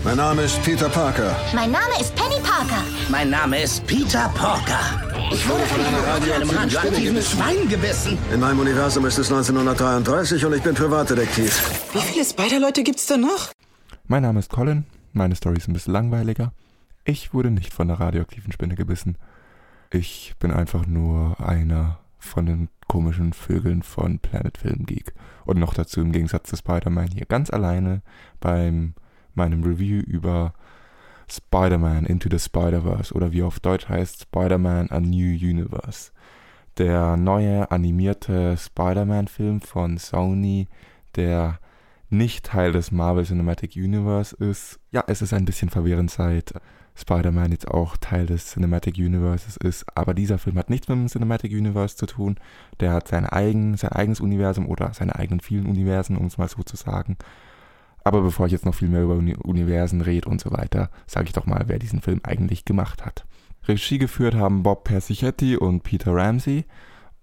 Mein 0.05 0.16
Name 0.18 0.42
ist 0.42 0.62
Peter 0.62 0.88
Parker. 0.90 1.35
Mein 1.55 1.70
Name 1.70 1.99
ist 1.99 2.14
Penny 2.14 2.40
Parker. 2.42 2.83
Mein 3.09 3.31
Name 3.31 3.62
ist 3.62 3.87
Peter 3.87 4.29
Porker. 4.35 4.81
Ich 5.33 5.49
wurde 5.49 5.62
von 5.62 5.81
einer 5.81 6.07
radioaktiven, 6.07 6.59
radioaktiven 6.59 7.23
Schwein 7.23 7.68
gebissen. 7.68 8.18
In 8.33 8.40
meinem 8.40 8.59
Universum 8.59 9.07
ist 9.07 9.18
es 9.18 9.33
1933 9.33 10.44
und 10.44 10.53
ich 10.53 10.62
bin 10.62 10.75
Privatdetektiv. 10.75 11.59
Wie 11.94 12.01
viele 12.01 12.25
Spider-Leute 12.25 12.83
gibt's 12.83 13.07
denn 13.07 13.23
noch? 13.23 13.49
Mein 14.07 14.23
Name 14.23 14.40
ist 14.40 14.51
Colin. 14.51 14.85
Meine 15.14 15.35
Story 15.37 15.57
ist 15.57 15.68
ein 15.68 15.73
bisschen 15.73 15.94
langweiliger. 15.94 16.53
Ich 17.05 17.33
wurde 17.33 17.51
nicht 17.51 17.73
von 17.73 17.88
der 17.88 17.99
radioaktiven 17.99 18.53
Spinne 18.53 18.75
gebissen. 18.75 19.16
Ich 19.90 20.35
bin 20.38 20.51
einfach 20.51 20.87
nur 20.87 21.40
einer 21.40 21.99
von 22.24 22.46
den 22.46 22.68
komischen 22.88 23.32
Vögeln 23.32 23.82
von 23.82 24.18
Planet 24.18 24.58
Film 24.58 24.87
Geek. 24.87 25.14
Und 25.44 25.58
noch 25.58 25.74
dazu 25.74 26.00
im 26.00 26.12
Gegensatz 26.12 26.50
zu 26.50 26.56
Spider-Man 26.56 27.08
hier 27.08 27.26
ganz 27.26 27.50
alleine 27.50 28.02
beim 28.40 28.94
meinem 29.34 29.62
Review 29.64 30.00
über 30.00 30.54
Spider-Man 31.28 32.06
Into 32.06 32.28
the 32.30 32.38
Spider-Verse 32.38 33.12
oder 33.14 33.32
wie 33.32 33.42
auf 33.42 33.60
Deutsch 33.60 33.88
heißt 33.88 34.22
Spider-Man 34.22 34.90
A 34.90 35.00
New 35.00 35.34
Universe. 35.34 36.12
Der 36.78 37.16
neue 37.16 37.70
animierte 37.70 38.56
Spider-Man-Film 38.56 39.60
von 39.60 39.96
Sony, 39.98 40.68
der 41.16 41.58
nicht 42.10 42.46
Teil 42.46 42.72
des 42.72 42.90
Marvel 42.90 43.24
Cinematic 43.24 43.76
Universe 43.76 44.37
ist. 44.37 44.78
Ja, 44.90 45.04
es 45.06 45.22
ist 45.22 45.32
ein 45.32 45.44
bisschen 45.44 45.70
verwirrend 45.70 46.10
seit 46.10 46.54
Spider-Man 46.96 47.50
jetzt 47.50 47.68
auch 47.68 47.96
Teil 47.96 48.26
des 48.26 48.52
Cinematic 48.52 48.96
Universes 48.98 49.57
ist, 49.57 49.85
aber 49.96 50.14
dieser 50.14 50.38
Film 50.38 50.57
hat 50.57 50.70
nichts 50.70 50.88
mit 50.88 50.96
dem 50.96 51.09
Cinematic 51.09 51.52
Universe 51.52 51.96
zu 51.96 52.07
tun. 52.07 52.37
Der 52.80 52.92
hat 52.92 53.09
sein, 53.09 53.26
eigen, 53.26 53.76
sein 53.76 53.92
eigenes 53.92 54.20
Universum 54.20 54.68
oder 54.68 54.94
seine 54.94 55.16
eigenen 55.16 55.40
vielen 55.40 55.66
Universen, 55.66 56.16
um 56.16 56.26
es 56.26 56.38
mal 56.38 56.48
so 56.48 56.62
zu 56.62 56.76
sagen. 56.76 57.16
Aber 58.04 58.20
bevor 58.20 58.46
ich 58.46 58.52
jetzt 58.52 58.66
noch 58.66 58.74
viel 58.74 58.88
mehr 58.88 59.02
über 59.02 59.14
Uni 59.14 59.35
Universen 59.35 60.02
rede 60.02 60.28
und 60.28 60.40
so 60.40 60.52
weiter, 60.52 60.90
sage 61.07 61.26
ich 61.26 61.33
doch 61.33 61.46
mal, 61.46 61.64
wer 61.66 61.78
diesen 61.78 62.00
Film 62.00 62.20
eigentlich 62.22 62.64
gemacht 62.64 63.04
hat. 63.04 63.26
Regie 63.66 63.98
geführt 63.98 64.35
haben 64.35 64.62
Bob 64.62 64.85
Persichetti 64.85 65.57
und 65.57 65.83
Peter 65.83 66.14
Ramsey 66.14 66.66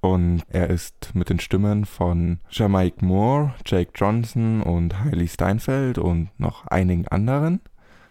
und 0.02 0.44
er 0.50 0.72
ist 0.72 1.14
mit 1.14 1.30
den 1.30 1.40
Stimmen 1.40 1.86
von 1.86 2.40
Jamaik 2.50 3.04
Moore, 3.04 3.54
Jake 3.66 3.92
Johnson 3.94 4.64
und 4.64 5.04
Hailey 5.04 5.28
Steinfeld 5.28 6.00
und 6.00 6.30
noch 6.40 6.66
einigen 6.66 7.08
anderen 7.08 7.62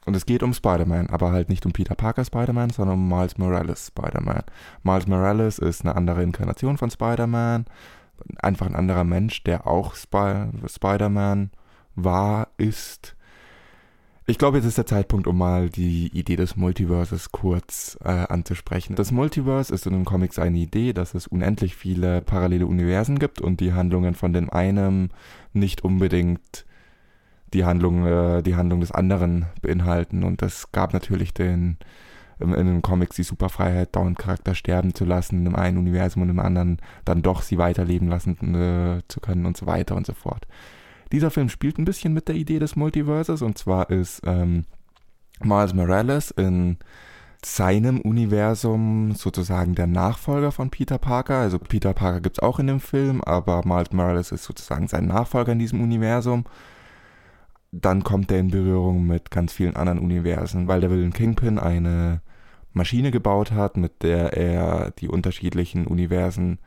Und 0.06 0.16
es 0.16 0.26
geht 0.26 0.42
um 0.42 0.54
Spider-Man, 0.54 1.10
aber 1.10 1.30
halt 1.30 1.48
nicht 1.48 1.66
um 1.66 1.72
Peter 1.72 1.94
Parker 1.94 2.24
Spider-Man, 2.24 2.70
sondern 2.70 2.98
um 2.98 3.08
Miles 3.08 3.36
Morales 3.38 3.88
Spider-Man. 3.88 4.44
Miles 4.82 5.06
Morales 5.06 5.58
ist 5.58 5.82
eine 5.82 5.94
andere 5.94 6.22
Inkarnation 6.22 6.78
von 6.78 6.90
Spider-Man, 6.90 7.66
einfach 8.38 8.66
ein 8.66 8.74
anderer 8.74 9.04
Mensch, 9.04 9.44
der 9.44 9.66
auch 9.66 9.94
Sp 9.94 10.48
Spider-Man 10.66 11.50
war, 11.94 12.48
ist. 12.56 13.16
Ich 14.26 14.38
glaube, 14.38 14.58
jetzt 14.58 14.66
ist 14.66 14.78
der 14.78 14.86
Zeitpunkt, 14.86 15.26
um 15.26 15.36
mal 15.36 15.70
die 15.70 16.06
Idee 16.16 16.36
des 16.36 16.54
Multiverses 16.54 17.32
kurz 17.32 17.98
äh, 18.04 18.10
anzusprechen. 18.10 18.94
Das 18.94 19.10
Multiverse 19.10 19.74
ist 19.74 19.86
in 19.86 19.92
den 19.92 20.04
Comics 20.04 20.38
eine 20.38 20.58
Idee, 20.58 20.92
dass 20.92 21.14
es 21.14 21.26
unendlich 21.26 21.74
viele 21.74 22.20
parallele 22.20 22.66
Universen 22.66 23.18
gibt 23.18 23.40
und 23.40 23.58
die 23.60 23.72
Handlungen 23.72 24.14
von 24.14 24.32
dem 24.32 24.48
einen 24.48 25.10
nicht 25.52 25.82
unbedingt 25.82 26.64
die 27.52 27.64
Handlung, 27.64 28.06
äh, 28.06 28.42
die 28.42 28.56
Handlung 28.56 28.80
des 28.80 28.92
anderen 28.92 29.46
beinhalten. 29.62 30.22
Und 30.22 30.42
das 30.42 30.72
gab 30.72 30.92
natürlich 30.92 31.34
den 31.34 31.78
in, 32.40 32.52
den 32.52 32.82
Comics 32.82 33.16
die 33.16 33.22
Superfreiheit, 33.22 33.94
dauernd 33.94 34.18
Charakter 34.18 34.54
sterben 34.54 34.94
zu 34.94 35.04
lassen, 35.04 35.38
in 35.38 35.44
dem 35.44 35.56
einen 35.56 35.78
Universum 35.78 36.22
und 36.22 36.30
im 36.30 36.40
anderen 36.40 36.78
dann 37.04 37.22
doch 37.22 37.42
sie 37.42 37.58
weiterleben 37.58 38.08
lassen 38.08 38.54
äh, 38.54 39.02
zu 39.08 39.20
können 39.20 39.46
und 39.46 39.56
so 39.56 39.66
weiter 39.66 39.94
und 39.94 40.06
so 40.06 40.14
fort. 40.14 40.46
Dieser 41.12 41.30
Film 41.30 41.48
spielt 41.48 41.78
ein 41.78 41.84
bisschen 41.84 42.14
mit 42.14 42.28
der 42.28 42.36
Idee 42.36 42.58
des 42.58 42.76
Multiverses 42.76 43.42
und 43.42 43.58
zwar 43.58 43.90
ist 43.90 44.22
ähm, 44.24 44.64
Miles 45.42 45.74
Morales 45.74 46.30
in 46.30 46.78
seinem 47.44 48.00
Universum 48.00 49.12
sozusagen 49.14 49.74
der 49.74 49.86
Nachfolger 49.86 50.52
von 50.52 50.70
Peter 50.70 50.98
Parker. 50.98 51.38
Also 51.38 51.58
Peter 51.58 51.94
Parker 51.94 52.20
gibt 52.20 52.36
es 52.36 52.42
auch 52.42 52.58
in 52.58 52.66
dem 52.66 52.80
Film, 52.80 53.22
aber 53.22 53.62
Miles 53.64 53.92
Morales 53.92 54.30
ist 54.30 54.44
sozusagen 54.44 54.88
sein 54.88 55.06
Nachfolger 55.06 55.52
in 55.52 55.58
diesem 55.58 55.80
Universum. 55.80 56.44
Dann 57.72 58.02
kommt 58.02 58.32
er 58.32 58.40
in 58.40 58.50
Berührung 58.50 59.06
mit 59.06 59.30
ganz 59.30 59.52
vielen 59.52 59.76
anderen 59.76 60.00
Universen, 60.00 60.66
weil 60.66 60.80
der 60.80 60.90
Villain 60.90 61.12
Kingpin 61.12 61.58
eine 61.58 62.20
Maschine 62.72 63.10
gebaut 63.10 63.52
hat, 63.52 63.76
mit 63.76 64.02
der 64.02 64.36
er 64.36 64.90
die 64.92 65.08
unterschiedlichen 65.08 65.86
Universen 65.86 66.58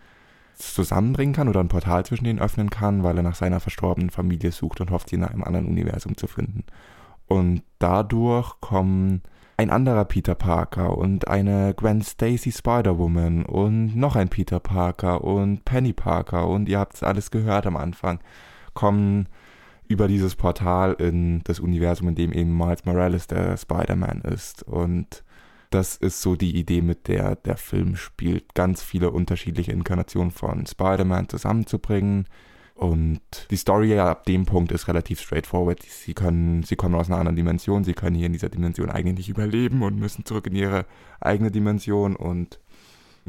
zusammenbringen 0.55 1.33
kann 1.33 1.47
oder 1.47 1.59
ein 1.59 1.67
Portal 1.67 2.05
zwischen 2.05 2.25
denen 2.25 2.39
öffnen 2.39 2.69
kann, 2.69 3.03
weil 3.03 3.17
er 3.17 3.23
nach 3.23 3.35
seiner 3.35 3.59
verstorbenen 3.59 4.11
Familie 4.11 4.51
sucht 4.51 4.81
und 4.81 4.91
hofft, 4.91 5.09
sie 5.09 5.15
in 5.15 5.23
einem 5.23 5.43
anderen 5.43 5.67
Universum 5.67 6.15
zu 6.15 6.27
finden. 6.27 6.63
Und 7.27 7.63
dadurch 7.79 8.59
kommen 8.61 9.23
ein 9.57 9.69
anderer 9.69 10.05
Peter 10.05 10.35
Parker 10.35 10.97
und 10.97 11.27
eine 11.27 11.73
Gwen 11.73 12.01
Stacy 12.01 12.51
Spider-Woman 12.51 13.45
und 13.45 13.95
noch 13.95 14.15
ein 14.15 14.29
Peter 14.29 14.59
Parker 14.59 15.23
und 15.23 15.63
Penny 15.65 15.93
Parker 15.93 16.47
und 16.47 16.69
ihr 16.69 16.79
habt 16.79 16.95
es 16.95 17.03
alles 17.03 17.31
gehört 17.31 17.65
am 17.65 17.77
Anfang, 17.77 18.19
kommen 18.73 19.27
über 19.87 20.07
dieses 20.07 20.35
Portal 20.35 20.93
in 20.93 21.41
das 21.43 21.59
Universum, 21.59 22.09
in 22.09 22.15
dem 22.15 22.31
eben 22.31 22.57
Miles 22.57 22.85
Morales 22.85 23.27
der 23.27 23.57
Spider-Man 23.57 24.21
ist. 24.21 24.63
Und 24.63 25.23
das 25.69 25.95
ist 25.97 26.21
so 26.21 26.35
die 26.35 26.55
Idee, 26.55 26.81
mit 26.81 27.07
der 27.07 27.35
der 27.35 27.57
Film 27.57 27.95
spielt, 27.95 28.53
ganz 28.53 28.83
viele 28.83 29.11
unterschiedliche 29.11 29.71
Inkarnationen 29.71 30.31
von 30.31 30.65
Spider-Man 30.65 31.29
zusammenzubringen. 31.29 32.27
Und 32.75 33.21
die 33.51 33.55
Story 33.55 33.97
ab 33.99 34.25
dem 34.25 34.45
Punkt 34.45 34.71
ist 34.71 34.87
relativ 34.87 35.21
straightforward. 35.21 35.81
Sie 35.83 36.13
können, 36.13 36.63
sie 36.63 36.75
kommen 36.75 36.95
aus 36.95 37.07
einer 37.07 37.19
anderen 37.19 37.35
Dimension, 37.35 37.83
sie 37.83 37.93
können 37.93 38.15
hier 38.15 38.25
in 38.25 38.33
dieser 38.33 38.49
Dimension 38.49 38.89
eigentlich 38.89 39.15
nicht 39.15 39.29
überleben 39.29 39.83
und 39.83 39.99
müssen 39.99 40.25
zurück 40.25 40.47
in 40.47 40.55
ihre 40.55 40.85
eigene 41.19 41.51
Dimension 41.51 42.15
und 42.15 42.59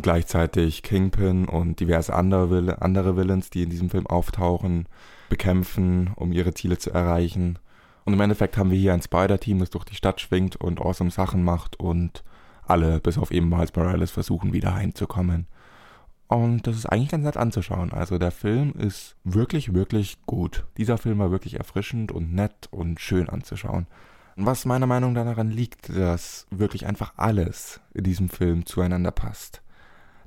gleichzeitig 0.00 0.82
Kingpin 0.82 1.46
und 1.46 1.78
diverse 1.80 2.14
andere, 2.14 2.80
andere 2.82 3.16
Villains, 3.16 3.50
die 3.50 3.62
in 3.62 3.70
diesem 3.70 3.90
Film 3.90 4.06
auftauchen, 4.06 4.86
bekämpfen, 5.28 6.12
um 6.16 6.32
ihre 6.32 6.54
Ziele 6.54 6.78
zu 6.78 6.90
erreichen. 6.90 7.58
Und 8.04 8.12
im 8.12 8.20
Endeffekt 8.20 8.56
haben 8.56 8.70
wir 8.70 8.78
hier 8.78 8.92
ein 8.92 9.02
Spider-Team, 9.02 9.58
das 9.58 9.70
durch 9.70 9.84
die 9.84 9.94
Stadt 9.94 10.20
schwingt 10.20 10.56
und 10.56 10.80
awesome 10.80 11.10
Sachen 11.10 11.42
macht 11.42 11.78
und 11.80 12.22
alle, 12.66 13.00
bis 13.00 13.18
auf 13.18 13.30
eben 13.30 13.48
Miles 13.48 13.74
Morales, 13.74 14.10
versuchen 14.10 14.52
wieder 14.52 14.74
heimzukommen. 14.74 15.46
Und 16.26 16.66
das 16.66 16.76
ist 16.76 16.86
eigentlich 16.86 17.10
ganz 17.10 17.24
nett 17.24 17.36
anzuschauen. 17.36 17.92
Also 17.92 18.18
der 18.18 18.30
Film 18.30 18.72
ist 18.72 19.16
wirklich, 19.24 19.74
wirklich 19.74 20.18
gut. 20.26 20.64
Dieser 20.78 20.98
Film 20.98 21.18
war 21.18 21.30
wirklich 21.30 21.58
erfrischend 21.58 22.12
und 22.12 22.32
nett 22.34 22.68
und 22.70 23.00
schön 23.00 23.28
anzuschauen. 23.28 23.86
Was 24.36 24.64
meiner 24.64 24.86
Meinung 24.86 25.12
nach 25.12 25.24
daran 25.24 25.50
liegt, 25.50 25.96
dass 25.96 26.46
wirklich 26.50 26.86
einfach 26.86 27.12
alles 27.16 27.80
in 27.92 28.04
diesem 28.04 28.28
Film 28.28 28.66
zueinander 28.66 29.12
passt. 29.12 29.62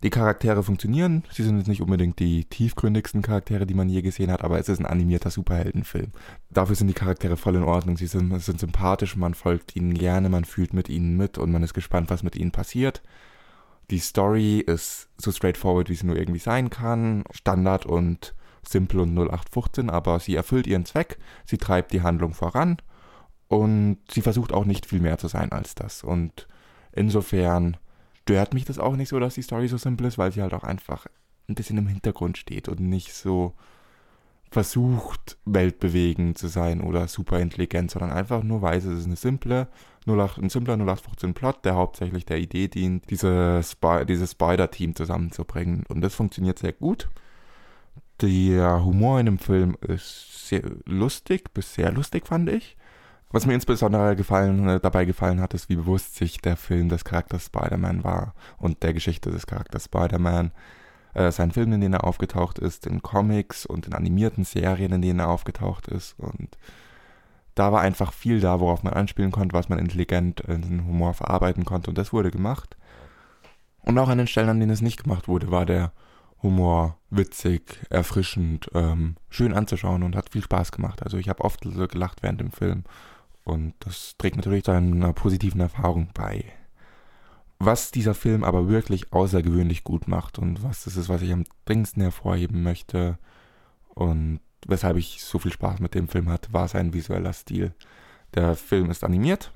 Die 0.04 0.12
Charaktere 0.12 0.62
funktionieren, 0.62 1.24
sie 1.32 1.44
sind 1.44 1.58
jetzt 1.58 1.68
nicht 1.68 1.82
unbedingt 1.82 2.20
die 2.20 2.46
tiefgründigsten 2.46 3.24
Charaktere, 3.24 3.66
die 3.66 3.74
man 3.74 3.90
je 3.90 4.04
gesehen 4.04 4.32
hat, 4.32 4.44
aber 4.44 4.60
es 4.60 4.70
ist 4.70 4.80
ein 4.80 4.86
animierter 4.86 5.32
Superheldenfilm. 5.32 6.12
Dafür 6.52 6.76
sind 6.76 6.88
die 6.88 6.94
Charaktere 6.94 7.36
voll 7.36 7.56
in 7.56 7.64
Ordnung, 7.64 7.98
sie 7.98 8.06
sind, 8.06 8.40
sind 8.42 8.60
sympathisch, 8.60 9.16
man 9.16 9.34
folgt 9.34 9.76
ihnen 9.76 9.96
gerne, 9.96 10.30
man 10.30 10.46
fühlt 10.46 10.74
mit 10.74 10.88
ihnen 10.88 11.18
mit 11.18 11.40
und 11.40 11.52
man 11.52 11.64
ist 11.64 11.74
gespannt, 11.74 12.12
was 12.12 12.22
mit 12.22 12.36
ihnen 12.36 12.52
passiert. 12.52 13.02
Die 13.90 14.00
Story 14.00 14.60
ist 14.60 15.10
so 15.18 15.32
straightforward, 15.32 15.90
wie 15.90 15.96
sie 15.96 16.06
nur 16.06 16.18
irgendwie 16.18 16.40
sein 16.40 16.70
kann, 16.70 17.24
Standard 17.32 17.88
und 17.88 18.36
simpel 18.68 19.00
und 19.00 19.18
0815, 19.18 19.90
aber 19.90 20.20
sie 20.20 20.36
erfüllt 20.36 20.68
ihren 20.68 20.86
Zweck, 20.86 21.18
sie 21.46 21.58
treibt 21.58 21.92
die 21.92 22.02
Handlung 22.04 22.34
voran 22.34 22.78
und 23.48 23.98
sie 24.12 24.22
versucht 24.22 24.54
auch 24.54 24.66
nicht 24.66 24.86
viel 24.86 25.00
mehr 25.00 25.18
zu 25.18 25.28
sein 25.28 25.52
als 25.52 25.74
das. 25.74 26.04
Und 26.04 26.48
insofern 26.92 27.78
stört 28.28 28.54
mich 28.54 28.66
das 28.66 28.78
auch 28.78 28.98
nicht 28.98 29.08
so, 29.08 29.20
dass 29.20 29.36
die 29.36 29.42
Story 29.42 29.70
so 29.70 29.78
simpel 29.78 30.06
ist, 30.06 30.18
weil 30.18 30.34
sie 30.34 30.42
halt 30.42 30.54
auch 30.54 30.66
einfach 30.66 31.08
ein 31.48 31.56
bisschen 31.56 31.78
im 31.78 31.88
Hintergrund 31.88 32.38
steht 32.38 32.68
und 32.68 32.82
nicht 32.82 33.14
so 33.14 33.54
versucht, 34.52 35.38
weltbewegend 35.46 36.38
zu 36.38 36.48
sein 36.48 36.82
oder 36.82 37.08
super 37.08 37.40
intelligent, 37.40 37.90
sondern 37.90 38.12
einfach 38.12 38.44
nur 38.44 38.62
weiß, 38.62 38.84
es 38.84 39.00
ist 39.00 39.06
eine 39.06 39.16
simple 39.16 39.70
08, 40.06 40.40
ein 40.40 40.50
simpler 40.50 40.74
0815 40.74 41.34
Plot, 41.34 41.64
der 41.64 41.76
hauptsächlich 41.76 42.26
der 42.26 42.40
Idee 42.40 42.68
dient, 42.68 43.10
diese 43.10 43.62
Spy, 43.64 44.06
dieses 44.06 44.32
Spider-Team 44.32 44.96
zusammenzubringen. 44.96 45.86
Und 45.88 46.02
das 46.02 46.14
funktioniert 46.14 46.60
sehr 46.60 46.74
gut. 46.74 47.10
Der 48.22 48.84
Humor 48.84 49.20
in 49.20 49.26
dem 49.28 49.40
Film 49.40 49.78
ist 49.82 50.48
sehr 50.48 50.64
lustig, 50.86 51.54
bis 51.54 51.74
sehr 51.74 51.92
lustig, 51.94 52.28
fand 52.28 52.50
ich. 52.50 52.76
Was 53.30 53.46
mir 53.46 53.54
insbesondere 53.54 54.16
gefallen, 54.16 54.68
äh, 54.70 54.80
dabei 54.80 55.06
gefallen 55.06 55.42
hat, 55.42 55.54
ist, 55.54 55.68
wie 55.70 55.76
bewusst 55.76 56.16
sich 56.16 56.40
der 56.40 56.56
Film 56.56 56.90
des 56.90 57.04
Charakters 57.04 57.46
Spider-Man 57.46 58.04
war 58.04 58.34
und 58.58 58.84
der 58.84 58.94
Geschichte 58.94 59.32
des 59.32 59.48
Charakters 59.48 59.86
Spider-Man. 59.86 60.52
Äh, 61.14 61.32
sein 61.32 61.52
Film, 61.52 61.74
in 61.74 61.82
dem 61.82 61.94
er 61.94 62.06
aufgetaucht 62.06 62.60
ist, 62.60 62.86
in 62.86 63.02
Comics 63.02 63.66
und 63.66 63.88
in 63.88 63.94
animierten 63.94 64.46
Serien, 64.46 64.94
in 64.94 65.02
denen 65.02 65.20
er 65.20 65.30
aufgetaucht 65.30 65.88
ist. 65.88 66.16
Und 66.18 66.58
da 67.56 67.72
war 67.72 67.82
einfach 67.82 68.14
viel 68.14 68.40
da, 68.40 68.60
worauf 68.60 68.84
man 68.84 68.94
anspielen 68.94 69.32
konnte, 69.32 69.54
was 69.54 69.68
man 69.68 69.80
intelligent 69.80 70.42
in 70.42 70.62
den 70.62 70.86
Humor 70.86 71.14
verarbeiten 71.14 71.66
konnte. 71.66 71.90
Und 71.90 71.98
das 71.98 72.14
wurde 72.14 72.32
gemacht. 72.32 72.78
Und 73.82 73.98
auch 73.98 74.10
an 74.10 74.20
den 74.20 74.28
Stellen, 74.28 74.50
an 74.50 74.60
denen 74.60 74.72
es 74.72 74.82
nicht 74.82 75.04
gemacht 75.04 75.28
wurde, 75.28 75.50
war 75.50 75.66
der 75.66 75.92
Humor 76.44 76.98
witzig, 77.10 77.80
erfrischend, 77.90 78.70
ähm, 78.74 79.16
schön 79.30 79.54
anzuschauen 79.54 80.04
und 80.04 80.16
hat 80.16 80.30
viel 80.30 80.44
Spaß 80.44 80.72
gemacht. 80.72 81.02
Also 81.04 81.18
ich 81.18 81.30
habe 81.30 81.44
oft 81.44 81.62
gelacht 81.62 82.22
während 82.22 82.40
dem 82.40 82.52
Film. 82.52 82.84
Und 83.48 83.76
das 83.80 84.16
trägt 84.18 84.36
natürlich 84.36 84.66
zu 84.66 84.72
einer 84.72 85.14
positiven 85.14 85.62
Erfahrung 85.62 86.10
bei. 86.14 86.44
Was 87.60 87.92
dieser 87.92 88.14
Film 88.14 88.44
aber 88.44 88.68
wirklich 88.68 89.14
außergewöhnlich 89.14 89.86
gut 89.86 90.10
macht 90.10 90.38
und 90.38 90.64
was 90.64 90.84
das 90.84 90.98
ist, 90.98 91.08
was 91.08 91.22
ich 91.22 91.32
am 91.32 91.46
dringendsten 91.64 92.02
hervorheben 92.02 92.62
möchte 92.62 93.18
und 93.96 94.42
weshalb 94.68 94.98
ich 94.98 95.24
so 95.24 95.40
viel 95.40 95.54
Spaß 95.54 95.80
mit 95.80 95.96
dem 95.96 96.10
Film 96.10 96.28
hatte, 96.28 96.52
war 96.52 96.68
sein 96.68 96.94
visueller 96.94 97.32
Stil. 97.32 97.74
Der 98.36 98.58
Film 98.58 98.92
ist 98.92 99.06
animiert, 99.06 99.54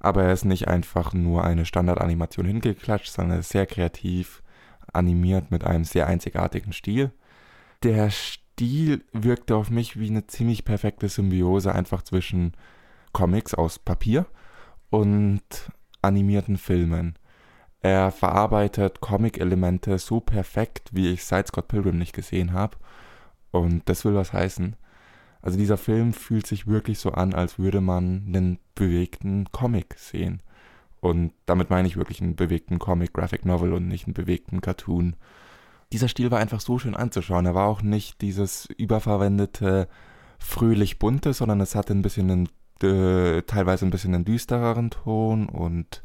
aber 0.00 0.22
er 0.24 0.32
ist 0.32 0.46
nicht 0.46 0.66
einfach 0.66 1.12
nur 1.12 1.44
eine 1.44 1.66
Standardanimation 1.66 2.46
hingeklatscht, 2.46 3.12
sondern 3.12 3.36
er 3.36 3.40
ist 3.40 3.50
sehr 3.50 3.66
kreativ 3.66 4.42
animiert 4.90 5.50
mit 5.50 5.64
einem 5.64 5.84
sehr 5.84 6.06
einzigartigen 6.06 6.72
Stil. 6.72 7.12
Der 7.82 8.08
Stil 8.08 9.04
wirkte 9.12 9.54
auf 9.54 9.68
mich 9.68 10.00
wie 10.00 10.08
eine 10.08 10.26
ziemlich 10.26 10.64
perfekte 10.64 11.10
Symbiose 11.10 11.74
einfach 11.74 12.00
zwischen 12.00 12.54
Comics 13.18 13.52
aus 13.52 13.80
Papier 13.80 14.26
und 14.90 15.42
animierten 16.02 16.56
Filmen. 16.56 17.18
Er 17.80 18.12
verarbeitet 18.12 19.00
Comic-Elemente 19.00 19.98
so 19.98 20.20
perfekt, 20.20 20.90
wie 20.92 21.08
ich 21.08 21.24
seit 21.24 21.48
Scott 21.48 21.66
Pilgrim 21.66 21.98
nicht 21.98 22.12
gesehen 22.12 22.52
habe. 22.52 22.76
Und 23.50 23.88
das 23.88 24.04
will 24.04 24.14
was 24.14 24.32
heißen. 24.32 24.76
Also 25.42 25.58
dieser 25.58 25.78
Film 25.78 26.12
fühlt 26.12 26.46
sich 26.46 26.68
wirklich 26.68 27.00
so 27.00 27.10
an, 27.10 27.34
als 27.34 27.58
würde 27.58 27.80
man 27.80 28.22
einen 28.28 28.60
bewegten 28.76 29.50
Comic 29.50 29.96
sehen. 29.98 30.40
Und 31.00 31.32
damit 31.44 31.70
meine 31.70 31.88
ich 31.88 31.96
wirklich 31.96 32.22
einen 32.22 32.36
bewegten 32.36 32.78
Comic, 32.78 33.14
Graphic 33.14 33.44
Novel 33.44 33.72
und 33.72 33.88
nicht 33.88 34.06
einen 34.06 34.14
bewegten 34.14 34.60
Cartoon. 34.60 35.16
Dieser 35.92 36.06
Stil 36.06 36.30
war 36.30 36.38
einfach 36.38 36.60
so 36.60 36.78
schön 36.78 36.94
anzuschauen. 36.94 37.46
Er 37.46 37.56
war 37.56 37.66
auch 37.66 37.82
nicht 37.82 38.20
dieses 38.20 38.66
überverwendete, 38.66 39.88
fröhlich 40.38 41.00
bunte, 41.00 41.32
sondern 41.32 41.60
es 41.60 41.74
hatte 41.74 41.92
ein 41.94 42.02
bisschen 42.02 42.30
einen 42.30 42.48
äh, 42.82 43.42
teilweise 43.42 43.86
ein 43.86 43.90
bisschen 43.90 44.14
einen 44.14 44.24
düstereren 44.24 44.90
Ton 44.90 45.48
und 45.48 46.02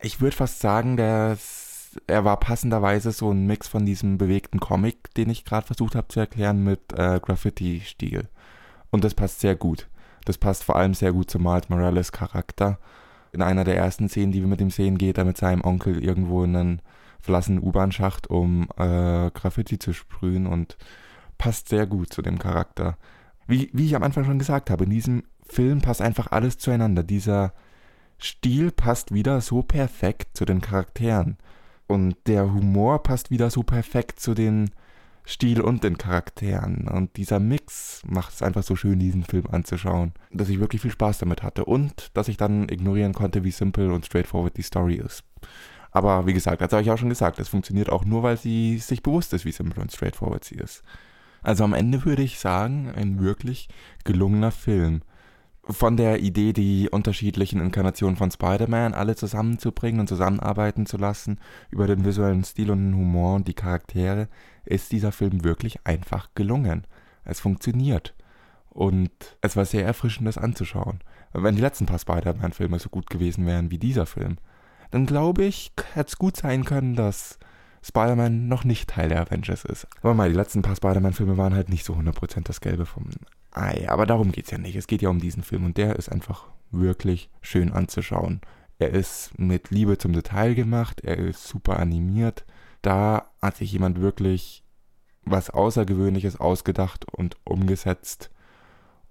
ich 0.00 0.20
würde 0.20 0.36
fast 0.36 0.60
sagen, 0.60 0.96
dass 0.96 1.72
er 2.06 2.24
war 2.24 2.38
passenderweise 2.38 3.12
so 3.12 3.30
ein 3.30 3.46
Mix 3.46 3.68
von 3.68 3.84
diesem 3.84 4.18
bewegten 4.18 4.60
Comic, 4.60 5.12
den 5.14 5.30
ich 5.30 5.44
gerade 5.44 5.66
versucht 5.66 5.94
habe 5.94 6.08
zu 6.08 6.20
erklären, 6.20 6.64
mit 6.64 6.80
äh, 6.92 7.20
Graffiti-Stil. 7.20 8.28
Und 8.90 9.04
das 9.04 9.14
passt 9.14 9.40
sehr 9.40 9.56
gut. 9.56 9.88
Das 10.24 10.38
passt 10.38 10.64
vor 10.64 10.76
allem 10.76 10.94
sehr 10.94 11.12
gut 11.12 11.30
zu 11.30 11.38
Miles 11.38 11.68
Morales 11.68 12.12
Charakter. 12.12 12.78
In 13.32 13.42
einer 13.42 13.64
der 13.64 13.76
ersten 13.76 14.08
Szenen, 14.08 14.32
die 14.32 14.40
wir 14.40 14.48
mit 14.48 14.60
ihm 14.60 14.70
sehen, 14.70 14.98
geht 14.98 15.18
er 15.18 15.24
mit 15.24 15.36
seinem 15.36 15.64
Onkel 15.64 16.02
irgendwo 16.02 16.44
in 16.44 16.56
einen 16.56 16.82
verlassenen 17.20 17.62
U-Bahn-Schacht, 17.62 18.28
um 18.28 18.68
äh, 18.76 19.30
Graffiti 19.30 19.78
zu 19.78 19.92
sprühen 19.92 20.46
und 20.46 20.76
passt 21.38 21.68
sehr 21.68 21.86
gut 21.86 22.12
zu 22.12 22.22
dem 22.22 22.38
Charakter. 22.38 22.96
Wie, 23.46 23.70
wie 23.72 23.86
ich 23.86 23.96
am 23.96 24.02
Anfang 24.02 24.24
schon 24.24 24.38
gesagt 24.38 24.70
habe, 24.70 24.84
in 24.84 24.90
diesem 24.90 25.24
Film 25.52 25.80
passt 25.82 26.00
einfach 26.00 26.32
alles 26.32 26.58
zueinander. 26.58 27.02
Dieser 27.02 27.52
Stil 28.18 28.70
passt 28.70 29.12
wieder 29.12 29.40
so 29.40 29.62
perfekt 29.62 30.36
zu 30.36 30.44
den 30.44 30.60
Charakteren. 30.60 31.36
Und 31.86 32.16
der 32.26 32.52
Humor 32.52 33.02
passt 33.02 33.30
wieder 33.30 33.50
so 33.50 33.62
perfekt 33.62 34.18
zu 34.18 34.34
den 34.34 34.70
Stil 35.26 35.60
und 35.60 35.84
den 35.84 35.98
Charakteren. 35.98 36.88
Und 36.88 37.16
dieser 37.16 37.38
Mix 37.38 38.02
macht 38.06 38.32
es 38.32 38.42
einfach 38.42 38.62
so 38.62 38.76
schön, 38.76 38.98
diesen 38.98 39.24
Film 39.24 39.46
anzuschauen, 39.50 40.12
dass 40.30 40.48
ich 40.48 40.58
wirklich 40.58 40.80
viel 40.82 40.90
Spaß 40.90 41.18
damit 41.18 41.42
hatte 41.42 41.64
und 41.64 42.10
dass 42.14 42.28
ich 42.28 42.36
dann 42.36 42.68
ignorieren 42.68 43.12
konnte, 43.12 43.44
wie 43.44 43.50
simpel 43.50 43.90
und 43.92 44.06
straightforward 44.06 44.56
die 44.56 44.62
Story 44.62 44.94
ist. 44.94 45.22
Aber 45.90 46.26
wie 46.26 46.32
gesagt, 46.32 46.62
das 46.62 46.72
habe 46.72 46.82
ich 46.82 46.90
auch 46.90 46.98
schon 46.98 47.10
gesagt, 47.10 47.38
es 47.38 47.48
funktioniert 47.48 47.90
auch 47.90 48.04
nur, 48.06 48.22
weil 48.22 48.38
sie 48.38 48.78
sich 48.78 49.02
bewusst 49.02 49.34
ist, 49.34 49.44
wie 49.44 49.52
simpel 49.52 49.80
und 49.80 49.92
straightforward 49.92 50.44
sie 50.44 50.56
ist. 50.56 50.82
Also 51.42 51.64
am 51.64 51.74
Ende 51.74 52.04
würde 52.04 52.22
ich 52.22 52.38
sagen, 52.38 52.90
ein 52.96 53.20
wirklich 53.20 53.68
gelungener 54.04 54.52
Film 54.52 55.02
von 55.64 55.96
der 55.96 56.20
Idee, 56.20 56.52
die 56.52 56.88
unterschiedlichen 56.90 57.60
Inkarnationen 57.60 58.16
von 58.16 58.30
Spider-Man 58.30 58.94
alle 58.94 59.14
zusammenzubringen 59.14 60.00
und 60.00 60.08
zusammenarbeiten 60.08 60.86
zu 60.86 60.96
lassen, 60.96 61.38
über 61.70 61.86
den 61.86 62.04
visuellen 62.04 62.44
Stil 62.44 62.70
und 62.70 62.78
den 62.78 62.96
Humor 62.96 63.36
und 63.36 63.48
die 63.48 63.54
Charaktere, 63.54 64.28
ist 64.64 64.90
dieser 64.92 65.12
Film 65.12 65.44
wirklich 65.44 65.86
einfach 65.86 66.28
gelungen. 66.34 66.86
Es 67.24 67.40
funktioniert. 67.40 68.14
Und 68.70 69.10
es 69.40 69.54
war 69.54 69.64
sehr 69.64 69.84
erfrischend, 69.84 70.26
das 70.26 70.38
anzuschauen. 70.38 71.00
Wenn 71.32 71.54
die 71.54 71.62
letzten 71.62 71.86
paar 71.86 71.98
Spider-Man-Filme 71.98 72.78
so 72.78 72.88
gut 72.88 73.08
gewesen 73.08 73.46
wären 73.46 73.70
wie 73.70 73.78
dieser 73.78 74.06
Film, 74.06 74.38
dann 74.90 75.06
glaube 75.06 75.44
ich, 75.44 75.72
hätte 75.94 76.08
es 76.08 76.18
gut 76.18 76.36
sein 76.36 76.64
können, 76.64 76.96
dass 76.96 77.38
Spider-Man 77.82 78.48
noch 78.48 78.64
nicht 78.64 78.90
Teil 78.90 79.08
der 79.08 79.20
Avengers 79.20 79.64
ist. 79.64 79.86
Aber 80.02 80.14
mal, 80.14 80.28
die 80.28 80.36
letzten 80.36 80.62
paar 80.62 80.76
Spider-Man-Filme 80.76 81.36
waren 81.36 81.54
halt 81.54 81.68
nicht 81.68 81.84
so 81.84 81.94
100% 81.94 82.44
das 82.44 82.60
Gelbe 82.60 82.86
vom 82.86 83.04
Ei. 83.52 83.88
Aber 83.88 84.06
darum 84.06 84.32
geht 84.32 84.46
es 84.46 84.50
ja 84.50 84.58
nicht. 84.58 84.76
Es 84.76 84.86
geht 84.86 85.02
ja 85.02 85.08
um 85.10 85.20
diesen 85.20 85.42
Film 85.42 85.64
und 85.64 85.76
der 85.76 85.96
ist 85.96 86.10
einfach 86.10 86.46
wirklich 86.70 87.30
schön 87.40 87.72
anzuschauen. 87.72 88.40
Er 88.78 88.90
ist 88.90 89.38
mit 89.38 89.70
Liebe 89.70 89.98
zum 89.98 90.12
Detail 90.12 90.54
gemacht, 90.54 91.02
er 91.02 91.18
ist 91.18 91.46
super 91.46 91.78
animiert. 91.78 92.44
Da 92.80 93.30
hat 93.40 93.56
sich 93.56 93.72
jemand 93.72 94.00
wirklich 94.00 94.64
was 95.24 95.50
Außergewöhnliches 95.50 96.40
ausgedacht 96.40 97.04
und 97.12 97.36
umgesetzt. 97.44 98.30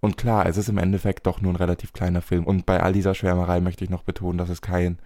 Und 0.02 0.18
klar, 0.18 0.46
es 0.48 0.58
ist 0.58 0.68
im 0.68 0.80
Endeffekt 0.80 1.28
doch 1.28 1.42
nur 1.42 1.54
ein 1.54 1.58
relativ 1.58 1.94
kleiner 1.94 2.22
Film. 2.22 2.44
Und 2.46 2.66
bei 2.66 2.82
all 2.82 2.92
dieser 2.92 3.14
Schwärmerei 3.14 3.62
möchte 3.62 3.84
ich 3.84 3.90
noch 3.90 4.04
betonen, 4.04 4.38
dass 4.38 4.50
es 4.50 4.62
kein 4.62 4.98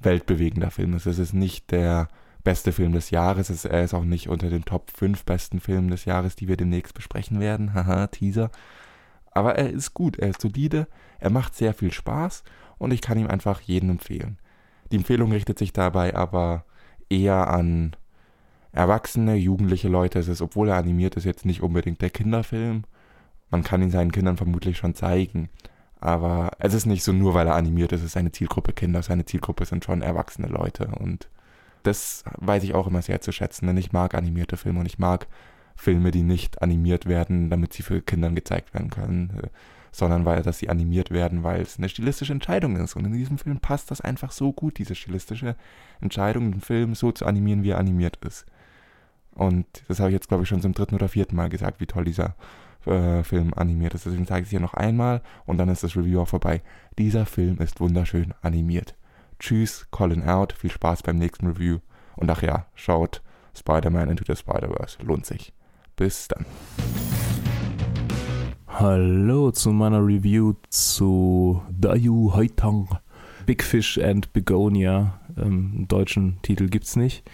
weltbewegender 0.00 0.70
Film 0.70 0.94
ist. 0.94 1.06
Es 1.06 1.18
ist 1.18 1.34
nicht 1.34 1.70
der 1.70 2.08
beste 2.48 2.72
Film 2.72 2.92
des 2.92 3.10
Jahres. 3.10 3.66
Er 3.66 3.84
ist 3.84 3.92
auch 3.92 4.04
nicht 4.04 4.30
unter 4.30 4.48
den 4.48 4.64
Top 4.64 4.90
5 4.90 5.26
besten 5.26 5.60
Filmen 5.60 5.88
des 5.90 6.06
Jahres, 6.06 6.34
die 6.34 6.48
wir 6.48 6.56
demnächst 6.56 6.94
besprechen 6.94 7.40
werden. 7.40 7.74
Haha, 7.74 8.06
Teaser. 8.06 8.50
Aber 9.32 9.56
er 9.56 9.68
ist 9.68 9.92
gut, 9.92 10.18
er 10.18 10.30
ist 10.30 10.40
solide, 10.40 10.86
er 11.20 11.28
macht 11.28 11.54
sehr 11.54 11.74
viel 11.74 11.92
Spaß 11.92 12.44
und 12.78 12.90
ich 12.90 13.02
kann 13.02 13.18
ihm 13.18 13.26
einfach 13.26 13.60
jeden 13.60 13.90
empfehlen. 13.90 14.38
Die 14.90 14.96
Empfehlung 14.96 15.30
richtet 15.30 15.58
sich 15.58 15.74
dabei 15.74 16.16
aber 16.16 16.64
eher 17.10 17.48
an 17.48 17.94
erwachsene, 18.72 19.34
jugendliche 19.34 19.88
Leute. 19.88 20.18
Es 20.18 20.28
ist, 20.28 20.40
obwohl 20.40 20.70
er 20.70 20.76
animiert 20.76 21.16
ist, 21.16 21.24
jetzt 21.24 21.44
nicht 21.44 21.60
unbedingt 21.60 22.00
der 22.00 22.08
Kinderfilm. 22.08 22.84
Man 23.50 23.62
kann 23.62 23.82
ihn 23.82 23.90
seinen 23.90 24.10
Kindern 24.10 24.38
vermutlich 24.38 24.78
schon 24.78 24.94
zeigen. 24.94 25.50
Aber 26.00 26.52
es 26.60 26.72
ist 26.72 26.86
nicht 26.86 27.04
so 27.04 27.12
nur, 27.12 27.34
weil 27.34 27.46
er 27.46 27.56
animiert 27.56 27.92
ist, 27.92 28.00
es 28.00 28.06
ist 28.06 28.12
seine 28.12 28.32
Zielgruppe 28.32 28.72
Kinder. 28.72 29.02
Seine 29.02 29.26
Zielgruppe 29.26 29.66
sind 29.66 29.84
schon 29.84 30.00
erwachsene 30.00 30.48
Leute. 30.48 30.86
Und 30.98 31.28
das 31.82 32.24
weiß 32.38 32.62
ich 32.64 32.74
auch 32.74 32.86
immer 32.86 33.02
sehr 33.02 33.20
zu 33.20 33.32
schätzen, 33.32 33.66
denn 33.66 33.76
ich 33.76 33.92
mag 33.92 34.14
animierte 34.14 34.56
Filme 34.56 34.80
und 34.80 34.86
ich 34.86 34.98
mag 34.98 35.26
Filme, 35.76 36.10
die 36.10 36.22
nicht 36.22 36.60
animiert 36.60 37.06
werden, 37.06 37.50
damit 37.50 37.72
sie 37.72 37.82
für 37.82 38.02
Kindern 38.02 38.34
gezeigt 38.34 38.74
werden 38.74 38.90
können, 38.90 39.40
äh, 39.42 39.48
sondern 39.92 40.24
weil 40.24 40.42
dass 40.42 40.58
sie 40.58 40.68
animiert 40.68 41.10
werden, 41.10 41.42
weil 41.42 41.62
es 41.62 41.78
eine 41.78 41.88
stilistische 41.88 42.32
Entscheidung 42.32 42.76
ist. 42.76 42.96
Und 42.96 43.04
in 43.04 43.12
diesem 43.12 43.38
Film 43.38 43.58
passt 43.60 43.90
das 43.90 44.00
einfach 44.00 44.32
so 44.32 44.52
gut, 44.52 44.78
diese 44.78 44.94
stilistische 44.94 45.56
Entscheidung, 46.00 46.52
den 46.52 46.60
Film 46.60 46.94
so 46.94 47.12
zu 47.12 47.26
animieren, 47.26 47.62
wie 47.62 47.70
er 47.70 47.78
animiert 47.78 48.16
ist. 48.24 48.44
Und 49.34 49.66
das 49.86 50.00
habe 50.00 50.10
ich 50.10 50.14
jetzt, 50.14 50.28
glaube 50.28 50.42
ich, 50.42 50.48
schon 50.48 50.60
zum 50.60 50.74
dritten 50.74 50.96
oder 50.96 51.08
vierten 51.08 51.36
Mal 51.36 51.48
gesagt, 51.48 51.80
wie 51.80 51.86
toll 51.86 52.04
dieser 52.04 52.34
äh, 52.86 53.22
Film 53.22 53.54
animiert 53.54 53.94
ist. 53.94 54.04
Deswegen 54.04 54.26
sage 54.26 54.42
ich 54.42 54.46
es 54.46 54.50
hier 54.50 54.60
noch 54.60 54.74
einmal 54.74 55.22
und 55.46 55.58
dann 55.58 55.68
ist 55.68 55.84
das 55.84 55.96
Review 55.96 56.20
auch 56.20 56.28
vorbei. 56.28 56.60
Dieser 56.98 57.24
Film 57.24 57.58
ist 57.58 57.80
wunderschön 57.80 58.34
animiert. 58.42 58.94
Tschüss, 59.38 59.86
Colin 59.90 60.24
out, 60.24 60.52
viel 60.52 60.70
Spaß 60.70 61.02
beim 61.02 61.16
nächsten 61.16 61.46
Review. 61.46 61.78
Und 62.16 62.30
ach 62.30 62.42
ja, 62.42 62.66
schaut 62.74 63.22
Spider-Man 63.56 64.10
Into 64.10 64.24
the 64.26 64.36
Spider-Verse, 64.36 64.98
lohnt 65.02 65.26
sich. 65.26 65.52
Bis 65.96 66.28
dann. 66.28 66.44
Hallo 68.66 69.50
zu 69.50 69.70
meiner 69.70 70.04
Review 70.04 70.54
zu 70.68 71.62
Dayu 71.70 72.32
Haitang. 72.34 72.88
Big 73.46 73.62
Fish 73.62 73.98
and 73.98 74.32
Begonia. 74.32 75.20
Ähm, 75.36 75.86
deutschen 75.88 76.38
Titel 76.42 76.68
gibt's 76.68 76.96
nicht. 76.96 77.28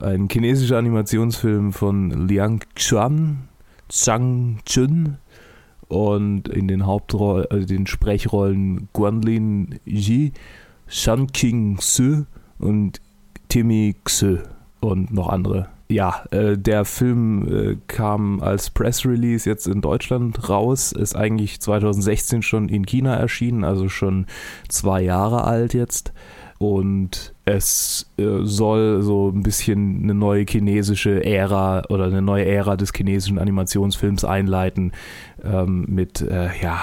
Ein 0.00 0.28
chinesischer 0.30 0.78
Animationsfilm 0.78 1.72
von 1.72 2.28
Liang 2.28 2.62
Xuan, 2.74 3.48
Zhang 3.88 4.60
Chun 4.64 5.18
und 5.88 6.48
in 6.48 6.68
den 6.68 6.86
Hauptrollen, 6.86 7.46
also 7.50 7.66
den 7.66 7.86
Sprechrollen 7.86 8.88
Guanlin 8.92 9.78
Ji, 9.84 10.32
Shan 10.86 11.26
King 11.28 11.78
Su 11.80 12.24
und 12.58 13.00
Timmy 13.48 13.96
Xu 14.04 14.38
und 14.80 15.12
noch 15.12 15.28
andere 15.28 15.68
ja, 15.88 16.24
äh, 16.30 16.58
der 16.58 16.84
Film 16.84 17.46
äh, 17.48 17.76
kam 17.86 18.40
als 18.40 18.70
Press 18.70 19.06
Release 19.06 19.48
jetzt 19.48 19.66
in 19.66 19.80
Deutschland 19.80 20.48
raus, 20.48 20.92
ist 20.92 21.14
eigentlich 21.14 21.60
2016 21.60 22.42
schon 22.42 22.68
in 22.68 22.84
China 22.84 23.14
erschienen, 23.14 23.64
also 23.64 23.88
schon 23.88 24.26
zwei 24.68 25.02
Jahre 25.02 25.44
alt 25.44 25.74
jetzt. 25.74 26.12
Und 26.58 27.34
es 27.44 28.10
äh, 28.16 28.38
soll 28.42 29.02
so 29.02 29.28
ein 29.28 29.42
bisschen 29.42 30.02
eine 30.02 30.14
neue 30.14 30.46
chinesische 30.48 31.22
Ära 31.22 31.82
oder 31.90 32.06
eine 32.06 32.22
neue 32.22 32.46
Ära 32.46 32.76
des 32.76 32.92
chinesischen 32.94 33.38
Animationsfilms 33.38 34.24
einleiten 34.24 34.92
ähm, 35.44 35.84
mit, 35.86 36.22
äh, 36.22 36.48
ja, 36.62 36.82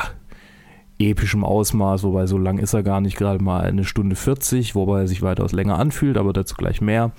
epischem 1.09 1.43
Ausmaß, 1.43 2.03
wobei 2.03 2.25
so 2.25 2.37
lang 2.37 2.57
ist 2.57 2.73
er 2.73 2.83
gar 2.83 3.01
nicht, 3.01 3.17
gerade 3.17 3.43
mal 3.43 3.61
eine 3.61 3.83
Stunde 3.83 4.15
40, 4.15 4.75
wobei 4.75 5.01
er 5.01 5.07
sich 5.07 5.21
weitaus 5.21 5.51
länger 5.51 5.79
anfühlt, 5.79 6.17
aber 6.17 6.33
dazu 6.33 6.55
gleich 6.55 6.81
mehr 6.81 7.11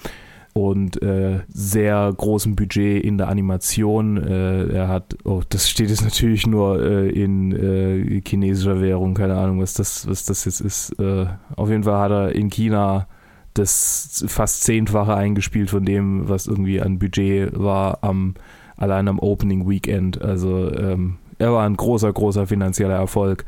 und 0.55 1.03
äh, 1.03 1.41
sehr 1.49 2.13
großem 2.17 2.55
Budget 2.55 3.05
in 3.05 3.19
der 3.19 3.29
Animation. 3.29 4.17
Äh, 4.17 4.69
er 4.73 4.89
hat, 4.89 5.17
oh, 5.25 5.43
das 5.49 5.69
steht 5.69 5.91
jetzt 5.91 6.05
natürlich 6.05 6.47
nur 6.47 6.81
äh, 6.81 7.11
in 7.11 7.53
äh, 7.53 8.23
chinesischer 8.27 8.81
Währung, 8.81 9.15
keine 9.15 9.37
Ahnung, 9.37 9.61
was 9.61 9.75
das, 9.75 10.09
was 10.09 10.25
das 10.25 10.45
jetzt 10.45 10.61
ist. 10.61 10.93
Äh, 11.01 11.27
auf 11.57 11.71
jeden 11.71 11.83
Fall 11.83 11.99
hat 11.99 12.13
er 12.13 12.33
in 12.37 12.51
China 12.51 13.09
das 13.55 14.25
fast 14.29 14.63
zehnfache 14.63 15.15
eingespielt 15.15 15.71
von 15.71 15.85
dem, 15.85 16.29
was 16.29 16.47
irgendwie 16.47 16.81
an 16.81 17.01
Budget 17.01 17.59
war 17.59 17.99
am 18.03 18.35
allein 18.77 19.09
am 19.09 19.19
Opening 19.19 19.69
Weekend. 19.69 20.23
Also 20.23 20.73
ähm, 20.73 21.17
er 21.39 21.53
war 21.53 21.67
ein 21.67 21.77
großer, 21.77 22.13
großer 22.13 22.47
finanzieller 22.47 22.95
Erfolg 22.95 23.45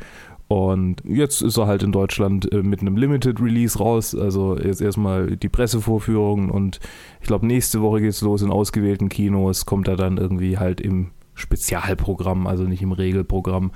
und 0.48 1.02
jetzt 1.04 1.42
ist 1.42 1.56
er 1.56 1.66
halt 1.66 1.82
in 1.82 1.90
Deutschland 1.90 2.52
äh, 2.52 2.62
mit 2.62 2.80
einem 2.80 2.96
Limited 2.96 3.40
Release 3.40 3.78
raus. 3.78 4.14
Also 4.14 4.56
jetzt 4.56 4.80
erstmal 4.80 5.36
die 5.36 5.48
Pressevorführungen 5.48 6.50
und 6.50 6.78
ich 7.20 7.26
glaube, 7.26 7.46
nächste 7.46 7.82
Woche 7.82 8.00
geht 8.00 8.10
es 8.10 8.20
los 8.20 8.42
in 8.42 8.50
ausgewählten 8.50 9.08
Kinos. 9.08 9.66
Kommt 9.66 9.88
er 9.88 9.96
dann 9.96 10.18
irgendwie 10.18 10.58
halt 10.58 10.80
im 10.80 11.10
Spezialprogramm, 11.34 12.46
also 12.46 12.64
nicht 12.64 12.82
im 12.82 12.92
Regelprogramm. 12.92 13.72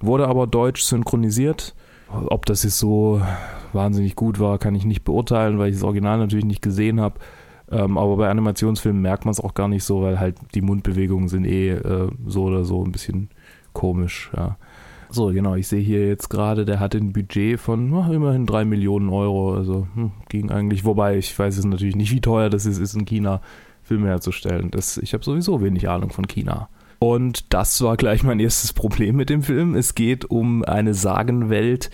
Wurde 0.00 0.28
aber 0.28 0.46
deutsch 0.46 0.82
synchronisiert. 0.82 1.74
Ob 2.08 2.46
das 2.46 2.62
jetzt 2.62 2.78
so 2.78 3.20
wahnsinnig 3.72 4.14
gut 4.14 4.38
war, 4.38 4.58
kann 4.58 4.74
ich 4.74 4.84
nicht 4.84 5.02
beurteilen, 5.02 5.58
weil 5.58 5.70
ich 5.70 5.76
das 5.76 5.84
Original 5.84 6.18
natürlich 6.18 6.44
nicht 6.44 6.62
gesehen 6.62 7.00
habe. 7.00 7.18
Ähm, 7.70 7.96
aber 7.96 8.16
bei 8.16 8.28
Animationsfilmen 8.28 9.00
merkt 9.00 9.24
man 9.24 9.32
es 9.32 9.40
auch 9.40 9.54
gar 9.54 9.66
nicht 9.66 9.82
so, 9.82 10.02
weil 10.02 10.20
halt 10.20 10.36
die 10.54 10.60
Mundbewegungen 10.60 11.28
sind 11.28 11.46
eh 11.46 11.70
äh, 11.70 12.10
so 12.26 12.44
oder 12.44 12.64
so 12.64 12.84
ein 12.84 12.92
bisschen 12.92 13.30
komisch. 13.72 14.30
Ja. 14.36 14.56
So, 15.12 15.26
genau, 15.26 15.56
ich 15.56 15.68
sehe 15.68 15.82
hier 15.82 16.08
jetzt 16.08 16.30
gerade, 16.30 16.64
der 16.64 16.80
hat 16.80 16.94
ein 16.94 17.12
Budget 17.12 17.60
von 17.60 17.92
oh, 17.92 18.10
immerhin 18.10 18.46
3 18.46 18.64
Millionen 18.64 19.10
Euro. 19.10 19.54
Also 19.54 19.86
hm, 19.94 20.12
ging 20.30 20.50
eigentlich, 20.50 20.84
wobei 20.84 21.18
ich 21.18 21.38
weiß 21.38 21.58
es 21.58 21.64
natürlich 21.66 21.96
nicht, 21.96 22.12
wie 22.12 22.22
teuer 22.22 22.48
das 22.48 22.64
ist, 22.64 22.78
ist 22.78 22.94
in 22.94 23.04
China 23.04 23.42
Filme 23.82 24.08
herzustellen. 24.08 24.70
Das, 24.70 24.96
ich 24.96 25.12
habe 25.12 25.22
sowieso 25.22 25.60
wenig 25.60 25.88
Ahnung 25.88 26.10
von 26.10 26.26
China. 26.26 26.68
Und 26.98 27.52
das 27.52 27.82
war 27.82 27.96
gleich 27.96 28.22
mein 28.22 28.40
erstes 28.40 28.72
Problem 28.72 29.16
mit 29.16 29.28
dem 29.28 29.42
Film. 29.42 29.74
Es 29.74 29.94
geht 29.94 30.24
um 30.24 30.64
eine 30.64 30.94
Sagenwelt, 30.94 31.90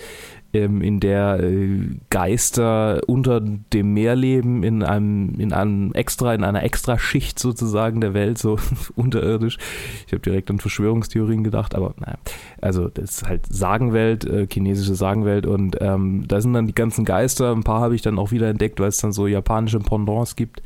ähm, 0.55 0.81
in 0.81 1.01
der 1.01 1.41
äh, 1.41 1.81
Geister 2.09 3.03
unter 3.07 3.41
dem 3.41 3.93
Meer 3.93 4.17
leben, 4.17 4.63
in 4.63 4.83
einem, 4.83 5.39
in 5.39 5.53
einem 5.53 5.93
extra, 5.93 6.35
in 6.35 6.43
einer 6.43 6.63
Extraschicht 6.63 7.39
sozusagen 7.39 8.01
der 8.01 8.15
Welt, 8.15 8.39
so 8.39 8.59
unterirdisch. 8.97 9.59
Ich 10.07 10.13
habe 10.13 10.23
direkt 10.23 10.51
an 10.51 10.59
Verschwörungstheorien 10.59 11.45
gedacht, 11.45 11.75
aber 11.75 11.95
naja, 11.99 12.17
also 12.63 12.89
das 12.89 13.11
ist 13.11 13.29
halt 13.29 13.43
Sagenwelt, 13.51 14.25
äh, 14.25 14.47
chinesische 14.51 14.95
Sagenwelt 14.95 15.47
und 15.47 15.77
ähm, 15.81 16.25
da 16.27 16.41
sind 16.41 16.55
dann 16.55 16.67
die 16.67 16.75
ganzen 16.75 17.05
Geister, 17.05 17.53
ein 17.53 17.65
paar 17.65 17.81
habe 17.81 17.95
ich 17.95 18.03
dann 18.03 18.19
auch 18.19 18.31
wieder 18.31 18.49
entdeckt, 18.49 18.81
weil 18.81 18.89
es 18.89 18.99
dann 18.99 19.13
so 19.13 19.27
japanische 19.27 19.81
Pendants 19.81 20.35
gibt. 20.37 20.63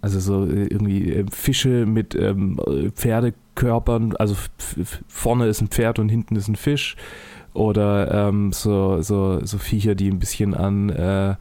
Also 0.00 0.20
so 0.20 0.44
äh, 0.44 0.66
irgendwie 0.66 1.10
äh, 1.12 1.24
Fische 1.32 1.86
mit 1.86 2.14
ähm, 2.14 2.60
Pferdekörpern, 2.94 4.14
also 4.16 4.36
vorne 5.08 5.46
ist 5.46 5.62
ein 5.62 5.68
Pferd 5.68 5.98
und 5.98 6.10
hinten 6.10 6.36
ist 6.36 6.46
ein 6.46 6.56
Fisch 6.56 6.96
oder 7.54 8.28
ähm, 8.28 8.52
so, 8.52 9.00
so, 9.00 9.44
so 9.44 9.58
Viecher, 9.58 9.94
die 9.94 10.10
ein 10.10 10.18
bisschen 10.18 10.54
an, 10.54 10.90
äh, 10.90 11.30
äh 11.30 11.34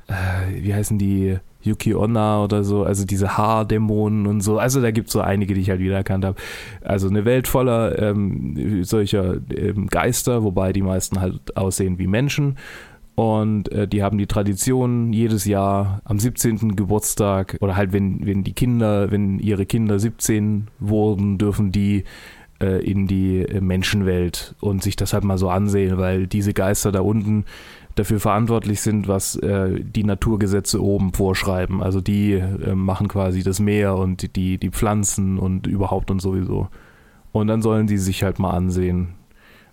wie 0.61 0.73
heißen 0.73 0.97
die, 0.97 1.37
Yuki 1.63 1.95
Onna 1.95 2.43
oder 2.43 2.63
so, 2.63 2.83
also 2.83 3.05
diese 3.05 3.37
Haardämonen 3.37 4.27
und 4.27 4.41
so. 4.41 4.59
Also 4.59 4.81
da 4.81 4.91
gibt 4.91 5.07
es 5.07 5.13
so 5.13 5.21
einige, 5.21 5.53
die 5.53 5.61
ich 5.61 5.69
halt 5.69 5.79
wiedererkannt 5.79 6.25
habe. 6.25 6.39
Also 6.81 7.07
eine 7.07 7.25
Welt 7.25 7.47
voller 7.47 7.97
ähm, 7.99 8.83
solcher 8.83 9.37
ähm, 9.55 9.87
Geister, 9.87 10.43
wobei 10.43 10.73
die 10.73 10.81
meisten 10.81 11.21
halt 11.21 11.55
aussehen 11.55 11.99
wie 11.99 12.07
Menschen. 12.07 12.57
Und 13.15 13.71
äh, 13.71 13.87
die 13.87 14.01
haben 14.01 14.17
die 14.17 14.25
Tradition, 14.25 15.13
jedes 15.13 15.45
Jahr 15.45 16.01
am 16.03 16.19
17. 16.19 16.75
Geburtstag 16.75 17.57
oder 17.61 17.75
halt, 17.75 17.93
wenn, 17.93 18.25
wenn 18.25 18.43
die 18.43 18.53
Kinder, 18.53 19.11
wenn 19.11 19.39
ihre 19.39 19.65
Kinder 19.65 19.99
17 19.99 20.67
wurden, 20.79 21.37
dürfen 21.37 21.71
die 21.71 22.05
äh, 22.63 22.79
in 22.79 23.07
die 23.07 23.39
äh, 23.39 23.61
Menschenwelt 23.61 24.55
und 24.61 24.81
sich 24.81 24.95
das 24.95 25.13
halt 25.13 25.23
mal 25.23 25.37
so 25.37 25.49
ansehen, 25.49 25.97
weil 25.97 26.27
diese 26.27 26.53
Geister 26.53 26.91
da 26.91 27.01
unten 27.01 27.45
dafür 27.95 28.19
verantwortlich 28.19 28.81
sind, 28.81 29.07
was 29.07 29.35
äh, 29.35 29.81
die 29.81 30.03
Naturgesetze 30.03 30.81
oben 30.81 31.13
vorschreiben. 31.13 31.83
Also 31.83 32.01
die 32.01 32.33
äh, 32.33 32.73
machen 32.73 33.07
quasi 33.07 33.43
das 33.43 33.59
Meer 33.59 33.95
und 33.95 34.35
die, 34.35 34.57
die 34.57 34.69
Pflanzen 34.69 35.37
und 35.37 35.67
überhaupt 35.67 36.09
und 36.09 36.21
sowieso. 36.21 36.69
Und 37.31 37.47
dann 37.47 37.61
sollen 37.61 37.87
die 37.87 37.97
sich 37.97 38.23
halt 38.23 38.39
mal 38.39 38.51
ansehen, 38.51 39.09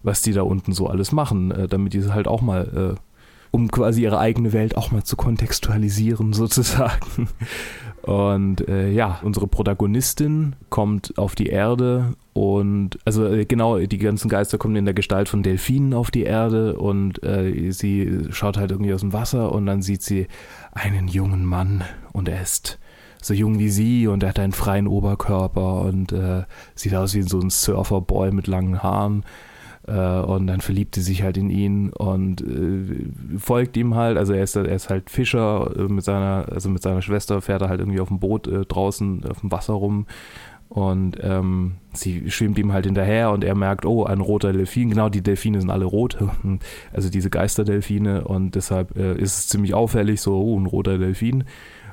was 0.02 0.22
die 0.22 0.32
da 0.32 0.42
unten 0.42 0.72
so 0.72 0.88
alles 0.88 1.12
machen, 1.12 1.50
äh, 1.50 1.68
damit 1.68 1.94
die 1.94 2.04
halt 2.12 2.28
auch 2.28 2.42
mal, 2.42 2.96
äh, 2.96 3.00
um 3.52 3.70
quasi 3.70 4.02
ihre 4.02 4.18
eigene 4.18 4.52
Welt 4.52 4.76
auch 4.76 4.90
mal 4.90 5.04
zu 5.04 5.16
kontextualisieren 5.16 6.32
sozusagen. 6.34 7.28
Und 8.02 8.66
äh, 8.68 8.90
ja, 8.90 9.20
unsere 9.22 9.46
Protagonistin 9.46 10.56
kommt 10.70 11.18
auf 11.18 11.34
die 11.34 11.48
Erde 11.48 12.14
und 12.32 12.98
also 13.04 13.26
äh, 13.26 13.44
genau, 13.44 13.78
die 13.78 13.98
ganzen 13.98 14.30
Geister 14.30 14.56
kommen 14.56 14.76
in 14.76 14.86
der 14.86 14.94
Gestalt 14.94 15.28
von 15.28 15.42
Delfinen 15.42 15.92
auf 15.92 16.10
die 16.10 16.22
Erde 16.22 16.76
und 16.76 17.22
äh, 17.22 17.70
sie 17.72 18.28
schaut 18.30 18.56
halt 18.56 18.70
irgendwie 18.70 18.94
aus 18.94 19.02
dem 19.02 19.12
Wasser 19.12 19.52
und 19.52 19.66
dann 19.66 19.82
sieht 19.82 20.02
sie 20.02 20.28
einen 20.72 21.08
jungen 21.08 21.44
Mann 21.44 21.84
und 22.12 22.28
er 22.28 22.40
ist 22.40 22.78
so 23.20 23.34
jung 23.34 23.58
wie 23.58 23.68
sie 23.68 24.06
und 24.06 24.22
er 24.22 24.30
hat 24.30 24.38
einen 24.38 24.52
freien 24.52 24.86
Oberkörper 24.86 25.82
und 25.82 26.12
äh, 26.12 26.44
sieht 26.74 26.94
aus 26.94 27.14
wie 27.14 27.22
so 27.22 27.38
ein 27.38 27.50
Surferboy 27.50 28.32
mit 28.32 28.46
langen 28.46 28.82
Haaren 28.82 29.24
und 29.86 30.46
dann 30.46 30.60
verliebt 30.60 30.94
sie 30.94 31.00
sich 31.00 31.22
halt 31.22 31.36
in 31.36 31.50
ihn 31.50 31.90
und 31.90 32.42
äh, 32.42 33.38
folgt 33.38 33.76
ihm 33.76 33.94
halt. 33.94 34.18
Also 34.18 34.34
er 34.34 34.44
ist, 34.44 34.54
er 34.54 34.66
ist 34.66 34.90
halt 34.90 35.10
Fischer 35.10 35.72
äh, 35.76 35.82
mit 35.84 36.04
seiner, 36.04 36.46
also 36.50 36.68
mit 36.68 36.82
seiner 36.82 37.02
Schwester 37.02 37.40
fährt 37.40 37.62
er 37.62 37.68
halt 37.68 37.80
irgendwie 37.80 38.00
auf 38.00 38.08
dem 38.08 38.20
Boot 38.20 38.46
äh, 38.46 38.64
draußen 38.66 39.24
auf 39.24 39.40
dem 39.40 39.50
Wasser 39.50 39.72
rum. 39.72 40.06
Und 40.70 41.16
ähm, 41.20 41.78
sie 41.92 42.30
schwimmt 42.30 42.56
ihm 42.56 42.72
halt 42.72 42.86
hinterher 42.86 43.32
und 43.32 43.42
er 43.42 43.56
merkt, 43.56 43.84
oh, 43.84 44.04
ein 44.04 44.20
roter 44.20 44.52
Delfin. 44.52 44.90
Genau, 44.90 45.08
die 45.08 45.20
Delfine 45.22 45.60
sind 45.60 45.70
alle 45.70 45.84
rot. 45.84 46.16
Also 46.92 47.10
diese 47.10 47.28
Geisterdelfine. 47.28 48.22
Und 48.24 48.54
deshalb 48.54 48.96
äh, 48.96 49.14
ist 49.14 49.38
es 49.38 49.48
ziemlich 49.48 49.74
auffällig, 49.74 50.20
so, 50.20 50.40
oh, 50.40 50.58
ein 50.58 50.66
roter 50.66 50.98
Delfin. 50.98 51.42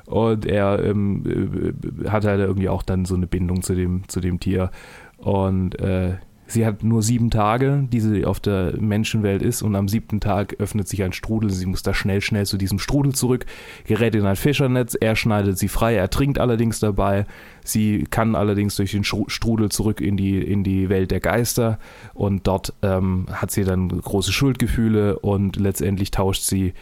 Und 0.06 0.46
er 0.46 0.84
ähm, 0.84 1.74
äh, 2.04 2.08
hat 2.08 2.24
halt 2.24 2.40
irgendwie 2.40 2.68
auch 2.68 2.84
dann 2.84 3.04
so 3.04 3.16
eine 3.16 3.26
Bindung 3.26 3.62
zu 3.62 3.74
dem, 3.74 4.08
zu 4.08 4.20
dem 4.20 4.38
Tier. 4.38 4.70
Und 5.16 5.80
äh, 5.80 6.18
Sie 6.50 6.64
hat 6.64 6.82
nur 6.82 7.02
sieben 7.02 7.30
Tage, 7.30 7.86
die 7.92 8.00
sie 8.00 8.24
auf 8.24 8.40
der 8.40 8.72
Menschenwelt 8.80 9.42
ist 9.42 9.60
und 9.60 9.76
am 9.76 9.86
siebten 9.86 10.18
Tag 10.18 10.56
öffnet 10.58 10.88
sich 10.88 11.02
ein 11.02 11.12
Strudel. 11.12 11.50
Sie 11.50 11.66
muss 11.66 11.82
da 11.82 11.92
schnell, 11.92 12.22
schnell 12.22 12.46
zu 12.46 12.56
diesem 12.56 12.78
Strudel 12.78 13.14
zurück, 13.14 13.44
gerät 13.84 14.14
in 14.14 14.24
ein 14.24 14.34
Fischernetz, 14.34 14.96
er 14.98 15.14
schneidet 15.14 15.58
sie 15.58 15.68
frei, 15.68 15.94
er 15.94 16.08
trinkt 16.08 16.38
allerdings 16.38 16.80
dabei. 16.80 17.26
Sie 17.64 18.04
kann 18.10 18.34
allerdings 18.34 18.76
durch 18.76 18.92
den 18.92 19.04
Strudel 19.04 19.68
zurück 19.68 20.00
in 20.00 20.16
die, 20.16 20.38
in 20.42 20.64
die 20.64 20.88
Welt 20.88 21.10
der 21.10 21.20
Geister 21.20 21.78
und 22.14 22.46
dort 22.46 22.72
ähm, 22.80 23.26
hat 23.30 23.50
sie 23.50 23.64
dann 23.64 23.88
große 23.88 24.32
Schuldgefühle 24.32 25.18
und 25.18 25.56
letztendlich 25.56 26.10
tauscht 26.10 26.44
sie 26.44 26.72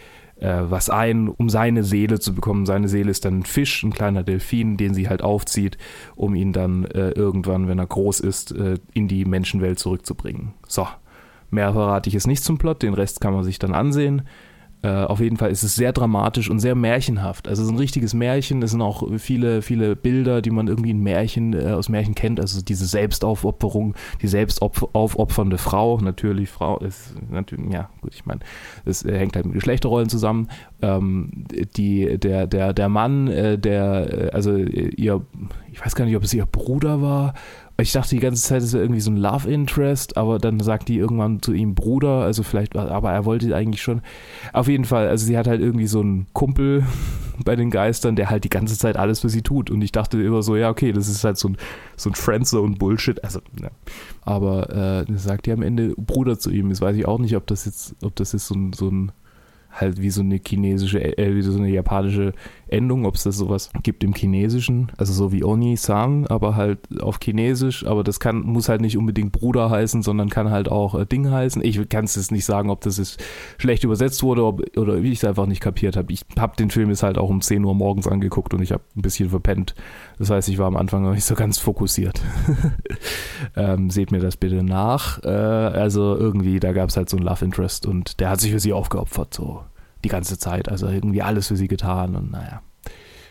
äh, 0.41 0.63
was 0.69 0.91
ein, 0.91 1.29
um 1.29 1.49
seine 1.49 1.83
Seele 1.85 2.21
zu 2.21 2.35
bekommen. 2.35 2.67
Seine 2.67 2.89
Seele 2.89 3.11
ist 3.11 3.25
dann 3.25 3.41
ein 3.41 3.45
Fisch, 3.45 3.83
ein 3.83 3.93
kleiner 3.93 4.23
Delfin, 4.23 4.77
den 4.77 4.95
sie 4.95 5.09
halt 5.09 5.23
aufzieht, 5.23 5.79
um 6.15 6.35
ihn 6.35 6.53
dann 6.53 6.85
äh, 6.85 7.11
irgendwann, 7.11 7.69
wenn 7.69 7.79
er 7.79 7.87
groß 7.87 8.21
ist, 8.21 8.53
äh, 8.53 8.79
in 8.93 9.09
die 9.09 9.25
Menschenwelt 9.25 9.79
zurückzubringen. 9.79 10.55
So, 10.67 10.87
mehr 11.51 11.73
verrate 11.73 12.09
ich 12.09 12.15
jetzt 12.15 12.27
nicht 12.27 12.45
zum 12.45 12.59
Plot, 12.59 12.83
den 12.83 12.95
Rest 12.95 13.21
kann 13.21 13.35
man 13.35 13.45
sich 13.45 13.59
dann 13.59 13.75
ansehen. 13.75 14.23
Äh, 14.87 15.05
auf 15.07 15.19
jeden 15.19 15.37
Fall 15.37 15.51
ist 15.51 15.65
es 15.65 15.75
sehr 15.75 15.93
dramatisch 15.93 16.49
und 16.49 16.61
sehr 16.61 16.77
märchenhaft. 16.77 17.49
Also 17.49 17.63
es 17.63 17.69
ist 17.69 17.75
ein 17.75 17.79
richtiges 17.79 18.15
Märchen. 18.15 18.63
Es 18.63 18.71
sind 18.71 18.83
auch 18.83 19.03
viele, 19.19 19.61
viele 19.61 19.97
Bilder, 19.97 20.41
die 20.43 20.51
man 20.51 20.69
irgendwie 20.69 20.91
in 20.91 21.01
Märchen, 21.01 21.55
äh, 21.55 21.73
aus 21.73 21.89
Märchen 21.89 22.15
kennt. 22.15 22.39
Also 22.39 22.63
diese 22.63 22.87
Selbstaufopferung, 22.87 23.97
die 24.23 24.29
selbstaufopfernde 24.29 25.59
Frau. 25.59 25.99
Natürlich, 25.99 26.51
Frau 26.51 26.79
ist 26.79 27.15
natürlich, 27.29 27.73
ja, 27.73 27.91
gut, 28.01 28.15
ich 28.15 28.27
meine, 28.27 28.41
das 28.85 29.05
äh, 29.05 29.19
hängt 29.19 29.35
halt 29.35 29.47
mit 29.47 29.55
Geschlechterrollen 29.55 30.09
zusammen. 30.09 30.49
Ähm, 30.83 31.47
die, 31.77 32.19
der, 32.19 32.47
der, 32.47 32.73
der 32.73 32.89
Mann, 32.89 33.27
äh, 33.27 33.59
der, 33.59 34.27
äh, 34.27 34.31
also 34.31 34.57
ihr, 34.57 35.21
ich 35.73 35.85
weiß 35.85 35.97
gar 35.97 36.05
nicht, 36.05 36.17
ob 36.17 36.23
es 36.23 36.33
ihr 36.33 36.47
Bruder 36.47 37.03
war 37.03 37.35
ich 37.79 37.93
dachte 37.93 38.11
die 38.11 38.21
ganze 38.21 38.43
Zeit, 38.43 38.63
es 38.63 38.73
wäre 38.73 38.83
irgendwie 38.83 39.01
so 39.01 39.11
ein 39.11 39.19
Love 39.19 39.51
Interest, 39.51 40.17
aber 40.17 40.39
dann 40.39 40.61
sagt 40.61 40.89
die 40.89 40.97
irgendwann 40.97 41.43
zu 41.43 41.53
ihm 41.53 41.75
Bruder, 41.75 42.23
also 42.23 42.43
vielleicht, 42.43 42.75
aber 42.75 43.13
er 43.13 43.27
wollte 43.27 43.55
eigentlich 43.55 43.83
schon. 43.83 44.01
Auf 44.55 44.69
jeden 44.69 44.87
Fall, 44.87 45.09
also 45.09 45.27
sie 45.27 45.37
hat 45.37 45.47
halt 45.47 45.61
irgendwie 45.61 45.87
so 45.87 46.01
einen 46.01 46.27
Kumpel 46.33 46.87
bei 47.45 47.55
den 47.55 47.71
Geistern, 47.71 48.17
der 48.17 48.31
halt 48.31 48.45
die 48.45 48.49
ganze 48.51 48.79
Zeit 48.79 48.97
alles 48.97 49.21
für 49.21 49.29
sie 49.29 49.43
tut. 49.43 49.71
Und 49.71 49.83
ich 49.83 49.93
dachte 49.93 50.23
immer 50.23 50.43
so, 50.43 50.57
ja, 50.57 50.71
okay, 50.71 50.93
das 50.93 51.09
ist 51.09 51.23
halt 51.23 51.37
so 51.37 51.49
ein, 51.49 51.59
so 51.97 52.09
ein 52.09 52.15
Friendzone-Bullshit. 52.15 53.23
Also, 53.23 53.41
ja. 53.61 53.69
Aber 54.23 55.05
äh, 55.07 55.19
sagt 55.19 55.45
die 55.45 55.53
am 55.53 55.63
Ende 55.63 55.95
Bruder 55.97 56.39
zu 56.39 56.51
ihm. 56.51 56.71
Das 56.71 56.81
weiß 56.81 56.97
ich 56.97 57.07
auch 57.07 57.19
nicht, 57.19 57.37
ob 57.37 57.47
das 57.47 57.67
jetzt, 57.67 57.95
ob 58.03 58.17
das 58.17 58.33
jetzt 58.33 58.47
so 58.47 58.55
ein, 58.55 58.73
so 58.73 58.89
ein 58.89 59.13
halt 59.81 60.01
wie 60.01 60.11
so 60.11 60.23
eine 60.23 60.41
chinesische, 60.45 61.19
äh, 61.19 61.35
wie 61.35 61.43
so 61.43 61.57
eine 61.57 61.69
japanische 61.69 62.33
Endung, 62.69 63.07
ob 63.07 63.15
es 63.15 63.23
das 63.23 63.37
sowas 63.37 63.71
gibt 63.83 64.03
im 64.03 64.13
Chinesischen, 64.15 64.91
also 64.97 65.13
so 65.13 65.33
wie 65.33 65.45
Oni-san, 65.45 66.27
aber 66.27 66.57
halt 66.57 66.79
auf 67.01 67.19
Chinesisch, 67.23 67.87
aber 67.87 68.03
das 68.03 68.19
kann, 68.19 68.41
muss 68.41 68.69
halt 68.69 68.81
nicht 68.81 68.97
unbedingt 68.97 69.33
Bruder 69.33 69.71
heißen, 69.71 70.03
sondern 70.03 70.31
kann 70.31 70.51
halt 70.51 70.69
auch 70.69 70.95
äh, 70.95 71.07
Ding 71.07 71.31
heißen. 71.31 71.63
Ich 71.65 71.89
kann 71.89 72.07
es 72.07 72.17
jetzt 72.17 72.33
nicht 72.33 72.45
sagen, 72.45 72.71
ob 72.71 72.81
das 72.81 72.99
jetzt 72.99 73.23
schlecht 73.59 73.85
übersetzt 73.85 74.23
wurde 74.23 74.45
ob, 74.45 74.63
oder 74.77 75.03
wie 75.03 75.13
ich 75.13 75.19
es 75.19 75.25
einfach 75.25 75.47
nicht 75.47 75.61
kapiert 75.61 75.97
habe. 75.97 76.13
Ich 76.13 76.23
habe 76.39 76.57
den 76.57 76.71
Film 76.71 76.89
jetzt 76.89 77.03
halt 77.03 77.19
auch 77.19 77.31
um 77.31 77.41
10 77.41 77.65
Uhr 77.65 77.75
morgens 77.75 78.09
angeguckt 78.09 78.53
und 78.55 78.63
ich 78.63 78.73
habe 78.73 78.83
ein 78.97 79.03
bisschen 79.03 79.31
verpennt. 79.31 79.75
Das 80.19 80.31
heißt, 80.31 80.49
ich 80.49 80.59
war 80.59 80.67
am 80.67 80.77
Anfang 80.77 81.03
noch 81.03 81.13
nicht 81.13 81.25
so 81.25 81.35
ganz 81.35 81.59
fokussiert. 81.59 82.21
ähm, 83.57 83.91
seht 83.91 84.11
mir 84.11 84.21
das 84.21 84.37
bitte 84.37 84.63
nach. 84.63 85.23
Äh, 85.23 85.29
also 85.29 86.17
irgendwie, 86.17 86.59
da 86.59 86.73
gab 86.73 86.89
es 86.89 86.97
halt 86.97 87.11
so 87.11 87.17
ein 87.17 87.23
Love 87.23 87.45
Interest 87.45 87.87
und 87.87 88.19
der 88.21 88.31
hat 88.31 88.41
sich 88.41 88.53
für 88.53 88.61
sie 88.61 88.73
aufgeopfert, 88.73 89.35
so 89.35 89.63
die 90.05 90.09
ganze 90.09 90.39
Zeit. 90.39 90.71
Also 90.71 90.89
irgendwie 90.89 91.23
alles 91.23 91.49
für 91.49 91.57
sie 91.57 91.69
getan 91.69 92.17
und 92.17 92.31
naja. 92.31 92.63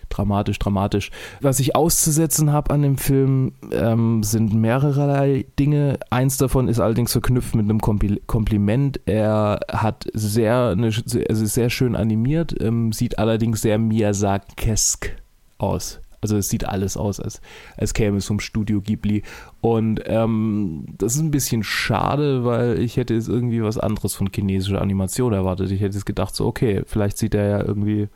Dramatisch, 0.10 0.60
dramatisch. 0.60 1.10
Was 1.42 1.60
ich 1.60 1.76
auszusetzen 1.76 2.52
habe 2.52 2.72
an 2.72 2.84
dem 2.84 2.98
Film, 2.98 3.54
ähm, 3.72 4.22
sind 4.22 4.54
mehrere 4.54 5.44
Dinge. 5.60 5.98
Eins 6.12 6.38
davon 6.38 6.68
ist 6.68 6.80
allerdings 6.80 7.12
verknüpft 7.12 7.56
mit 7.56 7.66
einem 7.66 7.82
Kompliment. 7.82 9.00
Er 9.08 9.60
hat 9.72 10.06
sehr, 10.14 10.70
eine, 10.70 10.88
also 10.88 11.46
sehr 11.46 11.70
schön 11.72 11.96
animiert, 11.96 12.56
ähm, 12.62 12.92
sieht 12.92 13.18
allerdings 13.18 13.62
sehr 13.62 13.80
Miyazaki-esk 13.80 15.10
aus. 15.58 16.00
Also 16.26 16.38
es 16.38 16.50
sieht 16.50 16.68
alles 16.68 16.98
aus, 16.98 17.20
als, 17.20 17.40
als 17.78 17.94
käme 17.94 18.18
es 18.18 18.26
vom 18.26 18.40
Studio 18.40 18.82
Ghibli. 18.82 19.22
Und 19.62 20.02
ähm, 20.08 20.86
das 20.98 21.14
ist 21.14 21.22
ein 21.22 21.30
bisschen 21.30 21.64
schade, 21.64 22.44
weil 22.44 22.80
ich 22.80 22.98
hätte 22.98 23.14
jetzt 23.14 23.30
irgendwie 23.30 23.62
was 23.62 23.78
anderes 23.78 24.16
von 24.16 24.30
chinesischer 24.34 24.82
Animation 24.82 25.34
erwartet. 25.34 25.70
Ich 25.70 25.82
hätte 25.82 25.94
jetzt 25.94 26.06
gedacht, 26.06 26.34
so, 26.34 26.48
okay, 26.48 26.82
vielleicht 26.88 27.20
sieht 27.20 27.36
er 27.36 27.48
ja 27.48 27.64
irgendwie 27.64 28.10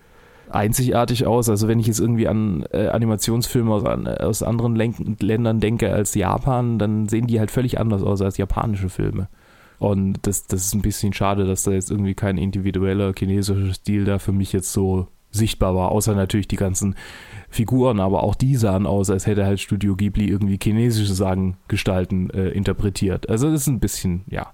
einzigartig 0.50 1.28
aus. 1.28 1.50
Also 1.50 1.68
wenn 1.68 1.78
ich 1.78 1.86
jetzt 1.86 2.00
irgendwie 2.00 2.28
an 2.28 2.66
äh, 2.72 2.88
Animationsfilme 2.88 3.72
aus, 3.72 3.86
an, 3.86 4.08
aus 4.08 4.42
anderen 4.42 4.76
Len 4.76 5.18
Ländern 5.20 5.60
denke 5.60 5.94
als 5.94 6.16
Japan, 6.16 6.80
dann 6.80 7.08
sehen 7.08 7.28
die 7.28 7.40
halt 7.40 7.52
völlig 7.52 7.80
anders 7.80 8.02
aus 8.02 8.24
als 8.24 8.38
japanische 8.38 8.90
Filme. 8.90 9.30
Und 9.78 10.20
das, 10.24 10.48
das 10.48 10.66
ist 10.66 10.74
ein 10.74 10.82
bisschen 10.82 11.14
schade, 11.14 11.46
dass 11.46 11.64
da 11.64 11.72
jetzt 11.72 11.92
irgendwie 11.92 12.16
kein 12.16 12.38
individueller 12.38 13.14
chinesischer 13.18 13.74
Stil 13.74 14.06
da 14.06 14.20
für 14.20 14.34
mich 14.34 14.52
jetzt 14.52 14.74
so 14.74 15.08
sichtbar 15.32 15.76
war, 15.76 15.92
außer 15.92 16.16
natürlich 16.16 16.48
die 16.48 16.56
ganzen 16.56 16.96
Figuren, 17.50 18.00
aber 18.00 18.24
auch 18.24 18.36
die 18.36 18.56
sahen 18.56 18.86
aus, 18.86 19.10
als 19.10 19.26
hätte 19.26 19.46
halt 19.46 19.60
Studio 19.60 19.96
Ghibli 19.96 20.28
irgendwie 20.28 20.60
chinesische 20.62 21.14
Sagengestalten 21.14 22.30
äh, 22.30 22.50
interpretiert. 22.50 23.30
Also 23.30 23.52
das 23.52 23.62
ist 23.62 23.68
ein 23.68 23.80
bisschen, 23.80 24.22
ja, 24.28 24.54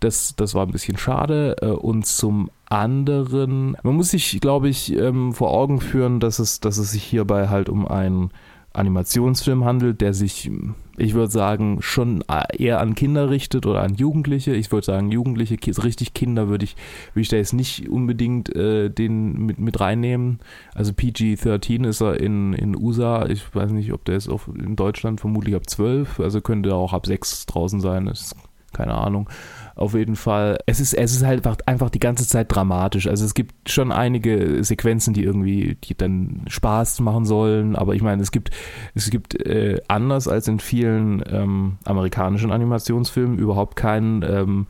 das, 0.00 0.34
das 0.36 0.54
war 0.54 0.66
ein 0.66 0.72
bisschen 0.72 0.98
schade. 0.98 1.56
Äh, 1.62 1.66
und 1.66 2.06
zum 2.06 2.50
anderen, 2.66 3.76
man 3.82 3.94
muss 3.94 4.10
sich, 4.10 4.40
glaube 4.40 4.68
ich, 4.68 4.92
ähm, 4.92 5.32
vor 5.32 5.50
Augen 5.50 5.80
führen, 5.80 6.20
dass 6.20 6.38
es, 6.38 6.60
dass 6.60 6.78
es 6.78 6.90
sich 6.90 7.04
hierbei 7.04 7.48
halt 7.48 7.68
um 7.68 7.86
einen 7.86 8.30
Animationsfilm 8.76 9.64
handelt, 9.64 10.00
der 10.00 10.14
sich, 10.14 10.50
ich 10.96 11.14
würde 11.14 11.32
sagen, 11.32 11.78
schon 11.80 12.22
eher 12.56 12.80
an 12.80 12.94
Kinder 12.94 13.30
richtet 13.30 13.66
oder 13.66 13.82
an 13.82 13.94
Jugendliche. 13.94 14.54
Ich 14.54 14.70
würde 14.70 14.84
sagen, 14.84 15.10
Jugendliche, 15.10 15.56
richtig 15.82 16.14
Kinder 16.14 16.48
würde 16.48 16.64
ich, 16.64 16.76
würde 17.12 17.22
ich 17.22 17.28
da 17.28 17.36
jetzt 17.36 17.52
nicht 17.52 17.88
unbedingt 17.88 18.54
äh, 18.54 18.90
den 18.90 19.46
mit, 19.46 19.58
mit 19.58 19.80
reinnehmen. 19.80 20.38
Also 20.74 20.92
PG-13 20.92 21.86
ist 21.86 22.00
er 22.00 22.20
in, 22.20 22.52
in 22.52 22.76
USA. 22.76 23.26
Ich 23.26 23.54
weiß 23.54 23.70
nicht, 23.70 23.92
ob 23.92 24.04
der 24.04 24.16
ist 24.16 24.28
auf, 24.28 24.48
in 24.48 24.76
Deutschland 24.76 25.20
vermutlich 25.20 25.54
ab 25.54 25.68
12, 25.68 26.20
also 26.20 26.40
könnte 26.40 26.74
auch 26.74 26.92
ab 26.92 27.06
6 27.06 27.46
draußen 27.46 27.80
sein. 27.80 28.06
Das 28.06 28.34
keine 28.76 28.94
Ahnung 28.94 29.28
auf 29.76 29.94
jeden 29.94 30.16
Fall. 30.16 30.58
Es 30.64 30.80
ist, 30.80 30.94
es 30.94 31.12
ist 31.12 31.24
halt 31.24 31.46
einfach 31.68 31.90
die 31.90 31.98
ganze 31.98 32.26
Zeit 32.26 32.46
dramatisch. 32.52 33.06
Also 33.06 33.26
es 33.26 33.34
gibt 33.34 33.70
schon 33.70 33.92
einige 33.92 34.64
Sequenzen, 34.64 35.12
die 35.12 35.22
irgendwie, 35.22 35.76
die 35.84 35.94
dann 35.94 36.42
Spaß 36.48 37.00
machen 37.00 37.26
sollen, 37.26 37.76
aber 37.76 37.94
ich 37.94 38.02
meine, 38.02 38.22
es 38.22 38.32
gibt, 38.32 38.50
es 38.94 39.10
gibt 39.10 39.34
äh, 39.46 39.80
anders 39.86 40.28
als 40.28 40.48
in 40.48 40.60
vielen 40.60 41.22
ähm, 41.30 41.76
amerikanischen 41.84 42.50
Animationsfilmen 42.50 43.38
überhaupt 43.38 43.76
keinen 43.76 44.22
ähm, 44.22 44.66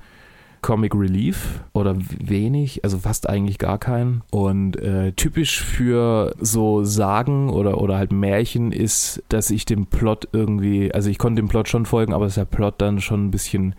Comic 0.60 0.96
Relief 0.96 1.60
oder 1.72 1.94
wenig, 1.96 2.82
also 2.82 2.98
fast 2.98 3.28
eigentlich 3.28 3.58
gar 3.58 3.78
keinen. 3.78 4.22
Und 4.32 4.74
äh, 4.74 5.12
typisch 5.12 5.62
für 5.62 6.34
so 6.40 6.82
Sagen 6.82 7.50
oder, 7.50 7.80
oder 7.80 7.96
halt 7.96 8.10
Märchen 8.10 8.72
ist, 8.72 9.22
dass 9.28 9.50
ich 9.50 9.66
dem 9.66 9.86
Plot 9.86 10.26
irgendwie, 10.32 10.92
also 10.92 11.08
ich 11.10 11.18
konnte 11.18 11.40
dem 11.40 11.48
Plot 11.48 11.68
schon 11.68 11.86
folgen, 11.86 12.12
aber 12.12 12.24
dass 12.24 12.34
der 12.34 12.46
Plot 12.46 12.74
dann 12.78 13.00
schon 13.00 13.26
ein 13.26 13.30
bisschen 13.30 13.76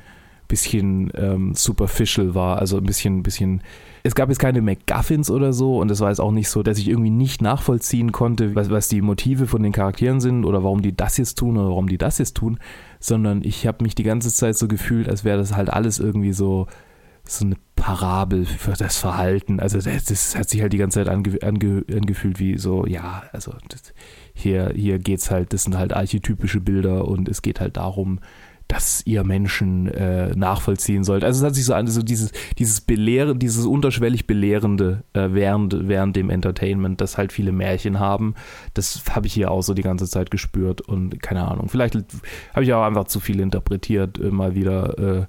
bisschen 0.48 1.12
ähm, 1.16 1.54
superficial 1.54 2.36
war, 2.36 2.60
also 2.60 2.78
ein 2.78 2.84
bisschen, 2.86 3.24
bisschen. 3.24 3.62
Es 4.04 4.16
gab 4.16 4.30
jetzt 4.30 4.40
keine 4.40 4.62
MacGuffins 4.62 5.30
oder 5.30 5.52
so 5.52 5.80
und 5.80 5.92
es 5.92 6.00
war 6.00 6.10
jetzt 6.10 6.22
auch 6.22 6.32
nicht 6.32 6.50
so, 6.50 6.64
dass 6.64 6.78
ich 6.78 6.88
irgendwie 6.88 7.10
nicht 7.10 7.42
nachvollziehen 7.42 8.12
konnte, 8.12 8.56
was, 8.56 8.70
was 8.70 8.88
die 8.88 9.02
Motive 9.02 9.48
von 9.48 9.64
den 9.64 9.74
Charakteren 9.74 10.22
sind 10.22 10.46
oder 10.46 10.64
warum 10.64 10.82
die 10.82 10.96
das 10.96 11.18
jetzt 11.18 11.38
tun 11.38 11.58
oder 11.58 11.68
warum 11.68 11.90
die 11.90 11.98
das 11.98 12.18
jetzt 12.18 12.36
tun, 12.36 12.58
sondern 13.00 13.42
ich 13.44 13.68
habe 13.68 13.84
mich 13.84 13.96
die 13.96 14.04
ganze 14.04 14.34
Zeit 14.34 14.58
so 14.58 14.68
gefühlt, 14.68 15.10
als 15.10 15.26
wäre 15.26 15.38
das 15.38 15.56
halt 15.56 15.70
alles 15.70 16.00
irgendwie 16.00 16.34
so 16.34 16.68
so 17.30 17.46
eine 17.46 17.56
Parabel 17.76 18.46
für 18.46 18.74
das 18.74 18.98
Verhalten. 18.98 19.60
Also 19.60 19.80
das, 19.80 20.06
das 20.06 20.36
hat 20.36 20.50
sich 20.50 20.62
halt 20.62 20.74
die 20.74 20.78
ganze 20.78 21.00
Zeit 21.00 21.10
ange, 21.10 21.38
ange, 21.42 21.84
angefühlt 21.92 22.40
wie 22.40 22.58
so, 22.58 22.86
ja, 22.86 23.24
also 23.32 23.54
das, 23.70 23.94
hier, 24.34 24.72
hier 24.76 25.00
geht's 25.00 25.32
halt, 25.32 25.54
das 25.54 25.64
sind 25.64 25.78
halt 25.78 25.94
archetypische 25.94 26.60
Bilder 26.60 27.08
und 27.08 27.30
es 27.30 27.42
geht 27.42 27.60
halt 27.60 27.78
darum, 27.78 28.20
dass 28.68 29.02
ihr 29.06 29.24
Menschen 29.24 29.88
äh, 29.88 30.36
nachvollziehen 30.36 31.04
sollt. 31.04 31.24
Also 31.24 31.40
es 31.40 31.46
hat 31.46 31.56
sich 31.56 31.66
so 31.66 31.74
an, 31.74 31.88
so 31.88 32.04
dieses, 32.04 32.32
dieses 32.58 32.82
Belehren, 32.82 33.40
dieses 33.40 33.66
unterschwellig 33.66 34.28
Belehrende 34.28 35.04
äh, 35.14 35.30
während, 35.32 35.88
während 35.88 36.16
dem 36.16 36.30
Entertainment, 36.30 37.00
das 37.00 37.18
halt 37.18 37.32
viele 37.32 37.52
Märchen 37.52 38.00
haben. 38.00 38.36
Das 38.74 39.04
habe 39.12 39.28
ich 39.28 39.34
hier 39.34 39.52
auch 39.52 39.62
so 39.62 39.74
die 39.74 39.84
ganze 39.84 40.08
Zeit 40.08 40.32
gespürt 40.32 40.82
und 40.82 41.22
keine 41.22 41.48
Ahnung. 41.48 41.70
Vielleicht 41.70 41.96
habe 41.96 42.64
ich 42.64 42.74
auch 42.74 42.84
einfach 42.84 43.06
zu 43.06 43.20
viel 43.20 43.40
interpretiert, 43.40 44.20
äh, 44.20 44.32
mal 44.32 44.56
wieder. 44.56 45.00
Äh, 45.00 45.26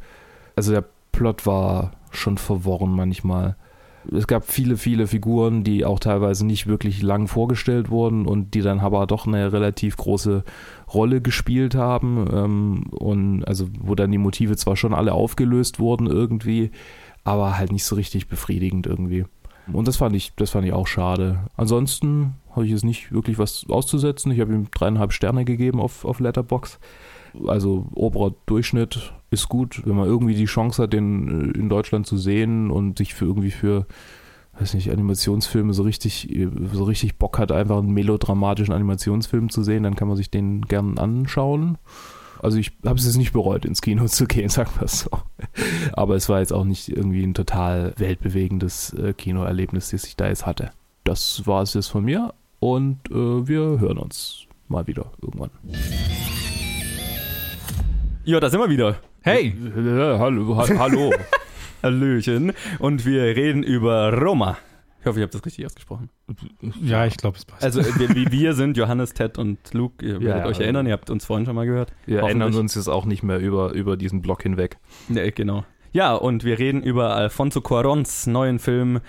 also 0.56 0.72
der 0.72 0.84
Plot 1.12 1.46
war 1.46 1.92
schon 2.10 2.38
verworren 2.38 2.90
manchmal 2.90 3.56
es 4.12 4.26
gab 4.26 4.50
viele, 4.50 4.76
viele 4.76 5.06
Figuren, 5.06 5.64
die 5.64 5.84
auch 5.84 5.98
teilweise 6.00 6.46
nicht 6.46 6.66
wirklich 6.66 7.02
lang 7.02 7.28
vorgestellt 7.28 7.90
wurden 7.90 8.26
und 8.26 8.54
die 8.54 8.62
dann 8.62 8.80
aber 8.80 9.06
doch 9.06 9.26
eine 9.26 9.52
relativ 9.52 9.96
große 9.96 10.44
Rolle 10.92 11.20
gespielt 11.20 11.74
haben. 11.74 12.26
Ähm, 12.32 12.84
und 12.90 13.44
also, 13.44 13.66
wo 13.80 13.94
dann 13.94 14.12
die 14.12 14.18
Motive 14.18 14.56
zwar 14.56 14.76
schon 14.76 14.94
alle 14.94 15.12
aufgelöst 15.12 15.78
wurden 15.78 16.06
irgendwie, 16.06 16.70
aber 17.24 17.58
halt 17.58 17.72
nicht 17.72 17.84
so 17.84 17.96
richtig 17.96 18.28
befriedigend 18.28 18.86
irgendwie. 18.86 19.24
Und 19.72 19.86
das 19.86 19.98
fand 19.98 20.16
ich, 20.16 20.32
das 20.36 20.50
fand 20.50 20.66
ich 20.66 20.72
auch 20.72 20.86
schade. 20.86 21.40
Ansonsten 21.56 22.34
habe 22.52 22.64
ich 22.64 22.72
jetzt 22.72 22.84
nicht 22.84 23.12
wirklich 23.12 23.38
was 23.38 23.66
auszusetzen. 23.68 24.32
Ich 24.32 24.40
habe 24.40 24.54
ihm 24.54 24.68
dreieinhalb 24.70 25.12
Sterne 25.12 25.44
gegeben 25.44 25.80
auf, 25.80 26.04
auf 26.06 26.20
Letterbox. 26.20 26.78
Also 27.46 27.86
oberer 27.94 28.34
Durchschnitt 28.46 29.12
ist 29.30 29.48
gut, 29.48 29.82
wenn 29.84 29.96
man 29.96 30.06
irgendwie 30.06 30.34
die 30.34 30.46
Chance 30.46 30.82
hat, 30.82 30.92
den 30.92 31.52
äh, 31.54 31.58
in 31.58 31.68
Deutschland 31.68 32.06
zu 32.06 32.16
sehen 32.16 32.70
und 32.70 32.98
sich 32.98 33.14
für 33.14 33.26
irgendwie 33.26 33.50
für 33.50 33.86
weiß 34.60 34.74
nicht, 34.74 34.90
Animationsfilme 34.90 35.72
so 35.72 35.82
richtig, 35.82 36.36
so 36.72 36.84
richtig 36.84 37.16
Bock 37.16 37.38
hat, 37.38 37.52
einfach 37.52 37.78
einen 37.78 37.92
melodramatischen 37.92 38.74
Animationsfilm 38.74 39.50
zu 39.50 39.62
sehen, 39.62 39.84
dann 39.84 39.94
kann 39.94 40.08
man 40.08 40.16
sich 40.16 40.30
den 40.30 40.62
gern 40.62 40.98
anschauen. 40.98 41.78
Also 42.40 42.58
ich 42.58 42.72
habe 42.84 42.98
es 42.98 43.04
jetzt 43.04 43.16
nicht 43.16 43.32
bereut, 43.32 43.64
ins 43.64 43.82
Kino 43.82 44.06
zu 44.06 44.26
gehen, 44.26 44.48
sagen 44.48 44.70
wir 44.78 44.84
es 44.84 45.00
so. 45.00 45.10
Aber 45.92 46.14
es 46.16 46.28
war 46.28 46.40
jetzt 46.40 46.52
auch 46.52 46.64
nicht 46.64 46.88
irgendwie 46.88 47.24
ein 47.24 47.34
total 47.34 47.94
weltbewegendes 47.96 48.92
äh, 48.94 49.12
Kinoerlebnis, 49.12 49.90
das 49.90 50.04
ich 50.04 50.16
da 50.16 50.28
jetzt 50.28 50.46
hatte. 50.46 50.70
Das 51.04 51.46
war 51.46 51.62
es 51.62 51.74
jetzt 51.74 51.88
von 51.88 52.04
mir 52.04 52.34
und 52.60 53.10
äh, 53.10 53.48
wir 53.48 53.80
hören 53.80 53.98
uns 53.98 54.46
mal 54.68 54.86
wieder 54.86 55.10
irgendwann. 55.22 55.50
Ja, 58.28 58.38
da 58.40 58.50
sind 58.50 58.60
wir 58.60 58.68
wieder. 58.68 58.96
Hey! 59.22 59.56
hallo, 59.74 60.58
hallo. 60.58 61.12
Hallöchen. 61.82 62.52
Und 62.78 63.06
wir 63.06 63.22
reden 63.22 63.62
über 63.62 64.12
Roma. 64.12 64.58
Ich 65.00 65.06
hoffe, 65.06 65.20
ich 65.20 65.22
habe 65.22 65.32
das 65.32 65.46
richtig 65.46 65.64
ausgesprochen. 65.64 66.10
Ja, 66.82 67.06
ich 67.06 67.16
glaube, 67.16 67.38
es 67.38 67.46
passt. 67.46 67.64
Also 67.64 67.82
wir, 67.82 68.30
wir, 68.30 68.52
sind 68.52 68.76
Johannes, 68.76 69.14
Ted 69.14 69.38
und 69.38 69.72
Luke. 69.72 70.04
Ihr 70.04 70.20
werdet 70.20 70.42
ja, 70.42 70.46
euch 70.46 70.60
erinnern, 70.60 70.84
ihr 70.84 70.92
habt 70.92 71.08
uns 71.08 71.24
vorhin 71.24 71.46
schon 71.46 71.54
mal 71.54 71.64
gehört. 71.64 71.94
Wir 72.04 72.18
erinnern 72.18 72.52
uns 72.54 72.74
jetzt 72.74 72.88
auch 72.88 73.06
nicht 73.06 73.22
mehr 73.22 73.38
über, 73.38 73.72
über 73.72 73.96
diesen 73.96 74.20
Block 74.20 74.42
hinweg. 74.42 74.76
Nee, 75.08 75.30
genau. 75.30 75.64
Ja, 75.92 76.14
und 76.14 76.44
wir 76.44 76.58
reden 76.58 76.82
über 76.82 77.14
Alfonso 77.16 77.62
Cuarons 77.62 78.26
neuen 78.26 78.58
Film 78.58 79.00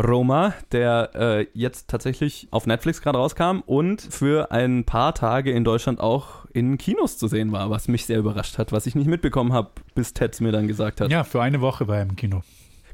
Roma, 0.00 0.54
der 0.72 1.10
äh, 1.14 1.46
jetzt 1.54 1.88
tatsächlich 1.88 2.48
auf 2.50 2.66
Netflix 2.66 3.02
gerade 3.02 3.18
rauskam 3.18 3.60
und 3.66 4.00
für 4.00 4.50
ein 4.50 4.84
paar 4.84 5.14
Tage 5.14 5.50
in 5.52 5.64
Deutschland 5.64 6.00
auch 6.00 6.46
in 6.52 6.78
Kinos 6.78 7.18
zu 7.18 7.28
sehen 7.28 7.52
war, 7.52 7.70
was 7.70 7.88
mich 7.88 8.06
sehr 8.06 8.18
überrascht 8.18 8.58
hat, 8.58 8.72
was 8.72 8.86
ich 8.86 8.94
nicht 8.94 9.06
mitbekommen 9.06 9.52
habe, 9.52 9.70
bis 9.94 10.14
Ted 10.14 10.40
mir 10.40 10.52
dann 10.52 10.68
gesagt 10.68 11.00
hat. 11.00 11.10
Ja, 11.10 11.24
für 11.24 11.42
eine 11.42 11.60
Woche 11.60 11.88
war 11.88 11.96
er 11.96 12.02
im 12.02 12.16
Kino. 12.16 12.42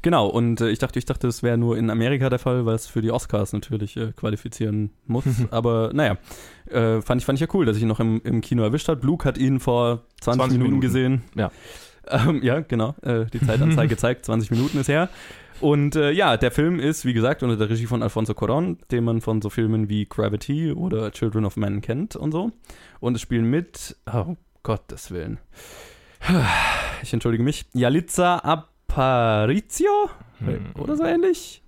Genau, 0.01 0.27
und 0.27 0.61
äh, 0.61 0.69
ich 0.69 0.79
dachte, 0.79 0.97
ich 0.97 1.05
dachte, 1.05 1.27
das 1.27 1.43
wäre 1.43 1.57
nur 1.57 1.77
in 1.77 1.89
Amerika 1.89 2.29
der 2.29 2.39
Fall, 2.39 2.65
weil 2.65 2.75
es 2.75 2.87
für 2.87 3.01
die 3.01 3.11
Oscars 3.11 3.51
natürlich 3.53 3.97
äh, 3.97 4.13
qualifizieren 4.13 4.91
muss. 5.07 5.25
Aber 5.51 5.91
naja, 5.93 6.17
äh, 6.69 7.01
fand, 7.01 7.21
ich, 7.21 7.25
fand 7.25 7.37
ich 7.37 7.41
ja 7.41 7.47
cool, 7.53 7.65
dass 7.65 7.75
ich 7.75 7.83
ihn 7.83 7.89
noch 7.89 7.99
im, 7.99 8.21
im 8.23 8.41
Kino 8.41 8.63
erwischt 8.63 8.87
habe. 8.87 9.05
Luke 9.05 9.27
hat 9.27 9.37
ihn 9.37 9.59
vor 9.59 10.03
20, 10.21 10.39
20 10.39 10.57
Minuten, 10.57 10.63
Minuten, 10.63 10.81
gesehen. 10.81 11.21
Ja. 11.35 11.51
Ähm, 12.07 12.41
ja, 12.43 12.61
genau. 12.61 12.95
Äh, 13.01 13.25
die 13.25 13.39
Zeitanzeige 13.39 13.97
zeigt, 13.97 14.25
20 14.25 14.51
Minuten 14.51 14.79
ist 14.79 14.87
her. 14.87 15.09
Und 15.61 15.95
äh, 15.95 16.11
ja, 16.11 16.37
der 16.37 16.51
Film 16.51 16.79
ist, 16.79 17.05
wie 17.05 17.13
gesagt, 17.13 17.43
unter 17.43 17.57
der 17.57 17.69
Regie 17.69 17.85
von 17.85 18.01
Alfonso 18.01 18.33
Cuarón, 18.33 18.77
den 18.91 19.03
man 19.03 19.21
von 19.21 19.41
so 19.41 19.49
Filmen 19.49 19.89
wie 19.89 20.05
Gravity 20.05 20.71
oder 20.71 21.11
Children 21.11 21.45
of 21.45 21.57
Men 21.57 21.81
kennt 21.81 22.15
und 22.15 22.31
so. 22.31 22.51
Und 22.99 23.15
es 23.15 23.21
spielen 23.21 23.49
mit, 23.49 23.97
oh 24.11 24.35
Gottes 24.63 25.11
Willen. 25.11 25.39
Ich 27.01 27.13
entschuldige 27.13 27.43
mich. 27.43 27.65
Yalitza 27.73 28.39
Aparicio 28.39 30.09
hm. 30.39 30.71
oder 30.77 30.97
so 30.97 31.05
ähnlich. 31.05 31.63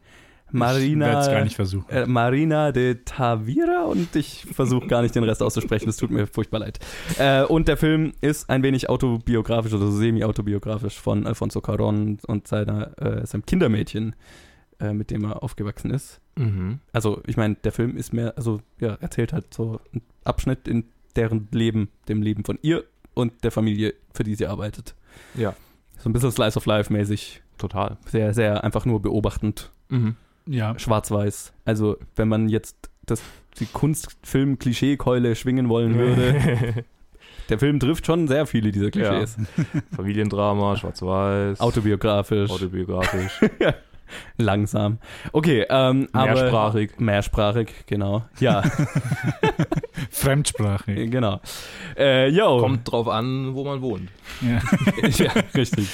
Marina, 0.54 1.22
ich 1.22 1.32
gar 1.32 1.44
nicht 1.44 1.56
versuchen. 1.56 1.90
Äh, 1.90 2.06
Marina 2.06 2.72
de 2.72 3.00
Tavira 3.06 3.84
und 3.84 4.16
ich 4.16 4.46
versuche 4.52 4.88
gar 4.88 5.02
nicht 5.02 5.16
den 5.16 5.24
Rest 5.24 5.42
auszusprechen, 5.42 5.86
das 5.86 5.98
tut 5.98 6.12
mir 6.12 6.28
furchtbar 6.28 6.60
leid. 6.60 6.80
Äh, 7.18 7.44
und 7.44 7.68
der 7.68 7.78
Film 7.78 8.14
ist 8.22 8.50
ein 8.50 8.64
wenig 8.64 8.90
autobiografisch 8.90 9.74
oder 9.74 9.92
semi-autobiografisch 9.92 11.00
von 11.00 11.26
Alfonso 11.26 11.62
Caron 11.62 12.18
und 12.28 12.48
seiner, 12.48 12.98
äh, 13.02 13.26
seinem 13.26 13.46
Kindermädchen, 13.46 14.16
äh, 14.80 14.94
mit 14.94 15.12
dem 15.12 15.24
er 15.24 15.44
aufgewachsen 15.44 15.92
ist. 15.92 16.22
Mhm. 16.36 16.80
Also, 16.92 17.22
ich 17.28 17.38
meine, 17.38 17.56
der 17.56 17.72
Film 17.72 17.98
ist 17.98 18.14
mehr, 18.14 18.34
also, 18.38 18.62
ja, 18.80 18.96
erzählt 18.96 19.34
halt 19.34 19.54
so 19.54 19.80
einen 19.92 20.02
Abschnitt 20.24 20.68
in 20.68 20.86
deren 21.16 21.48
Leben, 21.52 21.90
dem 22.08 22.22
Leben 22.22 22.46
von 22.46 22.58
ihr 22.62 22.84
und 23.14 23.44
der 23.44 23.52
Familie, 23.52 23.94
für 24.14 24.24
die 24.24 24.36
sie 24.36 24.48
arbeitet. 24.48 24.96
Ja. 25.36 25.56
So 25.98 26.10
ein 26.10 26.14
bisschen 26.14 26.32
Slice 26.32 26.58
of 26.58 26.66
Life 26.66 26.92
mäßig. 26.92 27.42
Total. 27.58 27.98
Sehr, 28.08 28.34
sehr 28.34 28.64
einfach 28.64 28.86
nur 28.86 29.02
beobachtend. 29.02 29.72
Mhm 29.90 30.16
ja. 30.52 30.78
schwarz-weiß. 30.78 31.54
Also, 31.66 31.98
wenn 32.16 32.28
man 32.28 32.50
jetzt 32.50 32.90
das, 33.06 33.22
die 33.60 33.66
Kunstfilm-Klischee-Keule 33.66 35.36
schwingen 35.36 35.70
wollen 35.70 35.98
würde. 35.98 36.86
Der 37.50 37.60
Film 37.60 37.80
trifft 37.82 38.06
schon 38.06 38.30
sehr 38.30 38.46
viele 38.46 38.72
dieser 38.72 38.92
Klischees. 38.92 39.36
Ja. 39.38 39.82
Familiendrama, 39.96 40.78
schwarz-weiß. 40.78 41.60
Autobiografisch. 41.60 42.50
Autobiografisch. 42.50 43.42
Langsam. 44.38 45.00
Okay, 45.32 45.66
ähm, 45.70 46.08
mehrsprachig. 46.14 46.92
Aber, 46.94 47.04
mehrsprachig, 47.04 47.86
genau. 47.88 48.24
Ja. 48.40 48.62
Fremdsprachig. 50.10 51.12
Genau. 51.12 51.40
Äh. 51.96 52.32
Kommt 52.38 52.90
drauf 52.90 53.08
an, 53.08 53.54
wo 53.54 53.64
man 53.64 53.82
wohnt. 53.82 54.10
Ja, 54.42 54.62
ja 55.10 55.32
richtig. 55.56 55.88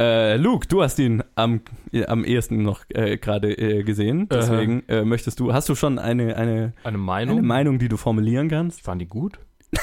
Äh, 0.00 0.36
Luke, 0.36 0.66
du 0.66 0.82
hast 0.82 0.98
ihn 0.98 1.22
am, 1.36 1.60
äh, 1.92 2.04
am 2.06 2.24
ehesten 2.24 2.62
noch 2.62 2.84
äh, 2.88 3.16
gerade 3.16 3.56
äh, 3.56 3.84
gesehen. 3.84 4.28
Deswegen 4.28 4.82
äh, 4.88 5.04
möchtest 5.04 5.38
du, 5.38 5.52
hast 5.52 5.68
du 5.68 5.74
schon 5.76 5.98
eine, 5.98 6.36
eine, 6.36 6.72
Eine 6.82 6.98
Meinung? 6.98 7.38
eine 7.38 7.46
Meinung, 7.46 7.78
die 7.78 7.88
du 7.88 7.96
formulieren 7.96 8.48
kannst? 8.48 8.78
ich 8.78 8.84
fand 8.84 9.02
ihn 9.02 9.08
gut. 9.08 9.38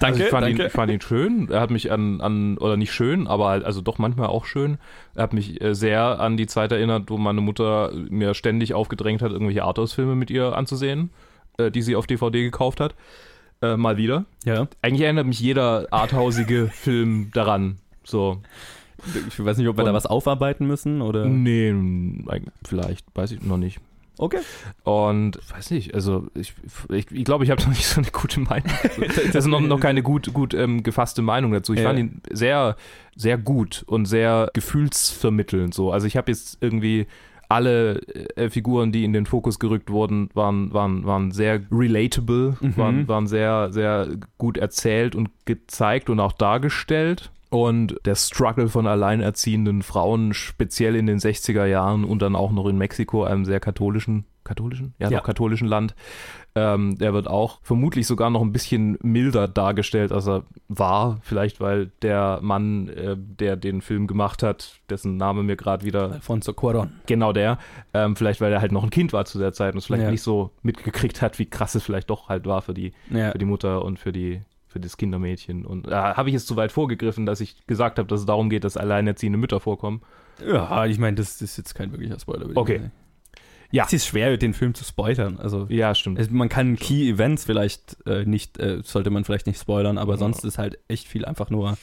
Danke, 0.00 0.14
also 0.14 0.24
ich, 0.24 0.30
fand 0.30 0.46
danke. 0.46 0.62
Ihn, 0.62 0.66
ich 0.66 0.72
fand 0.72 0.92
ihn 0.92 1.00
schön. 1.02 1.48
Er 1.50 1.60
hat 1.60 1.70
mich 1.70 1.92
an, 1.92 2.22
an, 2.22 2.56
oder 2.56 2.78
nicht 2.78 2.92
schön, 2.92 3.26
aber 3.26 3.48
halt, 3.48 3.64
also 3.64 3.82
doch 3.82 3.98
manchmal 3.98 4.28
auch 4.28 4.46
schön. 4.46 4.78
Er 5.14 5.24
hat 5.24 5.34
mich 5.34 5.60
äh, 5.60 5.74
sehr 5.74 6.18
an 6.20 6.38
die 6.38 6.46
Zeit 6.46 6.72
erinnert, 6.72 7.10
wo 7.10 7.18
meine 7.18 7.42
Mutter 7.42 7.92
mir 8.08 8.32
ständig 8.32 8.72
aufgedrängt 8.72 9.20
hat, 9.20 9.32
irgendwelche 9.32 9.64
Arthouse-Filme 9.64 10.14
mit 10.14 10.30
ihr 10.30 10.56
anzusehen, 10.56 11.10
die 11.58 11.82
sie 11.82 11.96
auf 11.96 12.06
DVD 12.06 12.42
gekauft 12.42 12.80
hat. 12.80 12.94
Mal 13.60 13.98
wieder. 13.98 14.24
ja. 14.46 14.68
Eigentlich 14.80 15.02
erinnert 15.02 15.26
mich 15.26 15.38
jeder 15.38 15.88
arthausige 15.90 16.68
Film 16.72 17.30
daran. 17.34 17.76
So. 18.02 18.40
Ich 19.28 19.44
weiß 19.44 19.56
nicht, 19.58 19.68
ob 19.68 19.76
wir 19.76 19.84
da 19.84 19.90
Und- 19.90 19.96
was 19.96 20.06
aufarbeiten 20.06 20.66
müssen 20.66 21.00
oder. 21.02 21.24
Nee, 21.26 21.74
vielleicht, 22.64 23.06
weiß 23.14 23.32
ich 23.32 23.42
noch 23.42 23.56
nicht. 23.58 23.80
Okay. 24.18 24.40
Und 24.84 25.38
weiß 25.50 25.70
nicht, 25.70 25.94
also 25.94 26.26
ich 26.34 26.52
glaube, 26.54 26.98
ich, 26.98 27.10
ich, 27.10 27.24
glaub, 27.24 27.42
ich 27.42 27.50
habe 27.50 27.62
noch 27.62 27.68
nicht 27.70 27.86
so 27.86 28.00
eine 28.02 28.10
gute 28.10 28.40
Meinung. 28.40 28.68
Also 29.32 29.48
noch, 29.48 29.60
noch 29.60 29.80
keine 29.80 30.02
gut, 30.02 30.32
gut 30.34 30.52
ähm, 30.52 30.82
gefasste 30.82 31.22
Meinung 31.22 31.52
dazu. 31.52 31.72
Ich 31.72 31.80
Ja. 31.80 31.86
fand 31.86 31.98
ihn 31.98 32.20
sehr, 32.30 32.76
sehr 33.16 33.38
gut 33.38 33.82
und 33.86 34.04
sehr 34.04 34.50
gefühlsvermittelnd 34.52 35.72
so. 35.72 35.90
Also 35.92 36.06
ich 36.06 36.16
habe 36.18 36.30
jetzt 36.30 36.58
irgendwie 36.60 37.06
alle 37.48 38.00
äh, 38.36 38.48
Figuren, 38.50 38.92
die 38.92 39.04
in 39.04 39.12
den 39.12 39.26
Fokus 39.26 39.58
gerückt 39.58 39.90
wurden, 39.90 40.28
waren, 40.34 40.72
waren, 40.72 41.04
waren 41.04 41.32
sehr 41.32 41.60
relatable, 41.72 42.56
Mhm. 42.60 42.76
waren, 42.76 43.08
waren 43.08 43.26
sehr, 43.26 43.72
sehr 43.72 44.06
gut 44.38 44.56
erzählt 44.58 45.16
und 45.16 45.30
gezeigt 45.46 46.10
und 46.10 46.20
auch 46.20 46.32
dargestellt. 46.32 47.30
Und 47.50 47.96
der 48.04 48.14
Struggle 48.14 48.68
von 48.68 48.86
alleinerziehenden 48.86 49.82
Frauen, 49.82 50.32
speziell 50.34 50.94
in 50.94 51.06
den 51.06 51.18
60er 51.18 51.66
Jahren 51.66 52.04
und 52.04 52.22
dann 52.22 52.36
auch 52.36 52.52
noch 52.52 52.66
in 52.68 52.78
Mexiko, 52.78 53.24
einem 53.24 53.44
sehr 53.44 53.58
katholischen, 53.58 54.24
katholischen? 54.44 54.94
Ja, 55.00 55.10
Ja. 55.10 55.18
doch 55.18 55.26
katholischen 55.26 55.66
Land, 55.66 55.96
ähm, 56.54 56.96
der 56.98 57.12
wird 57.12 57.26
auch 57.26 57.58
vermutlich 57.62 58.06
sogar 58.06 58.30
noch 58.30 58.40
ein 58.42 58.52
bisschen 58.52 58.98
milder 59.02 59.48
dargestellt, 59.48 60.12
als 60.12 60.28
er 60.28 60.44
war. 60.68 61.18
Vielleicht, 61.22 61.60
weil 61.60 61.90
der 62.02 62.38
Mann, 62.40 62.88
äh, 62.88 63.16
der 63.18 63.56
den 63.56 63.80
Film 63.82 64.06
gemacht 64.06 64.44
hat, 64.44 64.78
dessen 64.88 65.16
Name 65.16 65.42
mir 65.42 65.56
gerade 65.56 65.84
wieder 65.84 66.12
Alfonso 66.12 66.52
Cuarón. 66.52 66.90
Genau 67.06 67.32
der. 67.32 67.58
Ähm, 67.94 68.14
vielleicht, 68.14 68.40
weil 68.40 68.52
er 68.52 68.60
halt 68.60 68.70
noch 68.70 68.84
ein 68.84 68.90
Kind 68.90 69.12
war 69.12 69.24
zu 69.24 69.38
der 69.40 69.52
Zeit 69.52 69.74
und 69.74 69.78
es 69.78 69.86
vielleicht 69.86 70.04
Ja. 70.04 70.10
nicht 70.12 70.22
so 70.22 70.52
mitgekriegt 70.62 71.20
hat, 71.20 71.40
wie 71.40 71.46
krass 71.46 71.74
es 71.74 71.82
vielleicht 71.82 72.10
doch 72.10 72.28
halt 72.28 72.46
war 72.46 72.62
für 72.62 72.74
die, 72.74 72.92
Ja. 73.10 73.32
für 73.32 73.38
die 73.38 73.44
Mutter 73.44 73.84
und 73.84 73.98
für 73.98 74.12
die 74.12 74.40
für 74.70 74.80
das 74.80 74.96
Kindermädchen. 74.96 75.66
Und 75.66 75.88
äh, 75.88 75.90
habe 75.90 76.28
ich 76.28 76.34
jetzt 76.34 76.46
zu 76.46 76.56
weit 76.56 76.72
vorgegriffen, 76.72 77.26
dass 77.26 77.40
ich 77.40 77.66
gesagt 77.66 77.98
habe, 77.98 78.08
dass 78.08 78.20
es 78.20 78.26
darum 78.26 78.48
geht, 78.50 78.64
dass 78.64 78.76
alleinerziehende 78.76 79.38
Mütter 79.38 79.60
vorkommen. 79.60 80.00
Ja, 80.46 80.86
ich 80.86 80.98
meine, 80.98 81.16
das, 81.16 81.38
das 81.38 81.50
ist 81.50 81.56
jetzt 81.58 81.74
kein 81.74 81.90
wirklicher 81.92 82.18
Spoiler. 82.18 82.40
würde 82.42 82.52
ich 82.52 82.56
Okay. 82.56 82.80
Ja. 83.72 83.84
Es 83.86 83.92
ist 83.92 84.06
schwer, 84.06 84.36
den 84.36 84.52
Film 84.54 84.74
zu 84.74 84.84
spoilern. 84.84 85.38
Also, 85.38 85.66
Ja, 85.68 85.94
stimmt. 85.94 86.18
es, 86.18 86.28
man 86.30 86.48
kann 86.48 86.76
Key 86.76 87.08
Events 87.08 87.44
vielleicht 87.44 87.98
äh, 88.06 88.24
nicht, 88.24 88.58
äh, 88.58 88.80
sollte 88.82 89.10
man 89.10 89.24
vielleicht 89.24 89.46
nicht 89.46 89.60
spoilern, 89.60 89.96
aber 89.98 90.16
sonst 90.18 90.44
ist 90.44 90.58
halt 90.58 90.78
echt 90.88 91.06
viel 91.06 91.24
einfach 91.24 91.50
nur. 91.50 91.76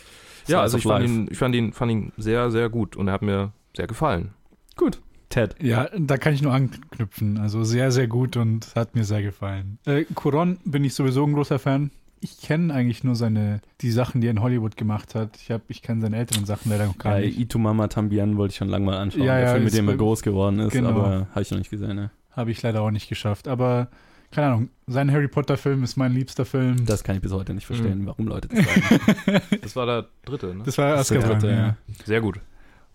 ja, 0.48 0.60
also 0.62 0.78
ich 0.78 0.84
fand, 0.84 1.06
ihn, 1.06 1.28
ich 1.32 1.38
fand 1.38 1.56
ihn, 1.56 1.72
fand 1.72 1.92
ihn 1.92 2.12
sehr, 2.18 2.52
sehr 2.52 2.70
gut 2.70 2.96
und 2.98 3.08
er 3.08 3.14
hat 3.14 3.22
mir 3.22 3.54
sehr 3.76 3.88
gefallen. 3.88 4.34
Gut. 4.76 5.00
Ted. 5.30 5.56
Ja, 5.62 5.90
da 5.98 6.18
kann 6.18 6.34
ich 6.34 6.42
nur 6.42 6.54
anknüpfen. 6.54 7.38
Also 7.38 7.64
sehr, 7.64 7.92
sehr 7.92 8.08
gut 8.08 8.38
und 8.38 8.74
hat 8.76 8.96
mir 8.96 9.04
sehr 9.04 9.22
gefallen. 9.22 9.78
Äh, 9.86 10.06
Cuarón 10.14 10.58
bin 10.66 10.84
ich 10.86 10.94
sowieso 10.94 11.26
ein 11.26 11.34
großer 11.34 11.60
Fan. 11.60 11.92
Ich 12.20 12.40
kenne 12.42 12.74
eigentlich 12.74 13.04
nur 13.04 13.16
seine, 13.16 13.62
die 13.82 13.92
Sachen, 13.92 14.22
die 14.22 14.28
er 14.28 14.32
in 14.32 14.42
Hollywood 14.42 14.76
gemacht 14.76 15.14
hat. 15.16 15.38
Ich, 15.42 15.52
hab- 15.52 15.62
ich 15.70 15.82
kenne 15.82 16.02
seine 16.02 16.18
älteren 16.18 16.46
Sachen 16.46 16.72
leider 16.72 16.88
noch 16.88 16.98
gar 16.98 17.14
Bei 17.14 17.22
nicht. 17.26 17.40
Itu 17.40 17.60
Mama 17.60 17.88
Tambien 17.88 18.38
wollte 18.38 18.54
ich 18.54 18.58
schon 18.58 18.70
lange 18.70 18.86
mal 18.86 18.98
anschauen. 18.98 19.24
Ja, 19.24 19.36
der 19.38 19.46
ja, 19.46 19.52
Film, 19.54 19.64
mit 19.66 19.74
dem 19.76 19.88
er 19.88 19.96
groß 19.98 20.22
geworden 20.24 20.60
ist, 20.60 20.74
Genau. 20.74 20.90
aber 20.90 21.28
habe 21.32 21.42
ich 21.42 21.52
noch 21.52 21.60
nicht 21.60 21.70
gesehen. 21.70 21.96
Ne? 21.96 22.10
Habe 22.32 22.52
ich 22.52 22.62
leider 22.64 22.82
auch 22.82 22.92
nicht 22.92 23.08
geschafft. 23.10 23.48
Aber 23.48 23.90
keine 24.32 24.48
Ahnung, 24.48 24.70
sein 24.88 25.12
Harry 25.12 25.28
Potter-Film 25.28 25.84
ist 25.84 25.96
mein 25.96 26.12
liebster 26.14 26.44
Film. 26.46 26.86
Das 26.86 27.04
kann 27.04 27.16
ich 27.16 27.22
bis 27.22 27.32
heute 27.32 27.54
nicht 27.54 27.66
verstehen, 27.66 28.00
Mhm. 28.02 28.06
warum 28.08 28.28
Leute 28.28 28.48
das 28.50 28.66
sagen. 28.66 29.42
Das 29.62 29.76
war 29.76 29.86
der 29.86 30.06
dritte, 30.26 30.56
ne? 30.56 30.64
das 30.66 30.78
war 30.78 30.96
Das 30.96 31.08
der 31.10 31.22
dritte, 31.22 31.48
ja. 31.48 31.54
ja. 31.56 31.78
Sehr 32.04 32.20
gut. 32.22 32.40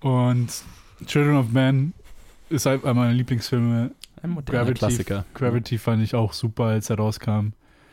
Und 0.00 0.48
Children 1.06 1.36
of 1.36 1.50
Man 1.52 1.92
ist 2.50 2.66
halt 2.66 2.84
einer 2.84 2.94
meiner 2.94 3.12
Lieblingsfilme. 3.12 3.92
Ein 4.22 4.30
moderner 4.30 4.60
Gravity, 4.64 4.78
Klassiker. 4.78 5.24
Gravity 5.34 5.78
fand 5.78 6.02
ich 6.02 6.14
auch 6.14 6.32
super, 6.32 6.64
als 6.64 6.90
er 6.90 6.96
rauskam. 6.96 7.52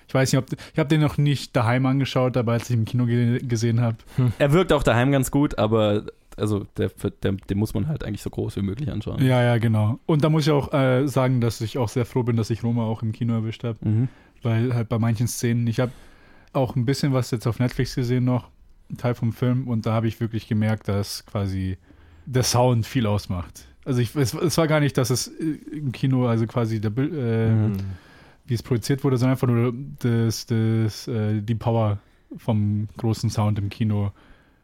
Ich 0.09 0.13
weiß 0.15 0.33
nicht, 0.33 0.39
ob 0.41 0.47
ich 0.73 0.79
habe 0.79 0.89
den 0.89 1.01
noch 1.01 1.17
nicht 1.19 1.55
daheim 1.55 1.85
angeschaut, 1.85 2.35
aber 2.35 2.53
als 2.53 2.67
ich 2.69 2.75
im 2.75 2.83
Kino 2.85 3.05
ge 3.05 3.39
gesehen 3.39 3.79
habe, 3.79 3.97
Er 4.39 4.51
wirkt 4.51 4.73
auch 4.73 4.81
daheim 4.81 5.11
ganz 5.11 5.29
gut, 5.29 5.57
aber 5.59 6.03
also 6.35 6.65
der, 6.77 6.89
der, 7.21 7.33
den 7.33 7.57
muss 7.59 7.75
man 7.75 7.87
halt 7.87 8.03
eigentlich 8.03 8.23
so 8.23 8.31
groß 8.31 8.55
wie 8.55 8.63
möglich 8.63 8.91
anschauen. 8.91 9.23
Ja, 9.23 9.43
ja, 9.43 9.59
genau. 9.59 9.99
Und 10.07 10.23
da 10.23 10.29
muss 10.29 10.47
ich 10.47 10.51
auch 10.51 10.73
äh, 10.73 11.07
sagen, 11.07 11.41
dass 11.41 11.61
ich 11.61 11.77
auch 11.77 11.89
sehr 11.89 12.05
froh 12.05 12.23
bin, 12.23 12.37
dass 12.37 12.49
ich 12.49 12.63
Roma 12.63 12.83
auch 12.83 13.03
im 13.03 13.11
Kino 13.11 13.33
erwischt 13.35 13.63
habe. 13.63 13.77
Mhm. 13.87 14.07
Weil 14.41 14.73
halt 14.73 14.89
bei 14.89 14.97
manchen 14.97 15.27
Szenen, 15.27 15.67
ich 15.67 15.79
habe 15.79 15.91
auch 16.53 16.75
ein 16.75 16.85
bisschen 16.85 17.13
was 17.13 17.29
jetzt 17.29 17.45
auf 17.45 17.59
Netflix 17.59 17.93
gesehen 17.93 18.25
noch, 18.25 18.49
ein 18.89 18.97
Teil 18.97 19.13
vom 19.13 19.31
Film, 19.31 19.67
und 19.67 19.85
da 19.85 19.93
habe 19.93 20.07
ich 20.07 20.19
wirklich 20.19 20.47
gemerkt, 20.47 20.87
dass 20.87 21.23
quasi 21.27 21.77
der 22.25 22.41
Sound 22.43 22.87
viel 22.87 23.05
ausmacht. 23.05 23.67
Also 23.85 23.99
ich, 24.01 24.15
es, 24.15 24.33
es 24.33 24.57
war 24.57 24.67
gar 24.67 24.79
nicht, 24.79 24.97
dass 24.97 25.11
es 25.11 25.27
äh, 25.27 25.57
im 25.71 25.91
Kino, 25.91 26.25
also 26.25 26.47
quasi 26.47 26.81
der 26.81 26.89
Bild, 26.89 27.13
äh, 27.13 27.49
Mhm. 27.51 27.77
Wie 28.49 28.55
es 28.55 28.63
produziert 28.63 29.03
wurde, 29.03 29.17
sondern 29.17 29.33
einfach 29.33 29.47
nur 29.47 29.73
das, 29.99 30.45
das, 30.45 31.07
äh, 31.07 31.41
die 31.41 31.55
Power 31.55 31.99
vom 32.37 32.87
großen 32.97 33.29
Sound 33.29 33.59
im 33.59 33.69
Kino 33.69 34.11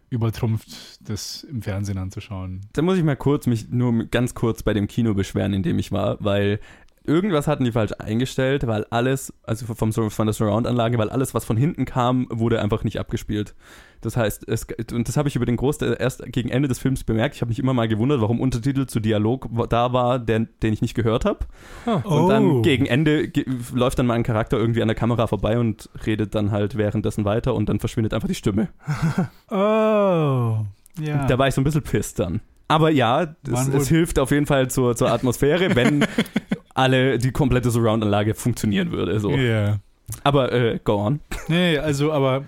übertrumpft, 0.10 1.08
das 1.10 1.44
im 1.44 1.62
Fernsehen 1.62 1.98
anzuschauen. 1.98 2.62
Da 2.74 2.82
muss 2.82 2.98
ich 2.98 3.04
mal 3.04 3.16
kurz 3.16 3.48
mich 3.48 3.70
nur 3.70 4.06
ganz 4.06 4.34
kurz 4.34 4.64
bei 4.64 4.74
dem 4.74 4.88
Kino 4.88 5.14
beschweren, 5.14 5.54
in 5.54 5.64
dem 5.64 5.80
ich 5.80 5.92
war, 5.92 6.18
weil 6.20 6.60
irgendwas 7.08 7.48
hatten 7.48 7.64
die 7.64 7.72
falsch 7.72 7.94
eingestellt, 8.00 8.66
weil 8.68 8.86
alles, 8.90 9.34
also 9.44 9.66
vom, 9.74 9.92
von 9.94 10.26
der 10.28 10.34
Surround-Anlage, 10.34 10.98
weil 10.98 11.10
alles, 11.10 11.34
was 11.34 11.46
von 11.46 11.58
hinten 11.58 11.86
kam, 11.86 12.28
wurde 12.30 12.62
einfach 12.62 12.84
nicht 12.84 13.00
abgespielt. 13.00 13.56
Das 14.02 14.18
heißt, 14.18 14.48
es, 14.48 14.68
und 14.92 15.08
das 15.08 15.18
habe 15.18 15.28
ich 15.30 15.36
über 15.36 15.46
den 15.48 15.56
Großteil 15.56 15.96
erst 16.00 16.22
gegen 16.32 16.50
Ende 16.50 16.68
des 16.68 16.78
Films 16.78 17.04
bemerkt. 17.04 17.36
Ich 17.36 17.42
habe 17.42 17.50
mich 17.50 17.58
immer 17.60 17.74
mal 17.74 17.88
gewundert, 17.88 18.22
warum 18.22 18.40
Untertitel 18.40 18.86
zu 18.86 19.00
Dialog 19.00 19.50
da 19.70 19.94
war, 19.94 20.20
der, 20.20 20.40
den 20.62 20.74
ich 20.74 20.82
nicht 20.82 20.94
gehört 20.94 21.26
habe. 21.26 21.40
Und 21.86 22.06
Oh. 22.06 22.28
dann 22.30 22.62
gegen 22.62 22.86
Ende 22.86 23.28
ge- 23.30 23.46
läuft 23.74 23.98
dann 23.98 24.06
mal 24.06 24.14
ein 24.14 24.24
Charakter 24.24 24.58
irgendwie 24.58 24.82
an 24.84 24.88
der 24.88 24.96
Kamera 24.96 25.26
vorbei 25.28 25.58
und 25.58 25.90
redet 26.06 26.36
dann 26.36 26.52
halt 26.52 26.78
währenddessen 26.78 27.26
weiter 27.26 27.56
und 27.56 27.68
dann 27.70 27.80
verschwindet 27.80 28.14
einfach 28.14 28.28
die 28.28 28.36
Stimme. 28.36 28.70
Oh, 29.50 30.58
ja. 31.00 31.26
Da 31.28 31.38
war 31.38 31.48
ich 31.48 31.54
so 31.56 31.62
ein 31.62 31.64
bisschen 31.64 31.82
pisst 31.84 32.20
dann. 32.20 32.42
Aber 32.68 32.90
ja, 32.90 33.36
es, 33.48 33.68
es 33.68 33.88
hilft 33.90 34.18
auf 34.18 34.32
jeden 34.32 34.48
Fall 34.48 34.70
zur, 34.72 34.96
zur 34.96 35.12
Atmosphäre, 35.12 35.76
wenn 35.76 36.06
alle 36.76 37.18
die 37.18 37.32
komplette 37.32 37.72
Surround-Anlage 37.72 38.36
funktionieren 38.36 38.92
würde. 38.92 39.20
So. 39.20 39.32
Ja. 39.32 39.80
Aber 40.24 40.52
äh, 40.52 40.80
go 40.84 40.98
on. 41.04 41.20
Nee, 41.48 41.80
also, 41.80 42.12
aber 42.12 42.44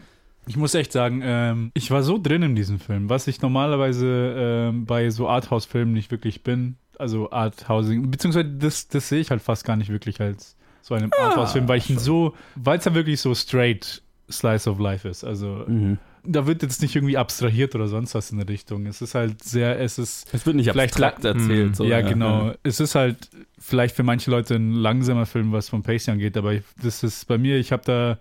ich 0.45 0.57
muss 0.57 0.75
echt 0.75 0.91
sagen, 0.91 1.21
ähm, 1.23 1.71
ich 1.73 1.89
war 1.89 2.03
so 2.03 2.19
drin 2.21 2.43
in 2.43 2.55
diesem 2.55 2.79
Film, 2.79 3.09
was 3.09 3.27
ich 3.27 3.41
normalerweise 3.41 4.35
ähm, 4.37 4.85
bei 4.85 5.09
so 5.09 5.27
Arthouse-Filmen 5.27 5.93
nicht 5.93 6.11
wirklich 6.11 6.43
bin. 6.43 6.75
Also 6.99 7.31
Arthousing, 7.31 8.09
beziehungsweise 8.09 8.49
das, 8.49 8.87
das 8.87 9.09
sehe 9.09 9.19
ich 9.19 9.29
halt 9.29 9.41
fast 9.41 9.65
gar 9.65 9.75
nicht 9.75 9.89
wirklich 9.89 10.19
als 10.21 10.55
so 10.81 10.95
einen 10.95 11.11
Arthouse-Film, 11.13 11.67
weil 11.67 11.77
ich 11.79 11.89
ihn 11.89 11.99
so, 11.99 12.33
weil 12.55 12.79
es 12.79 12.85
ja 12.85 12.93
wirklich 12.95 13.19
so 13.19 13.35
straight 13.35 14.01
Slice 14.31 14.69
of 14.69 14.79
Life 14.79 15.07
ist. 15.07 15.23
Also 15.23 15.63
Mhm. 15.67 15.97
Da 16.27 16.45
wird 16.45 16.61
jetzt 16.61 16.81
nicht 16.81 16.95
irgendwie 16.95 17.17
abstrahiert 17.17 17.73
oder 17.75 17.87
sonst 17.87 18.13
was 18.15 18.31
in 18.31 18.37
der 18.37 18.49
Richtung. 18.49 18.85
Es 18.85 19.01
ist 19.01 19.15
halt 19.15 19.43
sehr, 19.43 19.79
es 19.79 19.97
ist 19.97 20.33
Es 20.33 20.45
wird 20.45 20.55
nicht 20.55 20.69
Vielleicht 20.69 20.93
abstrakt 20.93 21.25
erzählt. 21.25 21.71
Mm, 21.71 21.73
so, 21.73 21.83
ja, 21.85 22.01
genau. 22.01 22.53
Es 22.63 22.79
ist 22.79 22.95
halt 22.95 23.29
vielleicht 23.57 23.95
für 23.95 24.03
manche 24.03 24.29
Leute 24.29 24.55
ein 24.55 24.73
langsamer 24.73 25.25
Film, 25.25 25.51
was 25.51 25.69
vom 25.69 25.83
Pacing 25.83 26.15
angeht, 26.15 26.37
aber 26.37 26.53
ich, 26.53 26.63
das 26.81 27.03
ist 27.03 27.27
bei 27.27 27.37
mir, 27.37 27.57
ich 27.57 27.71
habe 27.71 27.83
da 27.85 28.17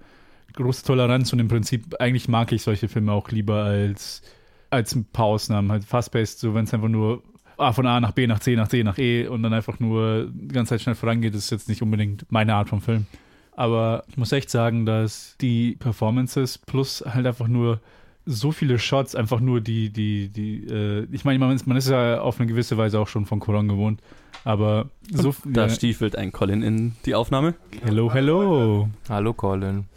große 0.54 0.84
Toleranz 0.84 1.32
und 1.32 1.38
im 1.40 1.48
Prinzip, 1.48 1.94
eigentlich 2.00 2.28
mag 2.28 2.52
ich 2.52 2.62
solche 2.62 2.88
Filme 2.88 3.12
auch 3.12 3.30
lieber 3.30 3.64
als, 3.64 4.22
als 4.70 4.94
ein 4.94 5.04
paar 5.04 5.26
Ausnahmen. 5.26 5.70
Halt 5.70 5.84
fast-paced, 5.84 6.38
so 6.38 6.54
wenn 6.54 6.64
es 6.64 6.74
einfach 6.74 6.88
nur 6.88 7.22
A 7.58 7.72
von 7.72 7.86
A 7.86 8.00
nach 8.00 8.12
B 8.12 8.26
nach 8.26 8.38
C 8.38 8.54
nach 8.54 8.68
C 8.68 8.82
nach 8.82 8.98
E 8.98 9.26
und 9.26 9.42
dann 9.42 9.52
einfach 9.52 9.80
nur 9.80 10.28
die 10.30 10.48
ganze 10.48 10.70
Zeit 10.70 10.82
schnell 10.82 10.94
vorangeht, 10.94 11.34
ist 11.34 11.50
jetzt 11.50 11.68
nicht 11.68 11.82
unbedingt 11.82 12.30
meine 12.30 12.54
Art 12.54 12.68
von 12.68 12.80
Film. 12.80 13.06
Aber 13.52 14.04
ich 14.08 14.18
muss 14.18 14.32
echt 14.32 14.50
sagen, 14.50 14.84
dass 14.84 15.36
die 15.40 15.76
Performances 15.78 16.58
plus 16.58 17.02
halt 17.06 17.26
einfach 17.26 17.48
nur 17.48 17.80
so 18.26 18.50
viele 18.52 18.78
Shots, 18.78 19.14
einfach 19.14 19.40
nur 19.40 19.60
die, 19.60 19.90
die, 19.90 20.28
die, 20.28 20.64
äh, 20.66 21.06
ich 21.12 21.24
meine, 21.24 21.38
man 21.38 21.52
ist, 21.52 21.66
man 21.66 21.76
ist 21.76 21.88
ja 21.88 22.20
auf 22.20 22.38
eine 22.38 22.48
gewisse 22.48 22.76
Weise 22.76 22.98
auch 22.98 23.08
schon 23.08 23.24
von 23.24 23.38
Koran 23.40 23.68
gewohnt, 23.68 24.02
aber 24.44 24.90
so 25.12 25.34
Da 25.44 25.62
ja, 25.62 25.68
stiefelt 25.68 26.16
ein 26.16 26.32
Colin 26.32 26.62
in 26.62 26.92
die 27.06 27.14
Aufnahme. 27.14 27.54
Hello, 27.82 28.12
hello. 28.12 28.88
Hallo 29.08 29.32
Colin. 29.32 29.84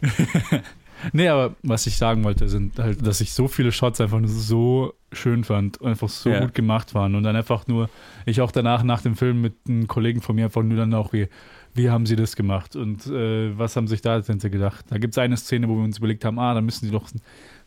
Nee, 1.12 1.28
aber 1.28 1.56
was 1.62 1.86
ich 1.86 1.96
sagen 1.96 2.24
wollte, 2.24 2.48
sind 2.48 2.78
halt, 2.78 3.06
dass 3.06 3.20
ich 3.20 3.32
so 3.32 3.48
viele 3.48 3.72
Shots 3.72 4.00
einfach 4.00 4.18
nur 4.20 4.28
so 4.28 4.92
schön 5.12 5.44
fand 5.44 5.78
und 5.80 5.88
einfach 5.88 6.08
so 6.08 6.30
Ja. 6.30 6.40
gut 6.40 6.54
gemacht 6.54 6.94
waren. 6.94 7.14
Und 7.14 7.22
dann 7.22 7.36
einfach 7.36 7.66
nur, 7.66 7.88
ich 8.26 8.40
auch 8.40 8.52
danach 8.52 8.82
nach 8.82 9.00
dem 9.00 9.16
Film 9.16 9.40
mit 9.40 9.54
einem 9.66 9.88
Kollegen 9.88 10.20
von 10.20 10.36
mir 10.36 10.44
einfach 10.44 10.62
nur 10.62 10.76
dann 10.76 10.92
auch, 10.94 11.12
wie, 11.12 11.28
wie 11.74 11.90
haben 11.90 12.04
sie 12.04 12.16
das 12.16 12.36
gemacht 12.36 12.76
und 12.76 13.06
äh, 13.06 13.56
was 13.56 13.76
haben 13.76 13.86
sich 13.86 14.02
da 14.02 14.20
denn 14.20 14.38
gedacht? 14.38 14.84
Da 14.90 14.98
gibt 14.98 15.14
es 15.14 15.18
eine 15.18 15.36
Szene, 15.36 15.68
wo 15.68 15.76
wir 15.76 15.84
uns 15.84 15.98
überlegt 15.98 16.24
haben, 16.24 16.38
ah, 16.38 16.52
da 16.52 16.60
müssen 16.60 16.84
sie 16.86 16.92
doch 16.92 17.08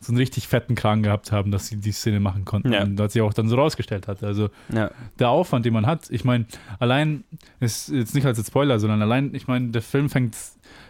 so 0.03 0.11
einen 0.11 0.17
richtig 0.17 0.47
fetten 0.47 0.75
Kragen 0.75 1.01
gehabt 1.03 1.31
haben, 1.31 1.51
dass 1.51 1.67
sie 1.67 1.77
die 1.77 1.91
Szene 1.91 2.19
machen 2.19 2.45
konnten. 2.45 2.71
Ja. 2.73 2.83
Und 2.83 2.95
das 2.97 3.13
sich 3.13 3.21
auch 3.21 3.33
dann 3.33 3.47
so 3.49 3.55
rausgestellt 3.55 4.07
hat. 4.07 4.23
Also 4.23 4.49
Ja. 4.73 4.91
der 5.19 5.29
Aufwand, 5.29 5.65
den 5.65 5.73
man 5.73 5.85
hat. 5.85 6.09
Ich 6.09 6.23
meine, 6.25 6.45
allein, 6.79 7.23
ist 7.59 7.89
jetzt 7.89 8.13
nicht 8.15 8.25
als 8.25 8.45
Spoiler, 8.45 8.79
sondern 8.79 9.01
allein, 9.01 9.33
ich 9.33 9.47
meine, 9.47 9.69
der 9.69 9.81
Film 9.81 10.09
fängt 10.09 10.35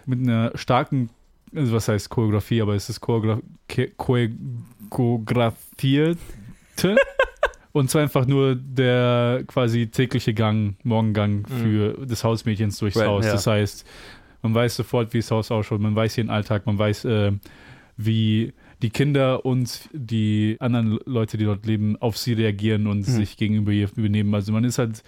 mit 0.05 0.20
einer 0.20 0.51
starken, 0.55 1.09
also 1.55 1.74
was 1.74 1.88
heißt 1.88 2.09
Choreografie, 2.09 2.61
aber 2.61 2.74
es 2.76 2.89
ist 2.89 2.99
Choreogra 3.01 3.39
Ke- 3.68 3.91
Choe- 3.97 4.32
choreografierte. 4.89 6.18
Und 7.72 7.89
zwar 7.89 8.03
einfach 8.03 8.28
nur 8.28 8.55
der 8.55 9.43
quasi 9.47 9.88
tägliche 9.88 10.34
Gang, 10.36 10.76
Morgengang 10.84 11.45
für 11.47 11.93
des 12.05 12.24
Hausmädchens 12.24 12.78
durchs 12.78 12.97
Right, 12.97 13.07
Haus. 13.07 13.26
ja. 13.26 13.32
Das 13.32 13.47
heißt, 13.47 13.86
man 14.43 14.53
weiß 14.53 14.76
sofort, 14.76 15.11
wie 15.14 15.20
das 15.20 15.32
Haus 15.32 15.49
ausschaut, 15.49 15.82
man 15.82 15.95
weiß 15.95 16.18
ihren 16.20 16.30
Alltag, 16.30 16.68
man 16.68 16.78
weiß, 16.78 17.05
äh, 17.05 17.32
wie 17.97 18.53
die 18.84 18.89
Kinder 18.89 19.45
und 19.45 19.89
die 19.93 20.57
anderen 20.59 20.99
Leute, 21.05 21.38
die 21.38 21.45
dort 21.45 21.65
leben, 21.65 21.95
auf 22.01 22.17
sie 22.17 22.34
reagieren 22.34 22.86
und 22.86 23.03
sich 23.03 23.38
gegenüber 23.38 23.71
ihr 23.71 23.88
benehmen. 23.88 24.36
Also 24.36 24.51
man 24.51 24.65
ist 24.65 24.77
halt 24.77 25.03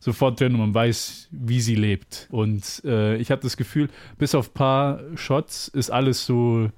sofort 0.00 0.40
drin 0.40 0.54
und 0.54 0.60
man 0.60 0.74
weiß, 0.74 1.28
wie 1.30 1.60
sie 1.60 1.74
lebt. 1.74 2.26
Und 2.30 2.82
äh, 2.84 3.16
ich 3.18 3.30
habe 3.30 3.42
das 3.42 3.56
Gefühl, 3.56 3.90
bis 4.16 4.34
auf 4.34 4.50
ein 4.50 4.54
paar 4.54 5.00
Shots 5.14 5.68
ist 5.68 5.90
alles 5.90 6.24
so 6.24 6.70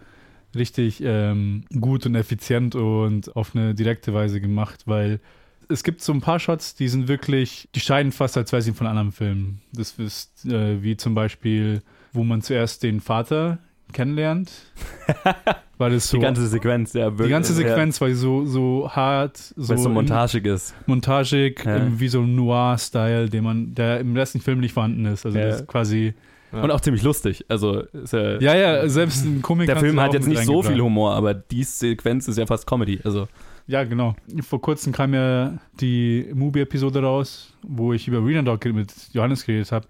richtig 0.54 1.00
ähm, 1.04 1.64
gut 1.78 2.04
und 2.06 2.16
effizient 2.16 2.74
und 2.74 3.36
auf 3.36 3.54
eine 3.54 3.74
direkte 3.74 4.12
Weise 4.12 4.40
gemacht, 4.40 4.82
weil 4.86 5.20
es 5.68 5.84
gibt 5.84 6.02
so 6.02 6.12
ein 6.12 6.20
paar 6.20 6.40
Shots, 6.40 6.74
die 6.74 6.88
sind 6.88 7.06
wirklich, 7.06 7.68
die 7.76 7.80
scheinen 7.80 8.10
fast, 8.10 8.36
als 8.36 8.50
wäre 8.50 8.62
sie 8.62 8.72
von 8.72 8.88
anderen 8.88 9.12
Filmen. 9.12 9.60
Das 9.72 9.92
ist 9.92 10.44
äh, 10.46 10.82
wie 10.82 10.96
zum 10.96 11.14
Beispiel, 11.14 11.82
wo 12.12 12.24
man 12.24 12.42
zuerst 12.42 12.82
den 12.82 13.00
Vater 13.00 13.58
kennenlernt. 13.92 14.50
weil 15.78 15.94
es 15.94 16.08
so, 16.08 16.18
Die 16.18 16.22
ganze 16.22 16.46
Sequenz, 16.46 16.92
ja. 16.92 17.10
die 17.10 17.28
ganze 17.28 17.52
Sequenz, 17.54 18.00
weil 18.00 18.10
sie 18.14 18.20
so, 18.20 18.44
so 18.44 18.90
hart, 18.90 19.36
so, 19.38 19.68
Weil 19.70 19.76
es 19.76 19.82
so 19.82 19.88
in- 19.88 19.94
montagig 19.94 20.44
ist. 20.46 20.74
montagig, 20.86 21.64
Ja. 21.64 21.76
ähm, 21.76 21.98
wie 21.98 22.08
so 22.08 22.20
ein 22.20 22.34
Noir-Style, 22.34 23.28
den 23.30 23.44
man, 23.44 23.74
der 23.74 24.00
im 24.00 24.14
restlichen 24.16 24.44
Film 24.44 24.60
nicht 24.60 24.72
vorhanden 24.72 25.06
ist. 25.06 25.24
Also 25.24 25.38
Ja. 25.38 25.46
das 25.46 25.60
ist 25.62 25.66
quasi. 25.68 26.14
Und 26.52 26.70
auch 26.72 26.80
ziemlich 26.80 27.04
lustig. 27.04 27.44
Also, 27.48 27.82
ist 27.92 28.12
ja, 28.12 28.40
Ja, 28.40 28.54
ja, 28.56 28.88
selbst 28.88 29.24
ein 29.24 29.40
Komik 29.40 29.66
der 29.68 29.76
Film 29.76 30.00
hat 30.00 30.12
jetzt 30.14 30.26
nicht 30.26 30.44
so 30.44 30.62
viel. 30.64 30.80
Humor, 30.80 31.14
aber 31.14 31.32
die 31.32 31.62
Sequenz 31.62 32.26
ist 32.26 32.38
ja 32.38 32.46
fast 32.46 32.66
Comedy. 32.66 32.98
Also, 33.04 33.28
Ja, 33.68 33.84
genau. 33.84 34.16
Vor 34.42 34.60
kurzem 34.60 34.92
kam 34.92 35.14
ja 35.14 35.54
die 35.80 36.26
Movie-Episode 36.34 37.02
raus, 37.02 37.54
wo 37.62 37.92
ich 37.92 38.08
über 38.08 38.18
Arena 38.18 38.42
Dog 38.42 38.64
mit 38.64 38.92
Johannes 39.12 39.46
geredet 39.46 39.70
habe. 39.70 39.86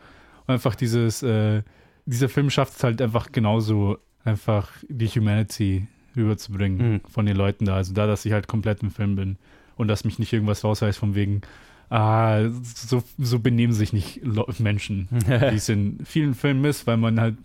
Und 0.47 0.53
einfach 0.53 0.75
dieses, 0.75 1.23
äh, 1.23 1.63
dieser 2.11 2.29
Film 2.29 2.51
schafft 2.51 2.77
es 2.77 2.85
halt 2.85 3.01
einfach 3.01 3.33
genauso, 3.33 3.99
einfach 4.25 4.71
die 4.89 5.07
Humanity 5.09 5.87
rüberzubringen 6.17 6.93
Mhm. 6.95 7.01
von 7.09 7.27
den 7.27 7.37
Leuten 7.37 7.65
da. 7.67 7.77
Also 7.77 7.95
da, 7.95 8.07
dass 8.07 8.25
ich 8.25 8.33
halt 8.33 8.49
komplett 8.49 8.83
im 8.83 8.91
Film 8.91 9.17
bin 9.17 9.37
und 9.77 9.89
dass 9.89 10.05
mich 10.05 10.19
nicht 10.19 10.33
irgendwas 10.33 10.65
rausreißt 10.65 10.99
von 10.99 11.15
wegen, 11.15 11.41
ah, 11.89 12.49
so, 12.63 13.03
so 13.19 13.39
benehmen 13.39 13.73
sich 13.73 13.93
nicht 13.93 14.21
Menschen, 14.59 15.09
wie 15.27 15.57
es 15.57 15.69
in 15.69 15.99
vielen 16.05 16.35
Filmen 16.35 16.65
ist, 16.65 16.87
weil 16.87 16.97
man 16.97 17.21
halt 17.21 17.37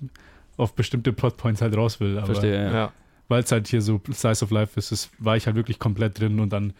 auf 0.57 0.73
bestimmte 0.73 1.13
Plotpoints 1.13 1.61
halt 1.61 1.75
raus 1.77 1.99
will. 1.99 2.17
Aber 2.17 2.27
verstehe, 2.27 2.55
ja. 2.65 2.73
Ja. 2.73 2.91
weil 3.27 3.43
es 3.43 3.51
halt 3.51 3.67
hier 3.67 3.81
so 3.81 4.01
Slice 4.11 4.43
of 4.43 4.51
Life 4.51 4.77
ist, 4.79 4.91
ist, 4.91 5.11
war 5.19 5.37
ich 5.37 5.45
halt 5.45 5.55
wirklich 5.55 5.79
komplett 5.79 6.19
drin 6.19 6.39
und 6.39 6.51
dann 6.51 6.73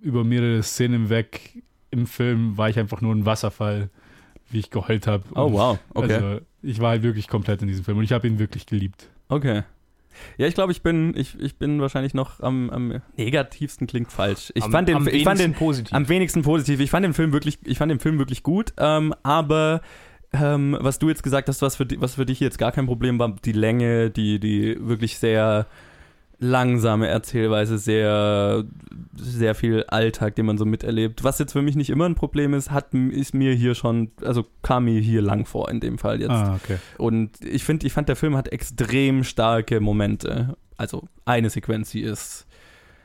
über 0.00 0.24
mehrere 0.24 0.62
Szenen 0.62 1.08
weg 1.08 1.62
im 1.90 2.06
Film 2.06 2.56
war 2.56 2.68
ich 2.70 2.78
einfach 2.78 3.00
nur 3.00 3.14
ein 3.14 3.24
Wasserfall, 3.26 3.90
wie 4.52 4.58
ich 4.60 4.70
geheult 4.70 5.06
habe. 5.06 5.24
Oh, 5.34 5.52
wow. 5.52 5.78
Okay. 5.94 6.14
Also 6.14 6.40
ich 6.62 6.80
war 6.80 6.90
halt 6.90 7.02
wirklich 7.02 7.28
komplett 7.28 7.62
in 7.62 7.68
diesem 7.68 7.84
Film 7.84 7.98
und 7.98 8.04
ich 8.04 8.12
habe 8.12 8.26
ihn 8.26 8.38
wirklich 8.38 8.66
geliebt. 8.66 9.08
Okay. 9.28 9.62
Ja, 10.36 10.46
ich 10.46 10.54
glaube, 10.54 10.72
ich 10.72 10.82
bin, 10.82 11.16
ich, 11.16 11.38
ich 11.40 11.56
bin 11.56 11.80
wahrscheinlich 11.80 12.12
noch 12.14 12.40
am, 12.40 12.68
am 12.70 13.00
negativsten 13.16 13.86
klingt 13.86 14.12
falsch. 14.12 14.52
Ich 14.54 14.62
Am- 14.62 14.70
fand 14.70 14.88
den, 14.88 14.96
am 14.96 15.08
ich 15.08 15.24
fand 15.24 15.40
den 15.40 15.46
wenigsten 15.46 15.58
positiv. 15.64 15.92
am 15.94 16.08
wenigsten 16.08 16.42
positiv. 16.42 16.80
Ich 16.80 16.90
fand 16.90 17.04
den 17.04 17.14
Film 17.14 17.32
wirklich, 17.32 17.58
ich 17.64 17.78
fand 17.78 17.90
den 17.90 17.98
Film 18.00 18.18
wirklich 18.18 18.42
gut. 18.42 18.74
Ähm, 18.76 19.14
aber 19.22 19.80
ähm, 20.34 20.76
was 20.80 20.98
du 20.98 21.08
jetzt 21.08 21.22
gesagt 21.22 21.48
hast, 21.48 21.62
was 21.62 21.76
für, 21.76 21.86
was 22.00 22.16
für 22.16 22.26
dich 22.26 22.40
jetzt 22.40 22.58
gar 22.58 22.72
kein 22.72 22.86
Problem 22.86 23.18
war, 23.18 23.34
die 23.44 23.52
Länge, 23.52 24.10
die, 24.10 24.38
die 24.38 24.76
wirklich 24.80 25.18
sehr 25.18 25.66
langsame 26.42 27.06
Erzählweise, 27.06 27.78
sehr, 27.78 28.64
sehr 29.14 29.54
viel 29.54 29.84
Alltag, 29.84 30.34
den 30.34 30.44
man 30.46 30.58
so 30.58 30.64
miterlebt. 30.64 31.22
Was 31.22 31.38
jetzt 31.38 31.52
für 31.52 31.62
mich 31.62 31.76
nicht 31.76 31.88
immer 31.88 32.06
ein 32.06 32.16
Problem 32.16 32.52
ist, 32.52 32.72
hat, 32.72 32.92
ist 32.92 33.32
mir 33.32 33.54
hier 33.54 33.74
schon, 33.76 34.10
also 34.22 34.44
kam 34.62 34.86
mir 34.86 35.00
hier 35.00 35.22
lang 35.22 35.46
vor 35.46 35.70
in 35.70 35.78
dem 35.78 35.98
Fall 35.98 36.20
jetzt. 36.20 36.30
Ah, 36.30 36.56
okay. 36.56 36.78
Und 36.98 37.30
ich 37.44 37.62
finde, 37.62 37.86
ich 37.86 37.92
fand, 37.92 38.08
der 38.08 38.16
Film 38.16 38.36
hat 38.36 38.48
extrem 38.48 39.22
starke 39.22 39.78
Momente. 39.80 40.56
Also 40.76 41.06
eine 41.24 41.48
Sequenz, 41.48 41.90
die 41.92 42.02
ist, 42.02 42.46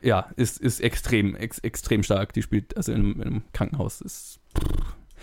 ja, 0.01 0.27
ist, 0.35 0.59
ist 0.59 0.79
extrem, 0.81 1.35
ex, 1.35 1.59
extrem 1.59 2.01
stark. 2.01 2.33
Die 2.33 2.41
spielt, 2.41 2.75
also 2.75 2.91
in, 2.91 3.01
einem- 3.01 3.21
in 3.21 3.27
einem 3.27 3.41
Krankenhaus 3.53 4.01
ist. 4.01 4.39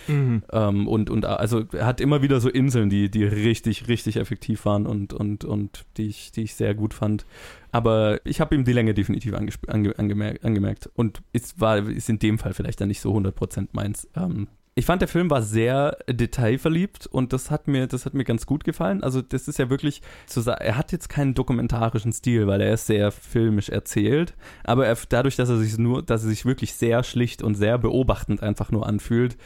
Mhm. 0.08 0.42
Ähm, 0.52 0.86
und, 0.88 1.08
und 1.08 1.24
also 1.24 1.64
er 1.72 1.86
hat 1.86 2.00
immer 2.00 2.20
wieder 2.20 2.40
so 2.40 2.48
Inseln, 2.50 2.90
die, 2.90 3.10
die 3.10 3.24
richtig, 3.24 3.88
richtig 3.88 4.16
effektiv 4.16 4.66
waren 4.66 4.86
und, 4.86 5.12
und, 5.12 5.44
und 5.44 5.84
die, 5.96 6.08
ich, 6.08 6.30
die 6.32 6.42
ich 6.42 6.54
sehr 6.56 6.74
gut 6.74 6.92
fand. 6.94 7.24
Aber 7.74 8.20
ich 8.24 8.40
habe 8.40 8.54
ihm 8.54 8.64
die 8.64 8.72
Länge 8.72 8.94
definitiv 8.94 9.34
ange, 9.34 9.98
angemerkt, 9.98 10.44
angemerkt. 10.44 10.88
Und 10.94 11.22
es 11.32 11.58
war, 11.60 11.78
ist 11.88 12.08
in 12.08 12.20
dem 12.20 12.38
Fall 12.38 12.54
vielleicht 12.54 12.80
dann 12.80 12.86
nicht 12.86 13.00
so 13.00 13.12
100% 13.12 13.70
meins. 13.72 14.08
Ähm, 14.14 14.46
ich 14.76 14.86
fand, 14.86 15.02
der 15.02 15.08
Film 15.08 15.28
war 15.28 15.42
sehr 15.42 15.96
detailverliebt 16.08 17.08
und 17.08 17.32
das 17.32 17.50
hat 17.50 17.66
mir, 17.66 17.88
das 17.88 18.06
hat 18.06 18.14
mir 18.14 18.22
ganz 18.22 18.46
gut 18.46 18.62
gefallen. 18.62 19.02
Also, 19.02 19.22
das 19.22 19.48
ist 19.48 19.58
ja 19.58 19.70
wirklich, 19.70 20.02
zu 20.26 20.40
sa- 20.40 20.54
er 20.54 20.76
hat 20.78 20.92
jetzt 20.92 21.08
keinen 21.08 21.34
dokumentarischen 21.34 22.12
Stil, 22.12 22.46
weil 22.46 22.60
er 22.60 22.74
ist 22.74 22.86
sehr 22.86 23.10
filmisch 23.10 23.70
erzählt. 23.70 24.34
Aber 24.62 24.86
er, 24.86 24.96
dadurch, 25.08 25.34
dass 25.34 25.48
er 25.48 25.56
sich 25.58 25.76
nur, 25.76 26.00
dass 26.02 26.22
er 26.22 26.28
sich 26.30 26.44
wirklich 26.44 26.74
sehr 26.74 27.02
schlicht 27.02 27.42
und 27.42 27.56
sehr 27.56 27.78
beobachtend 27.78 28.40
einfach 28.40 28.70
nur 28.70 28.86
anfühlt, 28.86 29.36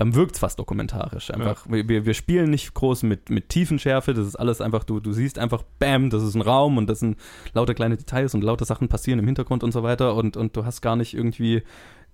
ähm, 0.00 0.14
wirkt 0.14 0.32
es 0.34 0.38
fast 0.40 0.58
dokumentarisch. 0.58 1.30
Einfach, 1.30 1.66
wir, 1.68 1.88
wir 1.88 2.06
wir 2.06 2.14
spielen 2.14 2.50
nicht 2.50 2.74
groß 2.74 3.02
mit, 3.04 3.30
mit 3.30 3.48
Tiefenschärfe, 3.50 4.14
das 4.14 4.26
ist 4.26 4.36
alles 4.36 4.60
einfach, 4.60 4.82
du, 4.84 4.98
du 5.00 5.12
siehst 5.12 5.38
einfach, 5.38 5.62
bam, 5.78 6.10
das 6.10 6.22
ist 6.22 6.34
ein 6.34 6.40
Raum 6.42 6.78
und 6.78 6.88
das 6.88 7.00
sind 7.00 7.18
lauter 7.52 7.74
kleine 7.74 7.96
Details 7.96 8.34
und 8.34 8.42
lauter 8.42 8.64
Sachen 8.64 8.88
passieren 8.88 9.18
im 9.18 9.26
Hintergrund 9.26 9.62
und 9.62 9.72
so 9.72 9.82
weiter 9.82 10.14
und, 10.14 10.36
und 10.36 10.56
du 10.56 10.64
hast 10.64 10.80
gar 10.80 10.96
nicht 10.96 11.14
irgendwie, 11.14 11.62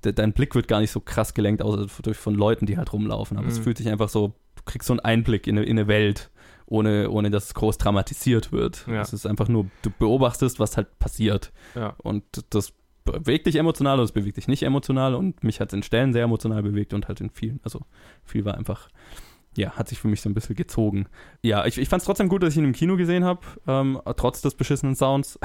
de, 0.05 0.13
dein 0.13 0.33
Blick 0.33 0.55
wird 0.55 0.69
gar 0.69 0.81
nicht 0.81 0.91
so 0.91 1.01
krass 1.01 1.33
gelenkt, 1.33 1.63
außer 1.63 1.87
durch 2.03 2.17
von 2.19 2.35
Leuten, 2.35 2.67
die 2.67 2.77
halt 2.77 2.93
rumlaufen. 2.93 3.39
Aber 3.39 3.47
es 3.49 3.59
Mhm. 3.59 3.63
fühlt 3.65 3.79
sich 3.79 3.89
einfach 3.89 4.09
so, 4.09 4.35
du 4.57 4.63
kriegst 4.65 4.87
so 4.89 4.93
einen 4.93 5.01
Einblick 5.01 5.47
in 5.47 5.57
eine, 5.57 5.67
in 5.67 5.79
eine 5.79 5.89
Welt, 5.89 6.31
ohne, 6.67 7.09
ohne 7.11 7.31
dass 7.31 7.45
es 7.45 7.55
groß 7.55 7.79
dramatisiert 7.79 8.51
wird. 8.51 8.85
Ja. 8.89 9.01
Es 9.01 9.13
ist 9.13 9.25
einfach 9.27 9.47
nur, 9.49 9.67
du 9.83 9.91
beobachtest, 9.97 10.59
was 10.59 10.77
halt 10.77 10.99
passiert. 10.99 11.53
Ja. 11.77 11.95
Und 11.99 12.25
das 12.51 12.73
bewegt 13.07 13.47
dich 13.47 13.57
emotional 13.57 13.95
oder 13.95 14.05
es 14.05 14.13
bewegt 14.13 14.37
dich 14.37 14.49
nicht 14.49 14.63
emotional 14.63 15.15
und 15.15 15.43
mich 15.43 15.61
hat 15.61 15.69
es 15.69 15.75
in 15.75 15.83
Stellen 15.83 16.13
sehr 16.13 16.25
emotional 16.25 16.63
bewegt 16.63 16.93
und 16.93 17.09
halt 17.09 17.21
in 17.21 17.31
vielen, 17.31 17.61
also 17.63 17.81
viel 18.25 18.45
war 18.45 18.57
einfach, 18.57 18.89
ja, 19.57 19.71
hat 19.71 19.89
sich 19.89 19.99
für 19.99 20.09
mich 20.09 20.21
so 20.21 20.29
ein 20.29 20.35
bisschen 20.35 20.55
gezogen. 20.55 21.07
Ja, 21.43 21.65
ich, 21.65 21.79
ich 21.79 21.89
fand 21.89 22.03
es 22.03 22.07
trotzdem 22.07 22.29
gut, 22.29 22.43
dass 22.43 22.53
ich 22.53 22.59
ihn 22.59 22.65
im 22.65 22.73
Kino 22.73 22.97
gesehen 22.97 23.25
habe, 23.25 23.41
ähm, 23.67 23.99
trotz 24.17 24.43
des 24.43 24.55
beschissenen 24.55 24.95
Sounds. 24.95 25.39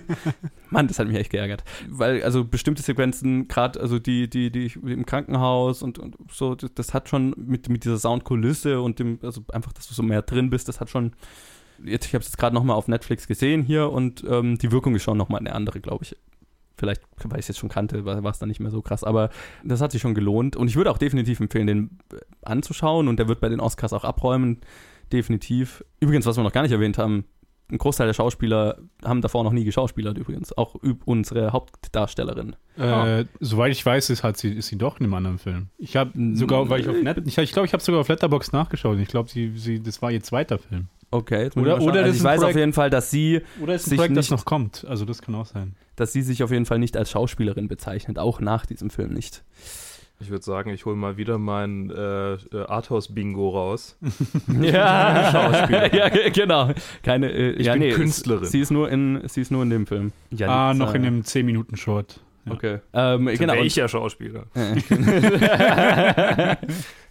Mann, 0.70 0.88
das 0.88 0.98
hat 0.98 1.06
mich 1.06 1.16
echt 1.16 1.30
geärgert. 1.30 1.62
Weil, 1.88 2.24
also 2.24 2.44
bestimmte 2.44 2.82
Sequenzen, 2.82 3.46
gerade, 3.46 3.80
also 3.80 4.00
die, 4.00 4.28
die, 4.28 4.50
die 4.50 4.72
im 4.84 5.06
Krankenhaus 5.06 5.82
und, 5.82 6.00
und 6.00 6.16
so, 6.32 6.56
das, 6.56 6.74
das 6.74 6.94
hat 6.94 7.08
schon 7.08 7.32
mit, 7.36 7.68
mit 7.68 7.84
dieser 7.84 7.98
Soundkulisse 7.98 8.80
und 8.80 8.98
dem, 8.98 9.20
also 9.22 9.42
einfach, 9.52 9.72
dass 9.72 9.86
du 9.86 9.94
so 9.94 10.02
mehr 10.02 10.22
drin 10.22 10.50
bist, 10.50 10.68
das 10.68 10.80
hat 10.80 10.90
schon 10.90 11.12
jetzt, 11.82 12.06
ich 12.06 12.14
habe 12.14 12.22
es 12.22 12.28
jetzt 12.28 12.38
gerade 12.38 12.54
nochmal 12.54 12.76
auf 12.76 12.88
Netflix 12.88 13.26
gesehen 13.26 13.62
hier 13.62 13.90
und 13.90 14.24
ähm, 14.28 14.58
die 14.58 14.72
Wirkung 14.72 14.94
ist 14.94 15.02
schon 15.02 15.18
nochmal 15.18 15.40
eine 15.40 15.54
andere, 15.54 15.80
glaube 15.80 16.04
ich. 16.04 16.16
Vielleicht, 16.76 17.02
weil 17.22 17.38
ich 17.38 17.44
es 17.44 17.48
jetzt 17.48 17.58
schon 17.58 17.68
kannte, 17.68 18.04
war 18.04 18.24
es 18.24 18.38
dann 18.38 18.48
nicht 18.48 18.60
mehr 18.60 18.70
so 18.70 18.82
krass, 18.82 19.04
aber 19.04 19.30
das 19.62 19.80
hat 19.80 19.92
sich 19.92 20.02
schon 20.02 20.14
gelohnt. 20.14 20.56
Und 20.56 20.68
ich 20.68 20.76
würde 20.76 20.90
auch 20.90 20.98
definitiv 20.98 21.40
empfehlen, 21.40 21.66
den 21.66 21.98
äh, 22.12 22.16
anzuschauen 22.42 23.08
und 23.08 23.18
der 23.18 23.28
wird 23.28 23.40
bei 23.40 23.48
den 23.48 23.60
Oscars 23.60 23.92
auch 23.92 24.04
abräumen. 24.04 24.60
Definitiv. 25.12 25.84
Übrigens, 26.00 26.26
was 26.26 26.36
wir 26.36 26.42
noch 26.42 26.52
gar 26.52 26.62
nicht 26.62 26.72
erwähnt 26.72 26.98
haben, 26.98 27.24
ein 27.70 27.78
Großteil 27.78 28.06
der 28.06 28.14
Schauspieler 28.14 28.78
haben 29.02 29.22
davor 29.22 29.42
noch 29.42 29.52
nie 29.52 29.64
geschauspielert 29.64 30.18
übrigens. 30.18 30.56
Auch 30.56 30.76
unsere 31.04 31.52
Hauptdarstellerin. 31.52 32.56
Äh, 32.76 33.24
soweit 33.40 33.72
ich 33.72 33.84
weiß, 33.84 34.10
ist, 34.10 34.22
hat 34.22 34.36
sie, 34.36 34.52
ist 34.52 34.68
sie 34.68 34.76
doch 34.76 35.00
in 35.00 35.06
einem 35.06 35.14
anderen 35.14 35.38
Film. 35.38 35.68
Ich 35.78 35.96
habe 35.96 36.12
sogar, 36.34 36.68
weil 36.68 36.80
ich 36.80 36.88
auf 36.88 36.96
Net, 37.00 37.22
ich, 37.24 37.38
ich 37.38 37.52
glaube, 37.52 37.66
ich 37.66 37.72
habe 37.72 37.82
sogar 37.82 38.02
auf 38.02 38.08
Letterbox 38.08 38.52
nachgeschaut. 38.52 38.98
Ich 38.98 39.08
glaube, 39.08 39.30
sie, 39.30 39.56
sie, 39.56 39.82
das 39.82 40.02
war 40.02 40.12
ihr 40.12 40.22
zweiter 40.22 40.58
Film. 40.58 40.88
Okay, 41.14 41.44
jetzt 41.44 41.56
Oder- 41.56 41.80
oder 41.80 42.00
also 42.00 42.06
das 42.08 42.16
ich 42.16 42.24
weiß 42.24 42.38
auf 42.38 42.42
Projekt- 42.44 42.58
jeden 42.58 42.72
Fall, 42.72 42.90
dass 42.90 43.10
sie, 43.10 43.40
Oder 43.62 43.74
ist 43.74 43.86
ein 43.86 43.90
Sich 43.90 43.98
Projekt, 43.98 44.16
das 44.16 44.24
nicht- 44.30 44.38
noch 44.38 44.44
kommt. 44.44 44.84
Also 44.88 45.04
das 45.04 45.22
kann 45.22 45.34
auch 45.36 45.46
sein. 45.46 45.74
dass 45.96 46.12
sie 46.12 46.22
sich 46.22 46.42
auf 46.42 46.50
jeden 46.50 46.66
Fall 46.66 46.78
nicht 46.80 46.96
als 46.96 47.10
Schauspielerin 47.10 47.68
bezeichnet, 47.68 48.18
auch 48.18 48.40
nach 48.40 48.66
diesem 48.66 48.90
Film 48.90 49.12
nicht. 49.12 49.44
Ich 50.20 50.30
würde 50.30 50.44
sagen, 50.44 50.70
ich 50.70 50.86
hole 50.86 50.96
mal 50.96 51.16
wieder 51.16 51.38
mein 51.38 51.90
äh, 51.90 52.34
äh, 52.34 52.38
Arthouse-Bingo 52.66 53.48
raus. 53.50 53.96
Ja, 54.60 55.30
Schauspieler. 55.32 55.94
ja, 55.96 56.08
ge- 56.08 56.30
genau. 56.30 56.70
Keine, 57.02 57.30
äh, 57.32 57.50
Ich 57.52 57.66
ja, 57.66 57.72
bin 57.74 57.82
nee, 57.82 57.90
Künstlerin. 57.92 58.44
Sie 58.46 58.60
ist 58.60 58.70
nur 58.70 58.88
in, 58.90 59.20
sie 59.26 59.40
ist 59.40 59.50
nur 59.50 59.62
in 59.62 59.70
dem 59.70 59.86
Film. 59.86 60.12
Ja, 60.30 60.70
ah, 60.70 60.74
noch 60.74 60.94
äh, 60.94 60.96
in 60.96 61.02
dem 61.02 61.22
10-Minuten-Short. 61.22 62.20
Okay. 62.48 62.80
Ähm, 62.92 63.26
genau. 63.26 63.54
Welcher 63.54 63.88
Schauspieler? 63.88 64.46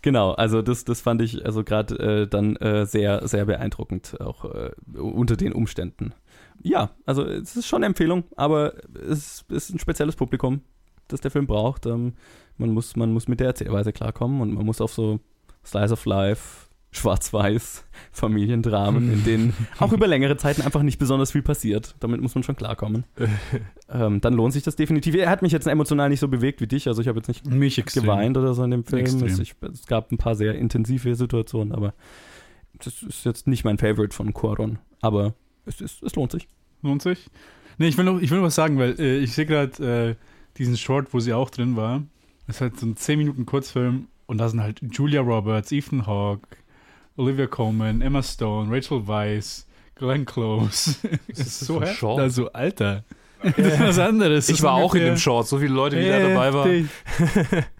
genau, 0.01 0.31
also 0.33 0.61
das, 0.61 0.85
das 0.85 1.01
fand 1.01 1.21
ich 1.21 1.45
also 1.45 1.63
gerade 1.63 2.23
äh, 2.23 2.27
dann 2.27 2.55
äh, 2.57 2.85
sehr, 2.85 3.27
sehr 3.27 3.45
beeindruckend, 3.45 4.19
auch 4.21 4.45
äh, 4.45 4.71
unter 4.95 5.35
den 5.35 5.53
Umständen. 5.53 6.13
Ja, 6.61 6.91
also 7.05 7.23
es 7.23 7.55
ist 7.55 7.67
schon 7.67 7.77
eine 7.77 7.87
Empfehlung, 7.87 8.25
aber 8.35 8.73
es 9.09 9.43
ist 9.49 9.73
ein 9.73 9.79
spezielles 9.79 10.15
Publikum, 10.15 10.61
das 11.07 11.21
der 11.21 11.31
Film 11.31 11.47
braucht. 11.47 11.85
Ähm, 11.85 12.13
man, 12.57 12.71
muss, 12.71 12.95
man 12.95 13.11
muss 13.11 13.27
mit 13.27 13.39
der 13.39 13.47
Erzählweise 13.47 13.91
klarkommen 13.91 14.41
und 14.41 14.53
man 14.53 14.65
muss 14.65 14.81
auf 14.81 14.93
so 14.93 15.19
Slice 15.65 15.93
of 15.93 16.05
Life, 16.05 16.62
Schwarz-Weiß, 16.93 17.85
Familiendramen, 18.11 19.11
in 19.11 19.23
denen 19.23 19.53
auch 19.79 19.91
über 19.91 20.07
längere 20.07 20.37
Zeiten 20.37 20.61
einfach 20.61 20.83
nicht 20.83 20.99
besonders 20.99 21.31
viel 21.31 21.41
passiert. 21.41 21.95
Damit 21.99 22.21
muss 22.21 22.35
man 22.35 22.43
schon 22.43 22.55
klarkommen. 22.55 23.05
ähm, 23.89 24.21
dann 24.21 24.33
lohnt 24.33 24.53
sich 24.53 24.63
das 24.63 24.75
definitiv. 24.75 25.15
Er 25.15 25.29
hat 25.29 25.41
mich 25.41 25.51
jetzt 25.51 25.67
emotional 25.67 26.09
nicht 26.09 26.19
so 26.19 26.27
bewegt 26.27 26.61
wie 26.61 26.67
dich, 26.67 26.87
also 26.87 27.01
ich 27.01 27.07
habe 27.07 27.19
jetzt 27.19 27.27
nicht 27.27 27.45
Mich 27.45 27.77
extrem. 27.79 28.03
geweint 28.03 28.37
oder 28.37 28.53
so 28.53 28.63
in 28.63 28.71
dem 28.71 28.83
Film. 28.83 29.05
Es, 29.05 29.39
ich, 29.39 29.55
es 29.61 29.87
gab 29.87 30.11
ein 30.11 30.17
paar 30.17 30.35
sehr 30.35 30.55
intensive 30.55 31.15
Situationen, 31.15 31.73
aber 31.73 31.93
das 32.79 33.01
ist 33.01 33.25
jetzt 33.25 33.47
nicht 33.47 33.63
mein 33.63 33.77
Favorite 33.77 34.15
von 34.15 34.33
Quaron. 34.33 34.79
Aber 35.01 35.33
es, 35.65 35.81
ist, 35.81 36.03
es 36.03 36.15
lohnt 36.15 36.31
sich. 36.31 36.47
Lohnt 36.81 37.01
sich? 37.01 37.29
Nee, 37.77 37.87
ich 37.87 37.97
will 37.97 38.05
noch, 38.05 38.21
ich 38.21 38.29
will 38.29 38.37
noch 38.37 38.45
was 38.45 38.55
sagen, 38.55 38.77
weil 38.77 38.99
äh, 38.99 39.17
ich 39.17 39.33
sehe 39.33 39.45
gerade 39.45 40.11
äh, 40.11 40.15
diesen 40.57 40.77
Short, 40.77 41.13
wo 41.13 41.19
sie 41.19 41.33
auch 41.33 41.49
drin 41.49 41.75
war. 41.75 42.03
Das 42.45 42.57
ist 42.57 42.61
halt 42.61 42.79
so 42.79 42.85
ein 42.85 42.95
10 42.95 43.17
Minuten 43.17 43.45
Kurzfilm 43.45 44.07
und 44.25 44.37
da 44.37 44.49
sind 44.49 44.61
halt 44.61 44.81
Julia 44.91 45.21
Roberts, 45.21 45.71
Ethan 45.71 46.05
Hawke, 46.05 46.57
Olivia 47.17 47.47
Colman, 47.47 48.01
Emma 48.01 48.23
Stone, 48.23 48.71
Rachel 48.71 49.07
Weisz, 49.07 49.67
Glenn 49.95 50.25
Close. 50.25 50.95
Das 51.27 51.39
ist 51.39 51.59
so. 51.61 51.85
Short? 51.85 52.19
Also, 52.19 52.51
Alter. 52.51 53.03
Das 53.43 53.57
ist 53.57 53.79
was 53.79 53.99
anderes. 53.99 54.49
Ich 54.49 54.63
war 54.63 54.73
auch 54.73 54.95
in 54.95 55.03
dem 55.03 55.17
Short, 55.17 55.47
so 55.47 55.59
viele 55.59 55.73
Leute, 55.73 55.99
wie 55.99 56.07
da 56.07 56.19
dabei 56.19 56.53
waren. 56.53 56.89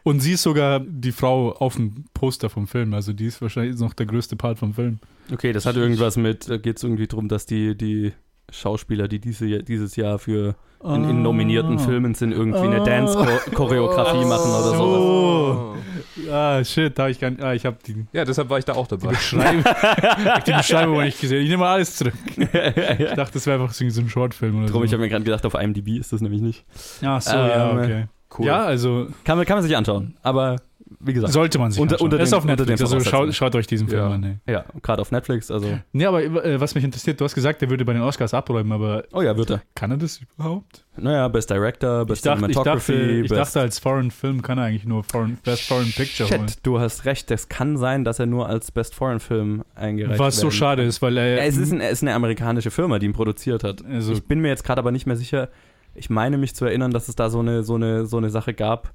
Und 0.04 0.20
sie 0.20 0.34
ist 0.34 0.44
sogar 0.44 0.82
die 0.82 1.14
Frau 1.14 1.54
auf 1.54 1.76
dem 1.76 2.06
Poster 2.14 2.50
vom 2.50 2.68
Film. 2.68 2.94
Also 2.94 3.14
die 3.14 3.28
ist 3.28 3.42
wahrscheinlich 3.42 3.80
noch 3.80 3.94
der 3.94 4.06
größte 4.06 4.36
Part 4.36 4.60
vom 4.60 4.74
Film. 4.74 5.00
Okay, 5.32 5.54
das 5.54 5.66
hat 5.66 5.78
irgendwas 5.78 6.18
mit, 6.18 6.50
da 6.50 6.58
geht 6.58 6.78
es 6.78 6.84
irgendwie 6.84 7.08
darum, 7.08 7.30
dass 7.30 7.46
die, 7.46 7.78
die 7.78 8.12
Schauspieler, 8.52 9.08
die 9.08 9.20
diese, 9.20 9.64
dieses 9.64 9.96
Jahr 9.96 10.20
für 10.20 10.56
in, 10.84 11.10
in 11.10 11.22
nominierten 11.22 11.78
Ah. 11.78 11.80
Filmen 11.82 12.14
sind, 12.16 12.32
irgendwie 12.32 12.60
eine 12.60 12.82
Ah. 12.82 12.86
Dance-Choreografie 12.86 14.26
machen 14.26 14.50
oder 14.52 14.64
sowas. 14.76 14.78
So. 14.78 15.76
Ah, 16.32 16.64
shit, 16.64 16.98
da 16.98 17.04
hab 17.04 17.10
ich 17.10 17.20
gar 17.20 17.30
nicht. 17.32 17.42
Ah, 17.44 17.54
ich 17.54 17.66
habe 17.66 17.78
die, 17.86 18.06
Ja, 18.14 18.24
deshalb 18.26 18.50
war 18.50 18.58
ich 18.60 18.66
da 18.66 18.74
auch 18.74 18.88
die, 18.88 18.98
dabei. 18.98 19.14
Beschreibung, 19.14 19.60
ich 19.66 19.66
hab 20.30 20.46
die 20.46 20.52
Beschreibung 20.54 21.02
nicht 21.04 21.20
gesehen. 21.20 21.42
Ich 21.44 21.50
nehme 21.50 21.62
mal 21.64 21.74
alles 21.74 21.96
zurück. 21.96 22.14
Ich 22.38 23.14
dachte, 23.16 23.34
das 23.34 23.46
wäre 23.48 23.62
einfach 23.62 23.74
so 23.74 23.84
ein 24.02 24.10
Shortfilm 24.10 24.58
oder 24.60 24.68
Drum, 24.68 24.82
so. 24.82 24.86
ich 24.86 24.94
habe 24.94 25.02
mir 25.02 25.10
gerade 25.10 25.24
gedacht, 25.24 25.46
auf 25.46 25.54
IMDb 25.56 25.98
ist 26.00 26.14
das 26.14 26.22
nämlich 26.22 26.42
nicht. 26.42 26.66
ja, 27.02 27.20
so, 27.20 27.36
ja, 27.36 27.72
Ähm, 27.72 27.78
okay. 27.78 28.06
Cool. 28.38 28.46
Ja, 28.48 28.64
also 28.64 29.08
Kann 29.26 29.38
man, 29.38 29.46
kann 29.46 29.58
man 29.58 29.64
sich 29.64 29.76
anschauen, 29.78 30.16
aber 30.24 30.56
wie 31.00 31.14
gesagt. 31.14 31.34
sollte 31.34 31.60
man 31.60 31.72
sich 31.72 31.82
Unter- 31.82 31.96
anschauen. 31.96 32.06
unter 32.06 32.18
Er 32.18 32.24
ist 32.24 32.32
den- 32.32 32.38
auf 32.38 32.44
den 32.46 32.56
Netflix, 32.56 32.82
also 32.82 33.00
schaut, 33.02 33.34
schaut 33.34 33.56
euch 33.56 33.68
diesen 33.68 33.88
Film 33.88 34.00
Ja. 34.02 34.10
an. 34.10 34.20
Nee. 34.22 34.52
Ja, 34.52 34.66
gerade 34.82 35.02
auf 35.02 35.12
Netflix, 35.12 35.50
also. 35.52 35.80
nee, 35.92 36.06
aber 36.06 36.24
äh, 36.24 36.60
was 36.60 36.76
mich 36.76 36.84
interessiert, 36.84 37.20
du 37.20 37.26
hast 37.26 37.36
gesagt, 37.36 37.62
der 37.62 37.70
würde 37.70 37.86
bei 37.86 37.94
den 37.94 38.02
Oscars 38.02 38.34
abräumen, 38.34 38.72
aber 38.72 39.04
Oh 39.14 39.22
ja, 39.22 39.36
wird 39.38 39.50
er. 39.52 39.62
kann 39.76 39.92
er 39.92 39.98
das 39.98 40.20
überhaupt? 40.38 40.86
Naja, 40.96 41.28
Best 41.28 41.50
Director, 41.50 42.06
Best 42.06 42.20
Ich 42.26 42.32
dachte, 42.32 42.46
ich, 42.50 42.56
dachte, 42.56 42.80
Cinematography, 42.80 43.22
ich 43.22 43.30
dachte, 43.32 43.60
als 43.62 43.80
Foreign 43.80 44.12
Film 44.12 44.42
kann 44.42 44.58
er 44.58 44.66
eigentlich 44.66 44.86
nur 44.86 45.04
Foreign, 45.04 45.38
Best 45.44 45.64
Foreign 45.68 45.92
Picture 45.92 46.30
holen. 46.30 46.48
Shit, 46.48 46.60
du 46.64 46.80
hast 46.80 47.06
recht. 47.06 47.32
Es 47.32 47.50
kann 47.50 47.78
sein, 47.78 48.04
dass 48.04 48.20
er 48.20 48.28
nur 48.28 48.48
als 48.48 48.72
Best 48.72 48.94
Foreign 48.94 49.20
Film 49.20 49.64
eingereicht 49.76 50.20
Was 50.20 50.36
so 50.38 50.44
werden 50.44 50.52
schade 50.54 50.84
ist, 50.84 51.02
weil 51.02 51.18
er. 51.18 51.38
Ja, 51.38 51.44
es, 51.46 51.58
ist 51.58 51.72
ein, 51.72 51.82
es 51.82 51.94
ist 51.94 52.02
eine 52.04 52.14
amerikanische 52.14 52.70
Firma, 52.70 53.00
die 53.00 53.08
ihn 53.08 53.14
produziert 53.14 53.64
hat. 53.64 53.84
Also- 53.86 54.14
ich 54.14 54.24
bin 54.24 54.40
mir 54.40 54.50
jetzt 54.50 54.64
gerade 54.64 54.80
aber 54.80 54.92
nicht 54.92 55.08
mehr 55.08 55.16
sicher. 55.16 55.50
Ich 55.96 56.10
meine 56.10 56.38
mich 56.38 56.56
zu 56.56 56.66
erinnern, 56.66 56.92
dass 56.92 57.08
es 57.08 57.16
da 57.16 57.30
so 57.30 57.40
eine, 57.40 57.64
so 57.64 57.76
eine, 57.76 58.06
so 58.06 58.18
eine 58.18 58.30
Sache 58.30 58.54
gab, 58.54 58.94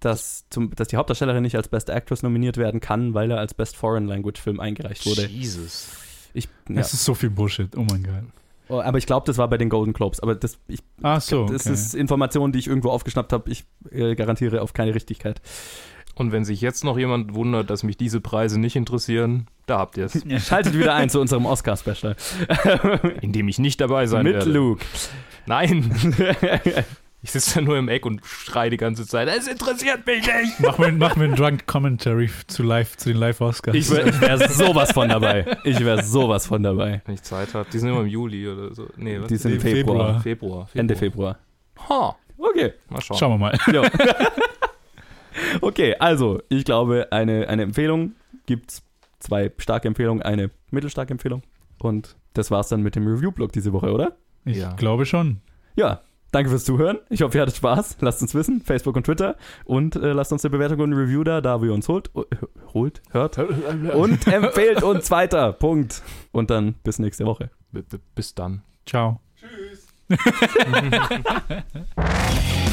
dass, 0.00 0.48
zum, 0.50 0.74
dass 0.74 0.88
die 0.88 0.96
Hauptdarstellerin 0.96 1.42
nicht 1.42 1.56
als 1.56 1.68
Best 1.68 1.90
Actress 1.90 2.22
nominiert 2.22 2.56
werden 2.56 2.80
kann, 2.80 3.14
weil 3.14 3.30
er 3.30 3.38
als 3.38 3.54
Best 3.54 3.76
Foreign 3.76 4.06
Language 4.06 4.40
Film 4.40 4.60
eingereicht 4.60 5.06
wurde. 5.06 5.26
Jesus. 5.26 5.88
Ich, 6.32 6.48
ja. 6.68 6.80
Es 6.80 6.92
ist 6.92 7.04
so 7.04 7.14
viel 7.14 7.30
Bullshit. 7.30 7.76
Oh 7.76 7.86
mein 7.90 8.02
Gott. 8.02 8.24
Oh, 8.68 8.80
aber 8.80 8.98
ich 8.98 9.06
glaube, 9.06 9.26
das 9.26 9.36
war 9.36 9.48
bei 9.48 9.58
den 9.58 9.68
Golden 9.68 9.92
Globes. 9.92 10.20
Aber 10.20 10.34
das, 10.34 10.58
ich, 10.68 10.78
Ach 11.02 11.20
so. 11.20 11.46
das 11.46 11.66
okay. 11.66 11.74
ist 11.74 11.94
Information, 11.94 12.52
die 12.52 12.60
ich 12.60 12.68
irgendwo 12.68 12.90
aufgeschnappt 12.90 13.32
habe. 13.32 13.50
Ich 13.50 13.64
äh, 13.90 14.14
garantiere 14.14 14.62
auf 14.62 14.72
keine 14.72 14.94
Richtigkeit. 14.94 15.40
Und 16.14 16.32
wenn 16.32 16.44
sich 16.44 16.60
jetzt 16.60 16.84
noch 16.84 16.98
jemand 16.98 17.34
wundert, 17.34 17.70
dass 17.70 17.82
mich 17.82 17.96
diese 17.96 18.20
Preise 18.20 18.60
nicht 18.60 18.76
interessieren, 18.76 19.48
da 19.66 19.78
habt 19.78 19.96
ihr 19.96 20.04
es. 20.04 20.24
Schaltet 20.46 20.74
wieder 20.74 20.94
ein 20.94 21.10
zu 21.10 21.20
unserem 21.20 21.46
Oscar-Special. 21.46 22.14
Indem 23.20 23.48
ich 23.48 23.58
nicht 23.58 23.80
dabei 23.80 24.06
sein 24.06 24.24
Mit 24.24 24.34
werde. 24.34 24.50
Luke. 24.50 24.84
Nein. 25.46 25.90
Ich 27.22 27.32
sitze 27.32 27.56
da 27.56 27.60
nur 27.60 27.76
im 27.76 27.88
Eck 27.88 28.06
und 28.06 28.24
schreie 28.24 28.70
die 28.70 28.78
ganze 28.78 29.06
Zeit. 29.06 29.28
Es 29.28 29.46
interessiert 29.46 30.06
mich 30.06 30.26
nicht. 30.26 30.58
Machen 30.60 30.84
wir, 30.84 30.92
machen 30.92 31.20
wir 31.20 31.28
einen 31.28 31.36
Drunk 31.36 31.66
Commentary 31.66 32.30
zu, 32.46 32.62
live, 32.62 32.96
zu 32.96 33.10
den 33.10 33.18
Live-Oscars. 33.18 33.76
Ich 33.76 33.90
wäre 33.90 34.18
wär 34.22 34.48
sowas 34.48 34.92
von 34.92 35.08
dabei. 35.10 35.58
Ich 35.64 35.78
wäre 35.80 36.02
sowas 36.02 36.46
von 36.46 36.62
dabei. 36.62 37.02
Wenn 37.04 37.14
ich 37.16 37.22
Zeit 37.22 37.52
habe. 37.52 37.68
Die 37.70 37.78
sind 37.78 37.90
immer 37.90 38.00
im 38.00 38.06
Juli 38.06 38.48
oder 38.48 38.74
so. 38.74 38.88
Nee, 38.96 39.20
was? 39.20 39.28
Die 39.28 39.36
sind 39.36 39.52
im 39.52 39.60
Februar. 39.60 40.20
Februar. 40.20 40.66
Februar. 40.66 40.68
Ende 40.74 40.96
Februar. 40.96 41.38
Ha. 41.90 42.16
Okay. 42.38 42.72
Mal 42.88 43.02
schauen. 43.02 43.18
Schauen 43.18 43.32
wir 43.32 43.38
mal. 43.38 43.58
Jo. 43.70 43.84
okay, 45.60 45.94
also, 45.98 46.40
ich 46.48 46.64
glaube, 46.64 47.08
eine, 47.10 47.48
eine 47.48 47.62
Empfehlung 47.62 48.14
gibt's 48.46 48.82
zwei 49.18 49.52
starke 49.58 49.88
Empfehlungen, 49.88 50.22
eine 50.22 50.50
mittelstarke 50.70 51.12
Empfehlung. 51.12 51.42
Und 51.82 52.16
das 52.32 52.50
war's 52.50 52.68
dann 52.68 52.82
mit 52.82 52.96
dem 52.96 53.06
Review-Blog 53.06 53.52
diese 53.52 53.72
Woche, 53.72 53.92
oder? 53.92 54.16
Ich 54.44 54.56
Ja. 54.56 54.72
glaube 54.74 55.04
schon. 55.06 55.40
Ja, 55.76 56.00
danke 56.32 56.50
fürs 56.50 56.64
Zuhören. 56.64 56.98
Ich 57.08 57.22
hoffe, 57.22 57.38
ihr 57.38 57.42
hattet 57.42 57.56
Spaß. 57.56 57.98
Lasst 58.00 58.22
uns 58.22 58.34
wissen, 58.34 58.60
Facebook 58.60 58.96
und 58.96 59.04
Twitter. 59.04 59.36
Und 59.64 59.96
äh, 59.96 60.12
lasst 60.12 60.32
uns 60.32 60.44
eine 60.44 60.50
Bewertung 60.50 60.80
und 60.80 60.90
ein 60.92 60.98
Review 60.98 61.24
da, 61.24 61.40
da 61.40 61.60
wo 61.60 61.64
ihr 61.66 61.74
uns 61.74 61.88
holt. 61.88 62.10
Oh, 62.14 62.24
holt, 62.74 63.00
hört. 63.10 63.38
Und 63.94 64.26
empfehlt 64.26 64.82
uns 64.82 65.10
weiter. 65.10 65.52
Punkt. 65.52 66.02
Und 66.32 66.50
dann 66.50 66.74
bis 66.82 66.98
nächste 66.98 67.24
Woche. 67.26 67.50
B- 67.72 67.82
Bis 68.14 68.34
dann. 68.34 68.62
Ciao. 68.86 69.20
Tschüss. 69.38 69.86